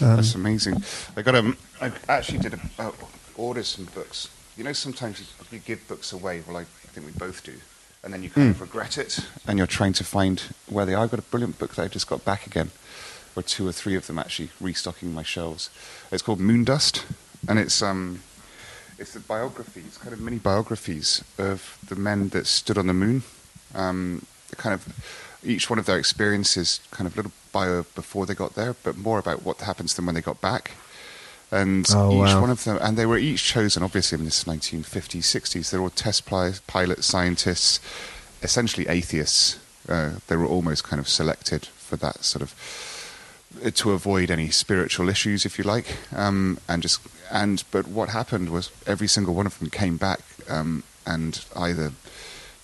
um, 0.00 0.16
That's 0.16 0.34
amazing. 0.34 0.82
I 1.16 1.22
got 1.22 1.34
um, 1.34 1.56
I 1.80 1.92
actually 2.08 2.38
did 2.38 2.54
a, 2.54 2.60
uh, 2.78 2.92
order 3.36 3.62
some 3.62 3.86
books. 3.86 4.28
You 4.56 4.64
know, 4.64 4.72
sometimes 4.72 5.20
you, 5.52 5.58
give 5.58 5.86
books 5.88 6.12
away. 6.12 6.42
Well, 6.46 6.56
I, 6.56 6.60
I 6.62 6.64
think 6.64 7.06
we 7.06 7.12
both 7.12 7.44
do, 7.44 7.52
and 8.02 8.12
then 8.12 8.22
you 8.22 8.30
kind 8.30 8.46
Hmm. 8.46 8.50
of 8.52 8.60
regret 8.62 8.96
it, 8.98 9.20
and 9.46 9.58
you're 9.58 9.66
trying 9.66 9.92
to 9.94 10.04
find 10.04 10.40
where 10.68 10.86
they 10.86 10.94
are. 10.94 11.04
I've 11.04 11.10
got 11.10 11.18
a 11.20 11.22
brilliant 11.30 11.58
book 11.58 11.74
that 11.74 11.82
I 11.82 11.88
just 11.88 12.06
got 12.08 12.24
back 12.24 12.46
again, 12.46 12.70
or 13.36 13.42
two 13.42 13.68
or 13.68 13.72
three 13.72 13.94
of 13.96 14.06
them 14.06 14.18
actually 14.18 14.50
restocking 14.60 15.12
my 15.12 15.22
shelves. 15.22 15.68
It's 16.10 16.22
called 16.22 16.40
Moondust, 16.40 17.04
and 17.46 17.58
it's 17.58 17.82
um, 17.82 18.22
it's 18.98 19.14
a 19.14 19.20
biography. 19.20 19.82
It's 19.86 19.98
kind 19.98 20.14
of 20.14 20.20
mini 20.20 20.38
biographies 20.38 21.22
of 21.36 21.78
the 21.86 21.96
men 21.96 22.30
that 22.30 22.46
stood 22.46 22.78
on 22.78 22.86
the 22.86 22.94
moon. 22.94 23.22
Um, 23.74 24.24
kind 24.56 24.72
of 24.72 24.86
each 25.46 25.70
one 25.70 25.78
of 25.78 25.86
their 25.86 25.98
experiences, 25.98 26.80
kind 26.90 27.06
of 27.06 27.16
little 27.16 27.32
bio 27.52 27.84
before 27.94 28.26
they 28.26 28.34
got 28.34 28.54
there, 28.54 28.74
but 28.82 28.96
more 28.96 29.18
about 29.18 29.44
what 29.44 29.58
happens 29.60 29.92
to 29.92 29.96
them 29.96 30.06
when 30.06 30.14
they 30.14 30.20
got 30.20 30.40
back. 30.40 30.72
And 31.50 31.86
Oh, 31.94 32.10
each 32.12 32.34
wow. 32.34 32.40
one 32.40 32.50
of 32.50 32.64
them, 32.64 32.78
and 32.82 32.96
they 32.98 33.06
were 33.06 33.18
each 33.18 33.44
chosen, 33.44 33.82
obviously, 33.82 34.18
in 34.18 34.24
this 34.24 34.44
1950s, 34.44 35.22
60s. 35.22 35.70
They're 35.70 35.80
all 35.80 35.90
test 35.90 36.26
pilots, 36.26 37.06
scientists, 37.06 37.78
essentially 38.42 38.88
atheists. 38.88 39.58
Uh, 39.88 40.12
they 40.26 40.36
were 40.36 40.46
almost 40.46 40.82
kind 40.82 40.98
of 40.98 41.08
selected 41.08 41.66
for 41.66 41.94
that 41.96 42.24
sort 42.24 42.42
of 42.42 42.52
uh, 43.64 43.70
to 43.70 43.92
avoid 43.92 44.30
any 44.30 44.50
spiritual 44.50 45.08
issues, 45.08 45.46
if 45.46 45.56
you 45.58 45.64
like, 45.64 45.96
um, 46.14 46.58
and 46.68 46.82
just 46.82 47.00
and 47.30 47.62
but 47.70 47.86
what 47.86 48.08
happened 48.08 48.50
was 48.50 48.70
every 48.86 49.06
single 49.08 49.34
one 49.34 49.46
of 49.46 49.58
them 49.60 49.70
came 49.70 49.96
back 49.96 50.20
um, 50.48 50.82
and 51.06 51.44
either 51.54 51.92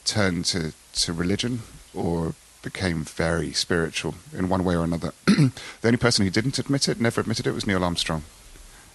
turned 0.05 0.45
to 0.47 0.73
to 0.95 1.13
religion 1.13 1.61
or 1.95 2.35
became 2.63 3.05
very 3.05 3.53
spiritual 3.53 4.15
in 4.37 4.49
one 4.49 4.65
way 4.65 4.75
or 4.77 4.85
another. 4.85 5.13
the 5.27 5.53
only 5.85 5.97
person 5.97 6.25
who 6.25 6.31
didn't 6.31 6.59
admit 6.59 6.89
it, 6.89 7.01
never 7.01 7.21
admitted 7.21 7.47
it, 7.47 7.53
was 7.53 7.67
Neil 7.67 7.85
Armstrong. 7.85 8.23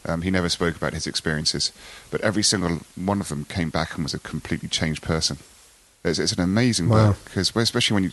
Um, 0.06 0.22
he 0.22 0.32
never 0.32 0.48
spoke 0.48 0.76
about 0.78 0.94
his 0.94 1.06
experiences, 1.08 1.72
but 2.12 2.22
every 2.22 2.44
single 2.44 2.80
one 2.96 3.20
of 3.20 3.28
them 3.30 3.46
came 3.46 3.70
back 3.70 3.96
and 3.96 4.04
was 4.04 4.14
a 4.14 4.20
completely 4.20 4.70
changed 4.70 5.02
person. 5.04 5.38
It's, 6.06 6.20
it's 6.20 6.32
an 6.32 6.40
amazing 6.42 6.88
Wow. 6.88 7.08
book 7.10 7.18
because, 7.26 7.54
especially 7.56 7.96
when 7.96 8.04
you 8.06 8.12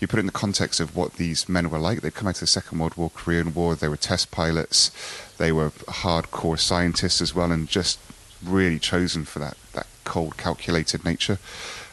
you 0.00 0.06
put 0.06 0.18
it 0.18 0.20
in 0.20 0.26
the 0.26 0.32
context 0.32 0.80
of 0.80 0.96
what 0.96 1.14
these 1.14 1.46
men 1.48 1.68
were 1.68 1.78
like. 1.78 2.00
They'd 2.00 2.14
come 2.14 2.28
out 2.28 2.36
of 2.36 2.40
the 2.40 2.46
Second 2.46 2.78
World 2.78 2.96
War, 2.96 3.10
Korean 3.10 3.52
War. 3.52 3.74
They 3.74 3.88
were 3.88 3.96
test 3.98 4.30
pilots. 4.30 4.90
They 5.36 5.52
were 5.52 5.70
hardcore 5.70 6.58
scientists 6.58 7.20
as 7.20 7.34
well, 7.34 7.52
and 7.52 7.68
just 7.68 7.98
really 8.42 8.78
chosen 8.78 9.24
for 9.26 9.40
that 9.40 9.58
that 9.74 9.86
cold, 10.04 10.38
calculated 10.38 11.04
nature. 11.04 11.38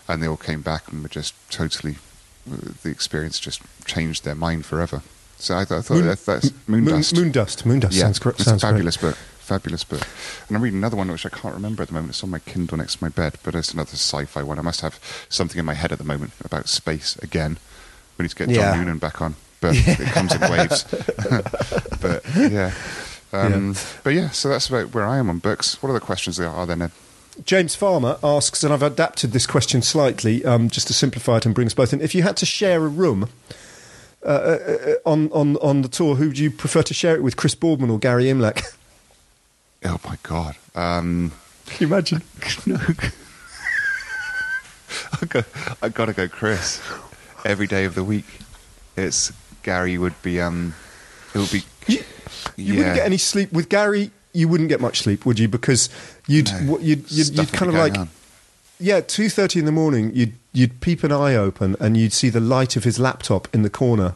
And 0.08 0.22
they 0.24 0.28
all 0.28 0.38
came 0.38 0.62
back 0.62 0.90
and 0.92 1.04
were 1.04 1.10
just 1.10 1.34
totally. 1.52 1.98
The 2.46 2.90
experience 2.90 3.40
just 3.40 3.62
changed 3.86 4.24
their 4.26 4.36
mind 4.36 4.66
forever. 4.66 5.02
So 5.38 5.58
I, 5.58 5.66
th- 5.66 5.80
I 5.80 5.82
thought 5.82 5.96
Moon- 5.96 6.08
that, 6.08 6.26
that's 6.26 6.52
Moon, 6.68 6.86
Moondust. 6.86 7.14
Moondust. 7.14 7.64
Moondust 7.64 7.94
sounds 7.94 8.20
correct. 8.20 8.40
It's 8.40 8.50
sounds 8.50 8.64
a 8.64 8.68
fabulous 8.68 8.98
book. 8.98 9.16
Fabulous 9.16 9.84
book. 9.84 10.02
And 10.48 10.56
I'm 10.56 10.64
reading 10.64 10.80
another 10.80 10.96
one 10.98 11.12
which 11.12 11.26
I 11.26 11.30
can't 11.30 11.54
remember 11.56 11.82
at 11.82 11.88
the 11.90 11.94
moment. 11.96 12.12
It's 12.12 12.24
on 12.24 12.30
my 12.30 12.40
Kindle 12.40 12.78
next 12.78 12.98
to 12.98 13.04
my 13.04 13.10
bed, 13.10 13.36
but 13.44 13.54
it's 13.56 13.74
another 13.74 13.92
sci-fi 13.94 14.44
one. 14.44 14.60
I 14.60 14.62
must 14.62 14.82
have 14.82 15.00
something 15.30 15.58
in 15.60 15.66
my 15.66 15.74
head 15.74 15.92
at 15.92 15.98
the 15.98 16.04
moment 16.04 16.32
about 16.44 16.68
space 16.70 17.16
again. 17.18 17.58
We 18.18 18.24
need 18.24 18.30
to 18.30 18.36
get 18.36 18.50
John 18.50 18.56
Yeah. 18.56 18.76
Noonan 18.76 18.98
back 19.00 19.22
on. 19.22 19.36
but 19.60 19.74
it 19.78 20.08
comes 20.10 20.34
in 20.34 20.42
waves. 20.42 20.84
but 22.02 22.24
yeah. 22.38 22.72
Um, 23.34 23.76
But 24.04 24.14
yeah, 24.14 24.30
so 24.30 24.50
that's 24.50 24.68
about 24.70 24.94
where 24.94 25.06
I 25.08 25.18
am 25.18 25.30
on 25.30 25.40
books. 25.40 25.82
What 25.82 25.90
other 25.90 26.00
questions 26.00 26.40
are, 26.40 26.48
are 26.48 26.66
there, 26.66 26.76
Ned? 26.76 26.92
James 27.46 27.76
Farmer 27.76 28.18
asks, 28.24 28.64
and 28.64 28.74
I've 28.74 28.84
adapted 28.84 29.32
this 29.32 29.48
question 29.48 29.82
slightly 29.82 30.44
um, 30.46 30.70
just 30.70 30.88
to 30.88 30.94
simplify 30.94 31.38
it 31.38 31.46
and 31.46 31.56
bring 31.56 31.68
us 31.68 31.74
both 31.74 31.94
in. 31.94 32.02
If 32.02 32.14
you 32.14 32.24
had 32.24 32.38
to 32.38 32.46
share 32.46 32.84
a 32.84 32.90
room 32.90 33.30
uh, 34.24 34.28
uh, 34.28 34.32
uh, 34.34 35.10
on, 35.10 35.32
on, 35.32 35.58
on 35.58 35.82
the 35.82 35.88
tour, 35.88 36.16
who 36.16 36.28
would 36.28 36.38
you 36.38 36.52
prefer 36.52 36.84
to 36.84 36.94
share 36.94 37.16
it 37.16 37.24
with, 37.24 37.38
Chris 37.38 37.56
Boardman 37.56 37.90
or 37.90 38.00
Gary 38.00 38.26
Imlach? 38.26 38.78
Oh 39.84 40.00
my 40.06 40.16
god! 40.22 40.56
Um, 40.76 41.32
Can 41.66 41.88
you 41.88 41.92
imagine? 41.92 42.22
no, 42.68 42.78
I 45.20 45.26
got, 45.26 45.46
I 45.82 45.90
got 45.90 46.06
to 46.06 46.14
go, 46.14 46.28
Chris. 46.28 46.80
Every 47.46 47.66
day 47.66 47.86
of 47.86 47.96
the 47.96 48.04
week, 48.04 48.28
it's 48.96 49.34
Gary 49.64 49.98
would 49.98 50.22
be. 50.22 50.40
Um, 50.40 50.76
it 51.34 51.40
would 51.40 51.52
be. 51.52 51.64
You, 51.88 52.04
you 52.56 52.78
wouldn't 52.78 52.96
get 52.96 53.06
any 53.08 53.18
sleep 53.18 53.52
with 53.52 53.70
Gary. 53.70 54.12
You 54.34 54.48
wouldn't 54.48 54.70
get 54.70 54.80
much 54.82 55.00
sleep, 55.02 55.26
would 55.26 55.40
you? 55.40 55.48
Because 55.48 55.90
you'd 56.28 56.52
No. 56.64 56.78
you'd, 56.80 57.12
you'd, 57.12 57.30
you'd 57.38 57.52
kind 57.54 57.70
of 57.70 57.76
like 57.76 57.98
on. 57.98 58.10
yeah, 58.80 59.02
two 59.02 59.30
thirty 59.30 59.60
in 59.60 59.66
the 59.66 59.72
morning. 59.72 60.12
You'd 60.14 60.34
you'd 60.54 60.80
peep 60.82 61.04
an 61.04 61.12
eye 61.12 61.36
open 61.36 61.76
and 61.80 61.96
you'd 61.98 62.14
see 62.14 62.30
the 62.30 62.40
light 62.40 62.76
of 62.76 62.84
his 62.84 63.00
laptop 63.00 63.48
in 63.54 63.62
the 63.62 63.70
corner, 63.70 64.16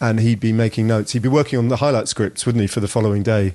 and 0.00 0.20
he'd 0.20 0.40
be 0.40 0.52
making 0.52 0.86
notes. 0.86 1.12
He'd 1.12 1.22
be 1.22 1.28
working 1.28 1.58
on 1.58 1.68
the 1.68 1.76
highlight 1.76 2.08
scripts, 2.08 2.46
wouldn't 2.46 2.62
he, 2.62 2.68
for 2.68 2.80
the 2.80 2.88
following 2.88 3.22
day? 3.22 3.54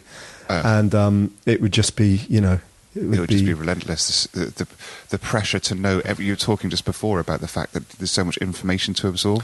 Uh. 0.49 0.61
and 0.65 0.93
um, 0.93 1.33
it 1.45 1.61
would 1.61 1.71
just 1.71 1.95
be 1.95 2.21
you 2.27 2.41
know 2.41 2.59
it 2.95 3.03
would, 3.03 3.17
it 3.17 3.19
would 3.21 3.29
just 3.29 3.45
be 3.45 3.53
relentless. 3.53 4.27
The, 4.27 4.45
the, 4.45 4.67
the 5.09 5.17
pressure 5.17 5.59
to 5.59 5.73
know. 5.75 6.01
Every, 6.05 6.25
you 6.25 6.33
were 6.33 6.37
talking 6.37 6.69
just 6.69 6.85
before 6.85 7.19
about 7.19 7.39
the 7.39 7.47
fact 7.47 7.73
that 7.73 7.87
there's 7.89 8.11
so 8.11 8.23
much 8.25 8.37
information 8.37 8.93
to 8.95 9.07
absorb. 9.07 9.43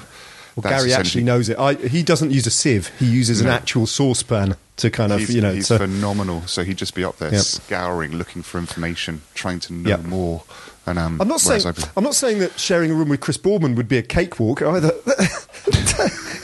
Well, 0.64 0.72
That's 0.72 0.84
Gary 0.84 0.94
actually 0.94 1.24
knows 1.24 1.50
it. 1.50 1.58
I, 1.60 1.74
he 1.76 2.04
doesn't 2.04 2.32
use 2.32 2.46
a 2.48 2.52
sieve. 2.52 2.88
He 3.00 3.06
uses 3.06 3.42
an 3.42 3.48
actual 3.48 3.88
saucepan 3.88 4.56
to 4.78 4.90
kind 4.90 5.12
of 5.12 5.20
He's, 5.20 5.36
you 5.36 5.42
know. 5.42 5.54
he's 5.54 5.68
phenomenal. 5.68 6.42
So 6.48 6.64
he'd 6.64 6.78
just 6.78 6.96
be 6.96 7.04
up 7.04 7.18
there 7.18 7.32
Yep. 7.34 7.42
scouring, 7.42 8.16
looking 8.16 8.42
for 8.44 8.58
information, 8.58 9.22
trying 9.34 9.60
to 9.62 9.74
know 9.74 9.90
Yep. 9.90 10.04
more. 10.04 10.44
And 10.86 10.98
um, 10.98 11.22
I'm 11.22 11.28
not 11.28 11.42
saying 11.42 11.62
be- 11.76 11.84
I'm 11.98 12.04
not 12.04 12.16
saying 12.16 12.40
that 12.40 12.60
sharing 12.60 12.90
a 12.90 12.94
room 12.94 13.10
with 13.10 13.20
Chris 13.20 13.38
Boardman 13.38 13.76
would 13.76 13.88
be 13.88 13.98
a 13.98 14.02
cakewalk 14.02 14.62
either. 14.62 14.92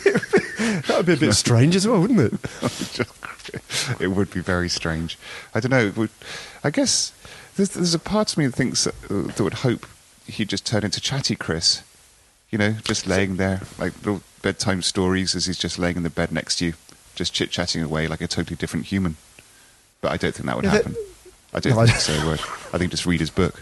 that 0.06 0.93
would 0.97 1.06
be 1.06 1.13
a 1.13 1.17
bit 1.17 1.34
strange 1.34 1.75
as 1.75 1.88
well, 1.88 2.01
wouldn't 2.01 2.19
it? 2.19 2.34
it 4.01 4.08
would 4.10 4.32
be 4.32 4.39
very 4.41 4.69
strange. 4.69 5.17
I 5.54 5.60
don't 5.60 5.71
know. 5.71 5.86
It 5.88 5.97
would, 5.97 6.10
I 6.63 6.69
guess 6.69 7.12
there's, 7.56 7.69
there's 7.69 7.93
a 7.93 7.99
part 7.99 8.32
of 8.34 8.38
me 8.38 8.45
that 8.47 8.56
thinks 8.56 8.84
that, 8.84 8.95
uh, 9.10 9.23
that 9.34 9.41
would 9.43 9.54
hope 9.56 9.86
he'd 10.28 10.49
just 10.49 10.65
turn 10.65 10.84
into 10.84 11.01
chatty 11.01 11.36
Chris. 11.36 11.82
You 12.51 12.58
know, 12.60 12.71
just 12.84 13.08
laying 13.08 13.38
there 13.38 13.62
like 13.77 13.95
little 13.97 14.21
bedtime 14.41 14.81
stories 14.81 15.36
as 15.36 15.45
he's 15.47 15.58
just 15.58 15.77
laying 15.79 15.97
in 15.97 16.03
the 16.03 16.10
bed 16.10 16.31
next 16.31 16.58
to 16.58 16.65
you, 16.67 16.73
just 17.15 17.34
chit 17.34 17.49
chatting 17.51 17.81
away 17.81 18.08
like 18.08 18.21
a 18.21 18.27
totally 18.27 18.55
different 18.55 18.86
human. 18.86 19.17
But 20.01 20.12
I 20.13 20.17
don't 20.17 20.34
think 20.34 20.45
that 20.45 20.55
would 20.55 20.65
Yeah, 20.65 20.71
that- 20.71 20.84
happen. 20.86 20.95
I 21.53 21.60
don't 21.60 21.73
No, 21.75 21.79
I- 21.81 21.86
think 21.88 21.99
so. 21.99 22.27
Would 22.29 22.39
I 22.73 22.77
think 22.77 22.91
just 22.91 23.05
read 23.05 23.19
his 23.19 23.29
book 23.29 23.55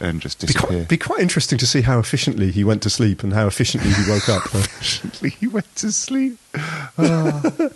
and 0.00 0.20
just 0.20 0.40
Be 0.40 0.46
disappear. 0.48 0.68
quite, 0.78 0.88
be 0.88 0.96
quite 0.96 1.20
interesting 1.20 1.58
to 1.58 1.66
see 1.66 1.82
how 1.82 1.98
efficiently 2.00 2.50
he 2.50 2.64
went 2.64 2.82
to 2.82 2.90
sleep 2.90 3.22
and 3.22 3.32
how 3.32 3.46
efficiently 3.46 3.92
he 3.92 4.08
woke 4.10 4.28
up. 4.28 4.46
Efficiently, 4.54 5.30
he 5.30 5.46
went 5.46 5.72
to 5.76 5.92
sleep. 5.92 6.38
Oh, 6.98 7.70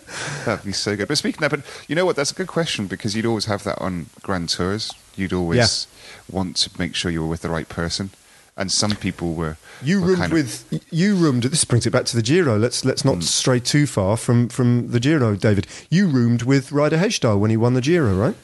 that'd 0.45 0.65
be 0.65 0.73
so 0.73 0.97
good. 0.97 1.07
But 1.09 1.19
speaking 1.19 1.45
of 1.45 1.51
that, 1.51 1.57
but 1.63 1.67
you 1.89 1.95
know 1.95 2.05
what? 2.07 2.17
That's 2.17 2.31
a 2.33 2.35
good 2.35 2.47
question 2.49 2.87
because 2.89 3.15
you'd 3.15 3.27
always 3.27 3.45
have 3.45 3.63
that 3.65 3.81
on 3.81 4.07
grand 4.23 4.49
tours. 4.49 4.93
You'd 5.15 5.33
always 5.33 5.87
want 6.31 6.57
to 6.59 6.71
make 6.79 6.95
sure 6.95 7.11
you 7.11 7.21
were 7.23 7.29
with 7.29 7.43
the 7.43 7.49
right 7.51 7.69
person. 7.69 8.11
And 8.59 8.73
some 8.73 8.93
people 8.93 9.35
were. 9.35 9.59
You 9.83 10.01
were 10.01 10.07
roomed 10.09 10.19
kind 10.21 10.33
of- 10.33 10.37
with 10.39 10.85
you 10.91 11.15
roomed. 11.15 11.43
This 11.45 11.65
brings 11.65 11.87
it 11.87 11.91
back 11.91 12.07
to 12.07 12.17
the 12.17 12.23
Giro. 12.23 12.57
Let's 12.59 12.85
let's 12.85 13.05
not 13.05 13.23
stray 13.23 13.61
too 13.61 13.87
far 13.87 14.17
from 14.17 14.49
from 14.49 14.91
the 14.93 14.99
Giro, 15.01 15.37
David. 15.37 15.67
You 15.91 16.07
roomed 16.09 16.43
with 16.43 16.73
Ryder 16.73 16.97
Hesjedal 16.97 17.39
when 17.39 17.51
he 17.51 17.57
won 17.59 17.75
the 17.75 17.83
Giro, 17.83 18.15
right? 18.15 18.35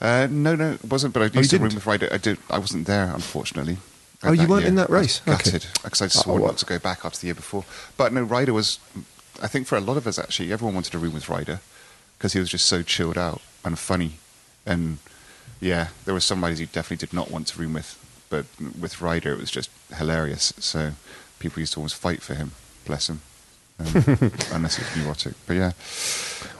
Uh, 0.00 0.26
no, 0.30 0.56
no, 0.56 0.72
it 0.72 0.84
wasn't. 0.84 1.14
But 1.14 1.22
I 1.22 1.38
used 1.38 1.52
you 1.52 1.58
to 1.58 1.64
room 1.64 1.74
with 1.74 1.86
Ryder. 1.86 2.08
I 2.10 2.16
did. 2.18 2.38
I 2.50 2.58
wasn't 2.58 2.86
there, 2.88 3.12
unfortunately. 3.14 3.78
Oh, 4.24 4.32
you 4.32 4.48
weren't 4.48 4.66
in 4.66 4.74
that 4.74 4.90
I 4.90 4.94
race? 4.94 5.22
Okay. 5.26 5.36
Gutted 5.36 5.66
because 5.84 6.02
I'd 6.02 6.06
Oh, 6.06 6.22
sworn 6.22 6.42
not 6.42 6.58
to 6.58 6.66
go 6.66 6.78
back 6.78 7.04
after 7.04 7.20
the 7.20 7.26
year 7.28 7.34
before. 7.34 7.64
But 7.96 8.12
no, 8.12 8.22
Ryder 8.22 8.52
was. 8.52 8.78
I 9.40 9.46
think 9.46 9.66
for 9.68 9.76
a 9.78 9.80
lot 9.80 9.96
of 9.96 10.06
us, 10.06 10.18
actually, 10.18 10.52
everyone 10.52 10.74
wanted 10.74 10.90
to 10.92 10.98
room 10.98 11.14
with 11.14 11.28
Ryder 11.28 11.60
because 12.18 12.32
he 12.32 12.40
was 12.40 12.50
just 12.50 12.66
so 12.66 12.82
chilled 12.82 13.16
out 13.16 13.40
and 13.64 13.78
funny, 13.78 14.14
and 14.66 14.98
yeah, 15.60 15.88
there 16.04 16.12
were 16.12 16.20
some 16.20 16.42
riders 16.42 16.58
you 16.60 16.66
definitely 16.66 16.96
did 17.06 17.14
not 17.14 17.30
want 17.30 17.46
to 17.48 17.58
room 17.58 17.72
with, 17.74 17.96
but 18.30 18.46
with 18.80 19.00
Ryder, 19.02 19.32
it 19.32 19.38
was 19.38 19.50
just 19.50 19.70
hilarious. 19.96 20.52
So 20.58 20.92
people 21.38 21.60
used 21.60 21.74
to 21.74 21.80
always 21.80 21.92
fight 21.92 22.22
for 22.22 22.34
him. 22.34 22.52
Bless 22.86 23.10
him. 23.10 23.20
Um, 23.78 23.86
unless 24.52 24.78
it's 24.78 24.94
neurotic, 24.94 25.32
but 25.46 25.54
yeah. 25.56 25.72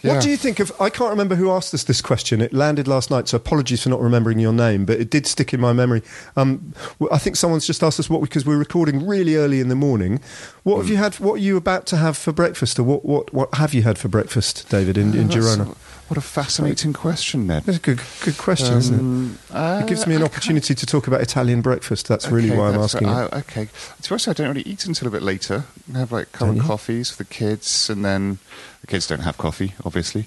What 0.02 0.22
do 0.22 0.30
you 0.30 0.38
think 0.38 0.58
of? 0.58 0.72
I 0.80 0.88
can't 0.88 1.10
remember 1.10 1.34
who 1.34 1.50
asked 1.50 1.74
us 1.74 1.84
this 1.84 2.00
question. 2.00 2.40
It 2.40 2.54
landed 2.54 2.88
last 2.88 3.10
night, 3.10 3.28
so 3.28 3.36
apologies 3.36 3.82
for 3.82 3.90
not 3.90 4.00
remembering 4.00 4.38
your 4.38 4.54
name, 4.54 4.86
but 4.86 4.98
it 4.98 5.10
did 5.10 5.26
stick 5.26 5.52
in 5.52 5.60
my 5.60 5.74
memory. 5.74 6.02
Um, 6.34 6.72
w- 6.98 7.10
I 7.12 7.18
think 7.18 7.36
someone's 7.36 7.66
just 7.66 7.82
asked 7.82 8.00
us 8.00 8.08
what 8.08 8.22
because 8.22 8.46
we're 8.46 8.56
recording 8.56 9.06
really 9.06 9.36
early 9.36 9.60
in 9.60 9.68
the 9.68 9.74
morning. 9.76 10.20
What 10.62 10.78
have 10.78 10.88
you 10.88 10.96
had? 10.96 11.16
What 11.16 11.34
are 11.34 11.42
you 11.42 11.58
about 11.58 11.84
to 11.88 11.98
have 11.98 12.16
for 12.16 12.32
breakfast, 12.32 12.78
or 12.78 12.84
what 12.84 13.04
what, 13.04 13.34
what 13.34 13.54
have 13.56 13.74
you 13.74 13.82
had 13.82 13.98
for 13.98 14.08
breakfast, 14.08 14.66
David, 14.70 14.96
in, 14.96 15.12
in 15.12 15.26
Oh, 15.30 15.34
Girona? 15.34 15.76
What 16.10 16.18
a 16.18 16.20
fascinating 16.22 16.92
question, 16.92 17.46
Ned. 17.46 17.62
That's 17.66 17.78
a 17.78 17.80
good 17.80 18.00
good 18.24 18.36
question, 18.36 18.76
isn't 18.78 18.98
Um, 18.98 19.38
it? 19.54 19.82
It 19.84 19.86
gives 19.86 20.08
me 20.08 20.16
an 20.16 20.24
opportunity 20.24 20.74
to 20.74 20.84
talk 20.84 21.06
about 21.06 21.20
Italian 21.20 21.60
breakfast. 21.60 22.08
That's 22.08 22.26
really 22.26 22.48
Okay, 22.50 22.58
why 22.58 22.66
I'm 22.66 22.72
that's- 22.72 22.96
asking. 22.96 23.08
it. 23.08 23.12
I- 23.12 23.38
okay. 23.38 23.68
To 24.02 24.08
be 24.08 24.12
honest, 24.14 24.26
I 24.26 24.32
don't 24.32 24.48
really 24.48 24.62
eat 24.68 24.84
until 24.86 25.06
a 25.06 25.10
bit 25.12 25.22
later. 25.22 25.66
I 25.94 25.98
have 25.98 26.10
like 26.10 26.26
of 26.40 26.58
coffees 26.58 27.10
for 27.10 27.18
the 27.18 27.24
kids, 27.30 27.88
and 27.88 28.04
then 28.04 28.38
the 28.80 28.88
kids 28.88 29.06
don't 29.06 29.20
have 29.20 29.38
coffee, 29.38 29.74
obviously. 29.84 30.26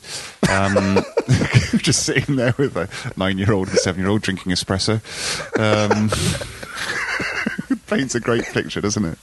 Um, 0.49 1.03
just 1.75 2.03
sitting 2.03 2.37
there 2.37 2.55
with 2.57 2.77
a 2.77 2.87
nine-year-old 3.17 3.67
and 3.67 3.77
seven-year-old 3.77 4.21
drinking 4.21 4.53
espresso. 4.53 5.01
Um, 5.59 6.09
paints 7.97 8.15
a 8.15 8.19
great 8.19 8.43
picture, 8.45 8.81
doesn't 8.81 9.05
it? 9.05 9.17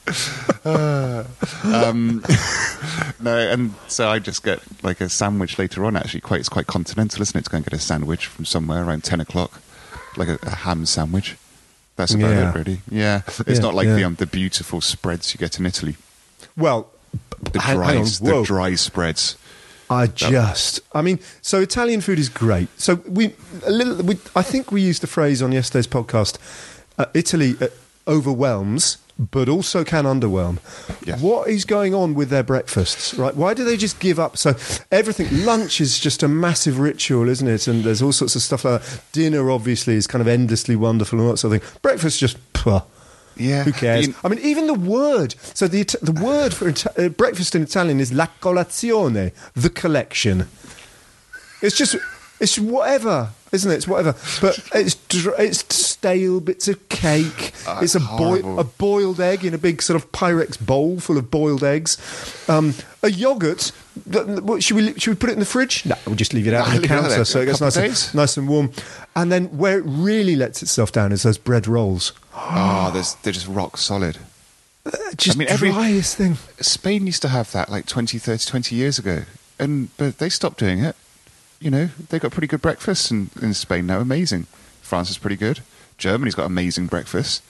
Uh, 0.65 1.25
um, 1.65 2.23
no, 3.21 3.37
and 3.39 3.75
so 3.89 4.09
I 4.09 4.19
just 4.19 4.43
get 4.43 4.61
like 4.83 5.01
a 5.01 5.09
sandwich 5.09 5.59
later 5.59 5.85
on. 5.85 5.97
Actually, 5.97 6.21
quite 6.21 6.41
it's 6.41 6.49
quite 6.49 6.67
continental, 6.67 7.23
isn't 7.23 7.37
it? 7.39 7.45
To 7.45 7.51
go 7.51 7.57
and 7.57 7.65
get 7.67 7.73
a 7.75 7.79
sandwich 7.79 8.27
from 8.27 8.45
somewhere 8.45 8.85
around 8.85 9.05
ten 9.05 9.21
o'clock, 9.21 9.61
like 10.17 10.29
a, 10.29 10.39
a 10.43 10.51
ham 10.51 10.87
sandwich. 10.87 11.37
That's 11.97 12.15
about 12.15 12.31
Yeah. 12.31 12.51
it, 12.51 12.55
really. 12.55 12.81
Yeah, 12.91 13.23
it's 13.27 13.41
Yeah, 13.47 13.59
not 13.59 13.75
like 13.75 13.87
yeah. 13.87 13.97
the 13.97 14.05
um, 14.05 14.15
the 14.15 14.27
beautiful 14.27 14.81
spreads 14.81 15.35
you 15.35 15.39
get 15.39 15.59
in 15.59 15.67
Italy. 15.67 15.97
well, 16.57 16.91
The 17.53 17.59
dry, 17.59 17.95
the 18.03 18.43
dry 18.45 18.75
spreads. 18.77 19.37
I 19.93 20.07
just, 20.07 20.81
I 20.95 21.03
mean, 21.03 21.19
so 21.43 21.61
Italian 21.61 22.01
food 22.01 22.21
is 22.21 22.29
great. 22.29 22.69
So 22.79 22.95
we, 23.09 23.35
a 23.67 23.73
little, 23.73 23.97
we, 24.05 24.19
I 24.37 24.43
think 24.43 24.71
we 24.71 24.83
used 24.83 25.03
the 25.03 25.09
phrase 25.09 25.43
on 25.43 25.51
yesterday's 25.51 25.89
podcast. 25.89 26.39
Uh, 26.97 27.07
Italy 27.13 27.57
uh, 27.61 27.67
overwhelms, 28.07 28.99
but 29.19 29.49
also 29.49 29.85
can 29.85 30.05
underwhelm. 30.05 30.59
Yes. 31.07 31.21
What 31.21 31.49
is 31.49 31.65
going 31.65 31.95
on 31.95 32.15
with 32.15 32.31
their 32.31 32.43
breakfasts? 32.43 33.15
Right? 33.15 33.35
Why 33.37 33.55
do 33.55 33.65
they 33.65 33.77
just 33.77 34.01
give 34.01 34.19
up? 34.19 34.37
So 34.37 34.55
everything, 34.91 35.45
lunch 35.45 35.81
is 35.81 35.99
just 35.99 36.23
a 36.23 36.29
massive 36.29 36.79
ritual, 36.79 37.29
isn't 37.29 37.47
it? 37.47 37.67
And 37.69 37.85
there's 37.85 38.01
all 38.03 38.13
sorts 38.13 38.35
of 38.37 38.43
stuff 38.43 38.65
like 38.65 38.83
that. 38.83 39.03
Dinner, 39.13 39.51
obviously, 39.51 39.95
is 39.95 40.07
kind 40.07 40.23
of 40.23 40.29
endlessly 40.29 40.77
wonderful 40.77 41.19
and 41.19 41.27
all 41.27 41.33
that 41.33 41.39
sort 41.39 41.55
of 41.57 41.63
thing. 41.63 41.79
Breakfast 41.83 42.19
just. 42.19 42.39
Pah. 42.53 42.83
Yeah, 43.37 43.63
Who 43.65 43.73
cares? 43.73 44.09
You- 44.09 44.15
I 44.25 44.29
mean, 44.29 44.41
even 44.41 44.67
the 44.67 44.75
word. 44.75 45.35
So 45.55 45.67
the 45.69 45.85
the 46.03 46.13
word 46.13 46.53
for 46.53 46.69
uh, 47.01 47.09
breakfast 47.09 47.55
in 47.55 47.63
Italian 47.63 47.99
is 48.01 48.13
la 48.13 48.27
colazione, 48.41 49.33
the 49.55 49.71
collection. 49.71 50.47
It's 51.63 51.77
just 51.77 51.97
it's 52.41 52.59
whatever, 52.59 53.31
isn't 53.53 53.71
it? 53.71 53.75
It's 53.77 53.87
whatever. 53.89 54.15
But 54.41 54.59
it's 54.75 54.95
dr- 54.95 55.39
it's 55.39 55.75
stale 55.75 56.41
bits 56.41 56.67
of 56.69 56.89
cake. 56.89 57.53
Oh, 57.67 57.81
it's 57.83 57.95
a 57.95 58.01
horrible. 58.01 58.59
a 58.59 58.65
boiled 58.65 59.21
egg 59.21 59.45
in 59.45 59.55
a 59.55 59.59
big 59.59 59.83
sort 59.83 60.03
of 60.03 60.11
Pyrex 60.13 60.59
bowl 60.59 60.99
full 61.01 61.19
of 61.19 61.31
boiled 61.31 61.63
eggs. 61.63 61.99
Um, 62.49 62.75
a 63.03 63.11
yogurt. 63.11 63.73
what, 64.07 64.63
Should 64.63 64.77
we 64.77 64.95
should 64.99 65.11
we 65.11 65.17
put 65.17 65.31
it 65.31 65.35
in 65.35 65.39
the 65.41 65.45
fridge? 65.45 65.85
No, 65.85 65.97
we'll 66.07 66.17
just 66.17 66.33
leave 66.33 66.47
it 66.49 66.55
out 66.55 66.69
on 66.69 66.77
the 66.77 66.83
it 66.83 66.89
counter 66.89 67.25
so 67.25 67.41
it 67.41 67.47
gets 67.47 67.61
nice 67.61 67.77
and, 67.77 68.15
nice 68.15 68.37
and 68.37 68.49
warm. 68.49 68.73
And 69.15 69.31
then 69.31 69.47
where 69.57 69.79
it 69.79 69.85
really 69.87 70.37
lets 70.37 70.63
itself 70.63 70.93
down 70.93 71.13
is 71.13 71.23
those 71.23 71.39
bread 71.39 71.67
rolls. 71.69 72.13
Oh, 72.35 72.91
they're 72.93 73.33
just 73.33 73.47
rock 73.49 73.77
solid. 73.77 74.19
Uh, 74.87 74.93
just 75.17 75.37
mean, 75.37 75.49
every- 75.49 75.73
driest 75.73 76.17
thing. 76.17 76.39
Spain 76.61 77.05
used 77.07 77.21
to 77.23 77.29
have 77.29 77.53
that 77.53 77.69
like 77.69 77.85
20, 77.87 78.19
30, 78.19 78.45
20 78.49 78.75
years 78.75 78.99
ago, 78.99 79.25
and 79.59 79.95
but 79.99 80.17
they 80.19 80.31
stopped 80.31 80.59
doing 80.59 80.83
it. 80.83 80.97
You 81.61 81.71
know, 81.71 81.91
they 82.09 82.19
got 82.19 82.33
pretty 82.33 82.47
good 82.47 82.63
breakfasts 82.63 83.11
in, 83.11 83.31
in 83.43 83.53
Spain 83.55 83.87
now. 83.87 84.01
Amazing. 84.01 84.45
France 84.81 85.11
is 85.11 85.19
pretty 85.19 85.37
good. 85.37 85.61
Germany's 85.99 86.35
got 86.35 86.47
amazing 86.47 86.87
breakfast. 86.87 87.43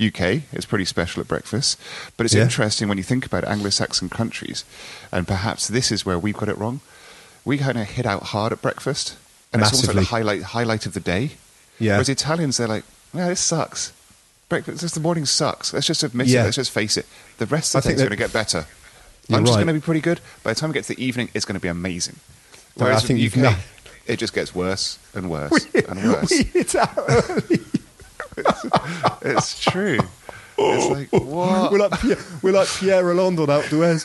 UK 0.00 0.42
is 0.52 0.64
pretty 0.64 0.84
special 0.86 1.20
at 1.20 1.28
breakfast. 1.28 1.78
But 2.16 2.24
it's 2.24 2.34
Yeah. 2.34 2.44
interesting 2.44 2.88
when 2.88 2.96
you 2.98 3.04
think 3.04 3.26
about 3.26 3.44
Anglo-Saxon 3.44 4.08
countries, 4.08 4.64
and 5.12 5.26
perhaps 5.28 5.68
this 5.68 5.92
is 5.92 6.06
where 6.06 6.18
we've 6.18 6.36
got 6.36 6.48
it 6.48 6.56
wrong. 6.56 6.80
We 7.44 7.58
kind 7.58 7.76
of 7.78 7.88
hit 7.88 8.06
out 8.06 8.24
hard 8.24 8.52
at 8.52 8.62
breakfast, 8.62 9.16
and 9.52 9.60
it's 9.60 9.72
almost 9.72 9.88
like 9.88 9.96
Massively. 9.96 10.02
the 10.04 10.08
highlight 10.08 10.42
highlight 10.54 10.86
of 10.86 10.94
the 10.94 11.00
day. 11.00 11.32
Yeah. 11.78 11.92
Whereas 11.94 12.06
the 12.06 12.12
Italians, 12.12 12.56
they're 12.56 12.68
like, 12.68 12.84
"Yeah, 13.12 13.28
this 13.28 13.40
sucks. 13.40 13.92
Breakfast, 14.48 14.80
just 14.80 14.94
the 14.94 15.00
morning 15.00 15.26
sucks. 15.26 15.72
Let's 15.74 15.86
just 15.86 16.02
admit 16.02 16.26
Yeah. 16.28 16.42
it. 16.42 16.44
Let's 16.44 16.56
just 16.56 16.70
face 16.70 16.96
it. 16.96 17.06
The 17.38 17.46
rest 17.46 17.74
of 17.74 17.82
the 17.82 17.90
day's 17.90 17.98
going 17.98 18.10
to 18.10 18.16
get 18.16 18.32
better." 18.32 18.66
Lunch 19.28 19.44
is 19.48 19.50
right. 19.50 19.56
going 19.56 19.66
to 19.66 19.72
be 19.74 19.80
pretty 19.80 20.00
good. 20.00 20.20
By 20.42 20.52
the 20.54 20.60
time 20.60 20.70
we 20.70 20.74
get 20.74 20.84
to 20.84 20.94
the 20.94 21.04
evening, 21.04 21.28
it's 21.34 21.44
going 21.44 21.54
to 21.54 21.60
be 21.60 21.68
amazing. 21.68 22.16
No, 22.78 22.86
I 22.86 22.88
Whereas 22.90 23.04
think 23.04 23.20
UK, 23.32 23.36
no- 23.38 23.56
it 24.06 24.18
just 24.18 24.32
gets 24.32 24.54
worse 24.54 24.98
and 25.14 25.28
worse 25.30 25.66
and 25.74 26.02
worse. 26.12 26.30
We 26.38 26.42
hit 26.44 26.74
out 26.74 26.96
early. 26.96 27.60
it's 29.22 29.60
true. 29.60 29.98
It's 30.60 30.90
like 31.12 31.22
what? 31.22 31.70
We're 31.72 31.78
like 31.78 32.00
Pierre, 32.00 32.18
we're 32.42 32.52
like 32.52 32.68
Pierre 32.68 33.04
Rolland 33.04 33.38
on 33.38 33.48
Out. 33.50 33.70
Yeah, 33.70 34.02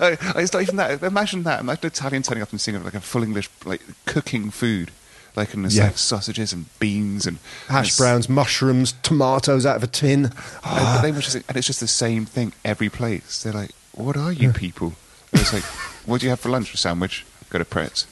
uh, 0.00 0.16
it's 0.36 0.52
not 0.52 0.62
even 0.62 0.76
that. 0.76 1.02
Imagine 1.02 1.42
that. 1.42 1.60
Imagine 1.60 1.84
an 1.86 1.86
Italian 1.92 2.22
turning 2.22 2.42
up 2.42 2.50
and 2.50 2.60
singing 2.60 2.82
like 2.82 2.94
a 2.94 3.00
full 3.00 3.22
English, 3.22 3.50
like 3.66 3.82
cooking 4.06 4.50
food, 4.50 4.90
like 5.36 5.50
the 5.50 5.68
Yeah. 5.68 5.90
sausages 5.90 6.52
and 6.52 6.66
beans 6.78 7.26
and 7.26 7.38
Hash 7.68 7.90
and 7.90 7.96
browns, 7.98 8.28
mushrooms, 8.28 8.92
tomatoes 9.02 9.66
out 9.66 9.76
of 9.76 9.82
a 9.82 9.86
tin. 9.86 10.26
And, 10.26 10.32
but 10.64 11.02
they 11.02 11.12
were 11.12 11.20
just, 11.20 11.36
and 11.36 11.56
it's 11.56 11.66
just 11.66 11.80
the 11.80 11.88
same 11.88 12.24
thing 12.24 12.54
every 12.64 12.88
place. 12.88 13.42
They're 13.42 13.52
like, 13.52 13.72
"What 13.92 14.16
are 14.16 14.32
you 14.32 14.52
people?" 14.52 14.94
And 15.32 15.42
it's 15.42 15.52
like, 15.52 15.64
"What 16.06 16.20
do 16.20 16.26
you 16.26 16.30
have 16.30 16.40
for 16.40 16.48
lunch? 16.48 16.72
A 16.72 16.78
sandwich? 16.78 17.26
Got 17.52 17.60
a 17.60 17.64
Pret?" 17.64 18.06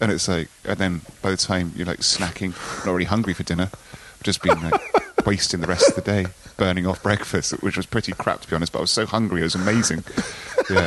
And 0.00 0.10
it's 0.12 0.26
like, 0.28 0.48
and 0.64 0.78
then 0.78 1.00
by 1.22 1.30
the 1.30 1.36
time 1.36 1.72
you're 1.76 1.86
like 1.86 2.00
snacking, 2.00 2.50
not 2.84 2.92
really 2.92 3.04
hungry 3.06 3.34
for 3.34 3.42
dinner, 3.44 3.70
just 4.22 4.42
being 4.42 4.60
like 4.60 4.80
wasting 5.26 5.60
the 5.60 5.66
rest 5.66 5.88
of 5.88 5.94
the 5.94 6.02
day, 6.02 6.26
burning 6.56 6.86
off 6.86 7.02
breakfast, 7.02 7.52
which 7.62 7.76
was 7.76 7.86
pretty 7.86 8.12
crap 8.12 8.40
to 8.42 8.48
be 8.50 8.56
honest. 8.56 8.72
But 8.72 8.78
I 8.80 8.82
was 8.82 8.90
so 8.90 9.06
hungry, 9.06 9.40
it 9.40 9.44
was 9.44 9.54
amazing. 9.54 10.04
Yeah, 10.70 10.86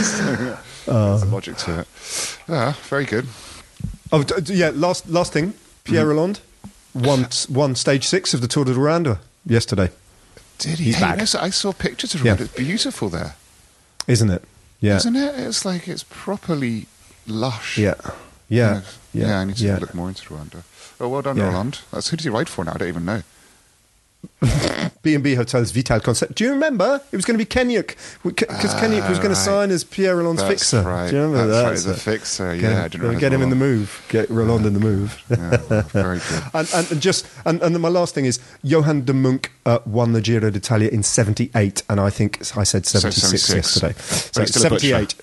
so, 0.00 0.56
there's 0.86 1.22
a 1.22 1.26
logic 1.26 1.56
to 1.58 1.80
it. 1.80 2.38
Yeah, 2.48 2.72
very 2.88 3.04
good. 3.04 3.26
Oh, 4.12 4.24
yeah. 4.46 4.70
Last 4.72 5.08
last 5.08 5.32
thing, 5.32 5.54
Pierre 5.84 6.02
Mm-hmm. 6.04 6.10
Rolland 6.10 6.40
won 6.94 7.26
won 7.50 7.74
stage 7.74 8.06
six 8.06 8.32
of 8.34 8.40
the 8.40 8.48
Tour 8.48 8.64
de 8.64 8.72
Rwanda 8.74 9.18
yesterday, 9.44 9.90
Did 10.58 10.78
he? 10.78 10.84
He's 10.86 10.94
Hey, 10.96 11.00
back. 11.16 11.34
I 11.34 11.50
saw 11.50 11.72
pictures 11.72 12.14
of 12.14 12.24
Yeah. 12.24 12.34
it. 12.34 12.40
It's 12.42 12.54
beautiful 12.54 13.08
there, 13.08 13.34
isn't 14.06 14.30
it? 14.30 14.44
Yeah, 14.84 14.96
isn't 14.96 15.16
it? 15.16 15.34
It's 15.38 15.64
like 15.64 15.88
it's 15.88 16.04
properly 16.10 16.86
lush. 17.26 17.78
yeah, 17.78 17.94
yeah, 18.48 18.82
yeah. 19.14 19.28
yeah. 19.28 19.38
I 19.40 19.44
need 19.44 19.56
to 19.56 19.64
yeah. 19.64 19.78
look 19.78 19.94
more 19.94 20.08
into 20.08 20.22
Rwanda. 20.28 20.62
Oh, 21.00 21.08
well 21.08 21.22
done, 21.22 21.36
Yeah. 21.38 21.48
Rolland. 21.48 21.80
That's 21.90 22.08
who 22.10 22.16
did 22.18 22.24
he 22.24 22.30
write 22.30 22.48
for 22.50 22.64
now? 22.64 22.72
I 22.74 22.78
don't 22.78 22.88
even 22.88 23.04
know. 23.04 23.22
B 25.02 25.14
and 25.14 25.22
B 25.22 25.34
Hotels 25.34 25.70
Vital 25.70 26.00
Concept. 26.00 26.34
Do 26.34 26.44
you 26.44 26.50
remember 26.50 27.00
it 27.12 27.16
was 27.16 27.24
going 27.24 27.38
to 27.38 27.44
be 27.44 27.48
Kenyuk 27.48 27.94
because 28.22 28.74
Kenyuk 28.74 29.08
was 29.08 29.18
going 29.18 29.30
to 29.30 29.36
sign 29.36 29.70
as 29.70 29.84
Pierre 29.84 30.16
Rolland's 30.16 30.40
That's 30.42 30.52
fixer. 30.70 30.82
right. 30.82 31.10
Do 31.10 31.16
you 31.16 31.22
remember 31.22 31.46
That's 31.46 31.84
that? 31.84 31.90
right, 31.90 31.96
the 31.96 32.00
fixer. 32.02 32.56
Get- 32.56 32.62
Yeah, 32.72 32.84
I 32.84 32.88
didn't 32.88 33.06
gotta 33.08 33.18
get 33.20 33.32
him 33.32 33.42
in 33.42 33.50
the 33.50 33.56
move. 33.56 34.04
Get 34.08 34.30
Rolland 34.30 34.64
in 34.66 34.72
the 34.74 34.80
move. 34.80 35.22
Yeah, 35.28 35.82
very 35.82 36.18
good. 36.18 36.42
And, 36.54 36.68
and, 36.74 36.90
and 36.92 37.00
just 37.02 37.26
and, 37.44 37.60
and 37.62 37.74
then 37.74 37.82
my 37.82 37.88
last 37.88 38.14
thing 38.14 38.24
is 38.24 38.38
Johan 38.62 39.04
De 39.04 39.12
Muynck 39.12 39.48
uh, 39.66 39.80
won 39.84 40.12
the 40.12 40.20
Giro 40.22 40.50
d'Italia 40.50 40.88
in 40.88 41.02
'78, 41.02 41.82
and 41.88 42.00
I 42.00 42.10
think 42.10 42.38
I 42.56 42.62
said 42.64 42.86
So 42.86 42.98
'76 43.00 43.42
76. 43.42 43.54
yesterday. 43.54 43.92
So 44.00 44.40
he's 44.40 44.50
still 44.50 44.66
a 44.66 44.70
butcher. 44.70 44.88
'78. 44.88 45.14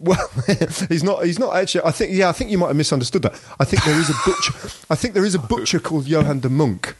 Well, 0.00 0.30
he's 0.88 1.02
not. 1.02 1.24
He's 1.24 1.38
not 1.38 1.56
actually. 1.56 1.82
I 1.84 1.90
think. 1.92 2.12
Yeah, 2.12 2.28
I 2.28 2.32
think 2.32 2.50
you 2.50 2.58
might 2.58 2.68
have 2.68 2.76
misunderstood 2.76 3.22
that. 3.22 3.32
I 3.58 3.64
think 3.64 3.84
there 3.84 3.98
is 3.98 4.10
a 4.10 4.14
butcher. 4.24 4.52
I 4.90 4.94
think 4.94 5.14
there 5.14 5.24
is 5.24 5.34
a 5.34 5.38
butcher 5.38 5.78
called 5.80 6.06
Johan 6.06 6.40
De 6.40 6.48
Muynck 6.48 6.94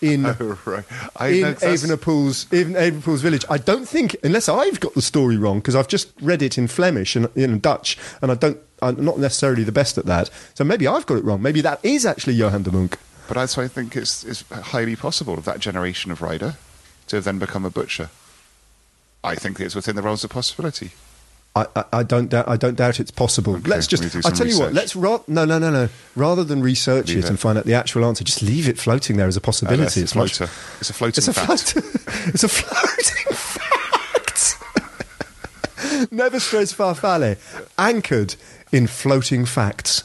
in 0.00 0.26
Oh, 0.40 0.58
right. 0.64 0.84
I 1.16 1.28
in 1.28 1.40
know, 1.40 1.52
'cause 1.54 1.60
that's- 1.62 1.82
Evenepoel's 1.84 2.46
in 2.52 3.00
village. 3.00 3.44
I 3.48 3.58
don't 3.58 3.88
think, 3.88 4.16
unless 4.22 4.48
I've 4.48 4.80
got 4.80 4.94
the 4.94 5.02
story 5.02 5.36
wrong, 5.36 5.58
because 5.60 5.74
I've 5.74 5.88
just 5.88 6.12
read 6.20 6.42
it 6.42 6.58
in 6.58 6.68
Flemish 6.68 7.16
and 7.16 7.28
in 7.34 7.58
Dutch, 7.60 7.96
and 8.22 8.30
I 8.30 8.34
don't. 8.34 8.58
I'm 8.82 9.02
not 9.02 9.18
necessarily 9.18 9.64
the 9.64 9.72
best 9.72 9.96
at 9.96 10.04
that. 10.04 10.28
So 10.54 10.62
maybe 10.62 10.86
I've 10.86 11.06
got 11.06 11.16
it 11.16 11.24
wrong. 11.24 11.40
Maybe 11.40 11.62
that 11.62 11.80
is 11.82 12.04
actually 12.04 12.34
Johan 12.34 12.62
De 12.62 12.70
Muynck. 12.70 12.96
But 13.26 13.34
that's 13.34 13.56
why 13.56 13.64
I 13.64 13.68
think 13.68 13.96
it's, 13.96 14.22
it's 14.22 14.44
highly 14.50 14.94
possible 14.96 15.34
of 15.34 15.44
that 15.46 15.60
generation 15.60 16.10
of 16.12 16.20
rider 16.20 16.56
to 17.08 17.16
have 17.16 17.24
then 17.24 17.38
become 17.38 17.64
a 17.64 17.70
butcher. 17.70 18.10
I 19.24 19.34
think 19.34 19.58
it's 19.60 19.74
within 19.74 19.96
the 19.96 20.02
realms 20.02 20.22
of 20.24 20.30
possibility. 20.30 20.90
I, 21.56 21.66
I, 21.74 21.84
I 21.94 22.02
don't 22.02 22.28
doubt. 22.28 22.46
I 22.48 22.56
don't 22.56 22.74
doubt 22.76 23.00
it's 23.00 23.10
possible. 23.10 23.56
Okay, 23.56 23.68
let's 23.70 23.86
just. 23.86 24.04
I 24.26 24.30
tell 24.30 24.46
you 24.46 24.58
what. 24.60 24.74
Let's 24.74 24.94
ra- 24.94 25.22
no, 25.26 25.44
no, 25.46 25.58
no, 25.58 25.70
no. 25.70 25.88
Rather 26.14 26.44
than 26.44 26.62
research 26.62 27.08
Leave 27.08 27.18
it, 27.18 27.24
it. 27.24 27.30
and 27.30 27.40
find 27.40 27.56
out 27.56 27.64
the 27.64 27.72
actual 27.74 28.04
answer, 28.04 28.22
just 28.24 28.42
leave 28.42 28.68
it 28.68 28.78
floating 28.78 29.16
there 29.16 29.26
as 29.26 29.36
a 29.36 29.40
possibility. 29.40 30.00
Uh, 30.00 30.04
it's 30.04 30.14
much- 30.14 30.36
floater. 30.36 30.52
It's 30.80 30.90
a 30.90 30.92
floating 30.92 31.18
It's 31.18 31.28
a 31.28 31.32
fact. 31.32 31.72
float. 31.72 31.84
it's 32.34 32.44
a 32.44 32.48
floating 32.48 33.34
fact. 33.34 33.72
Never 36.12 36.38
strays 36.40 36.72
farfalle, 36.74 37.38
anchored 37.78 38.34
in 38.70 38.86
floating 38.86 39.44
facts. 39.46 40.04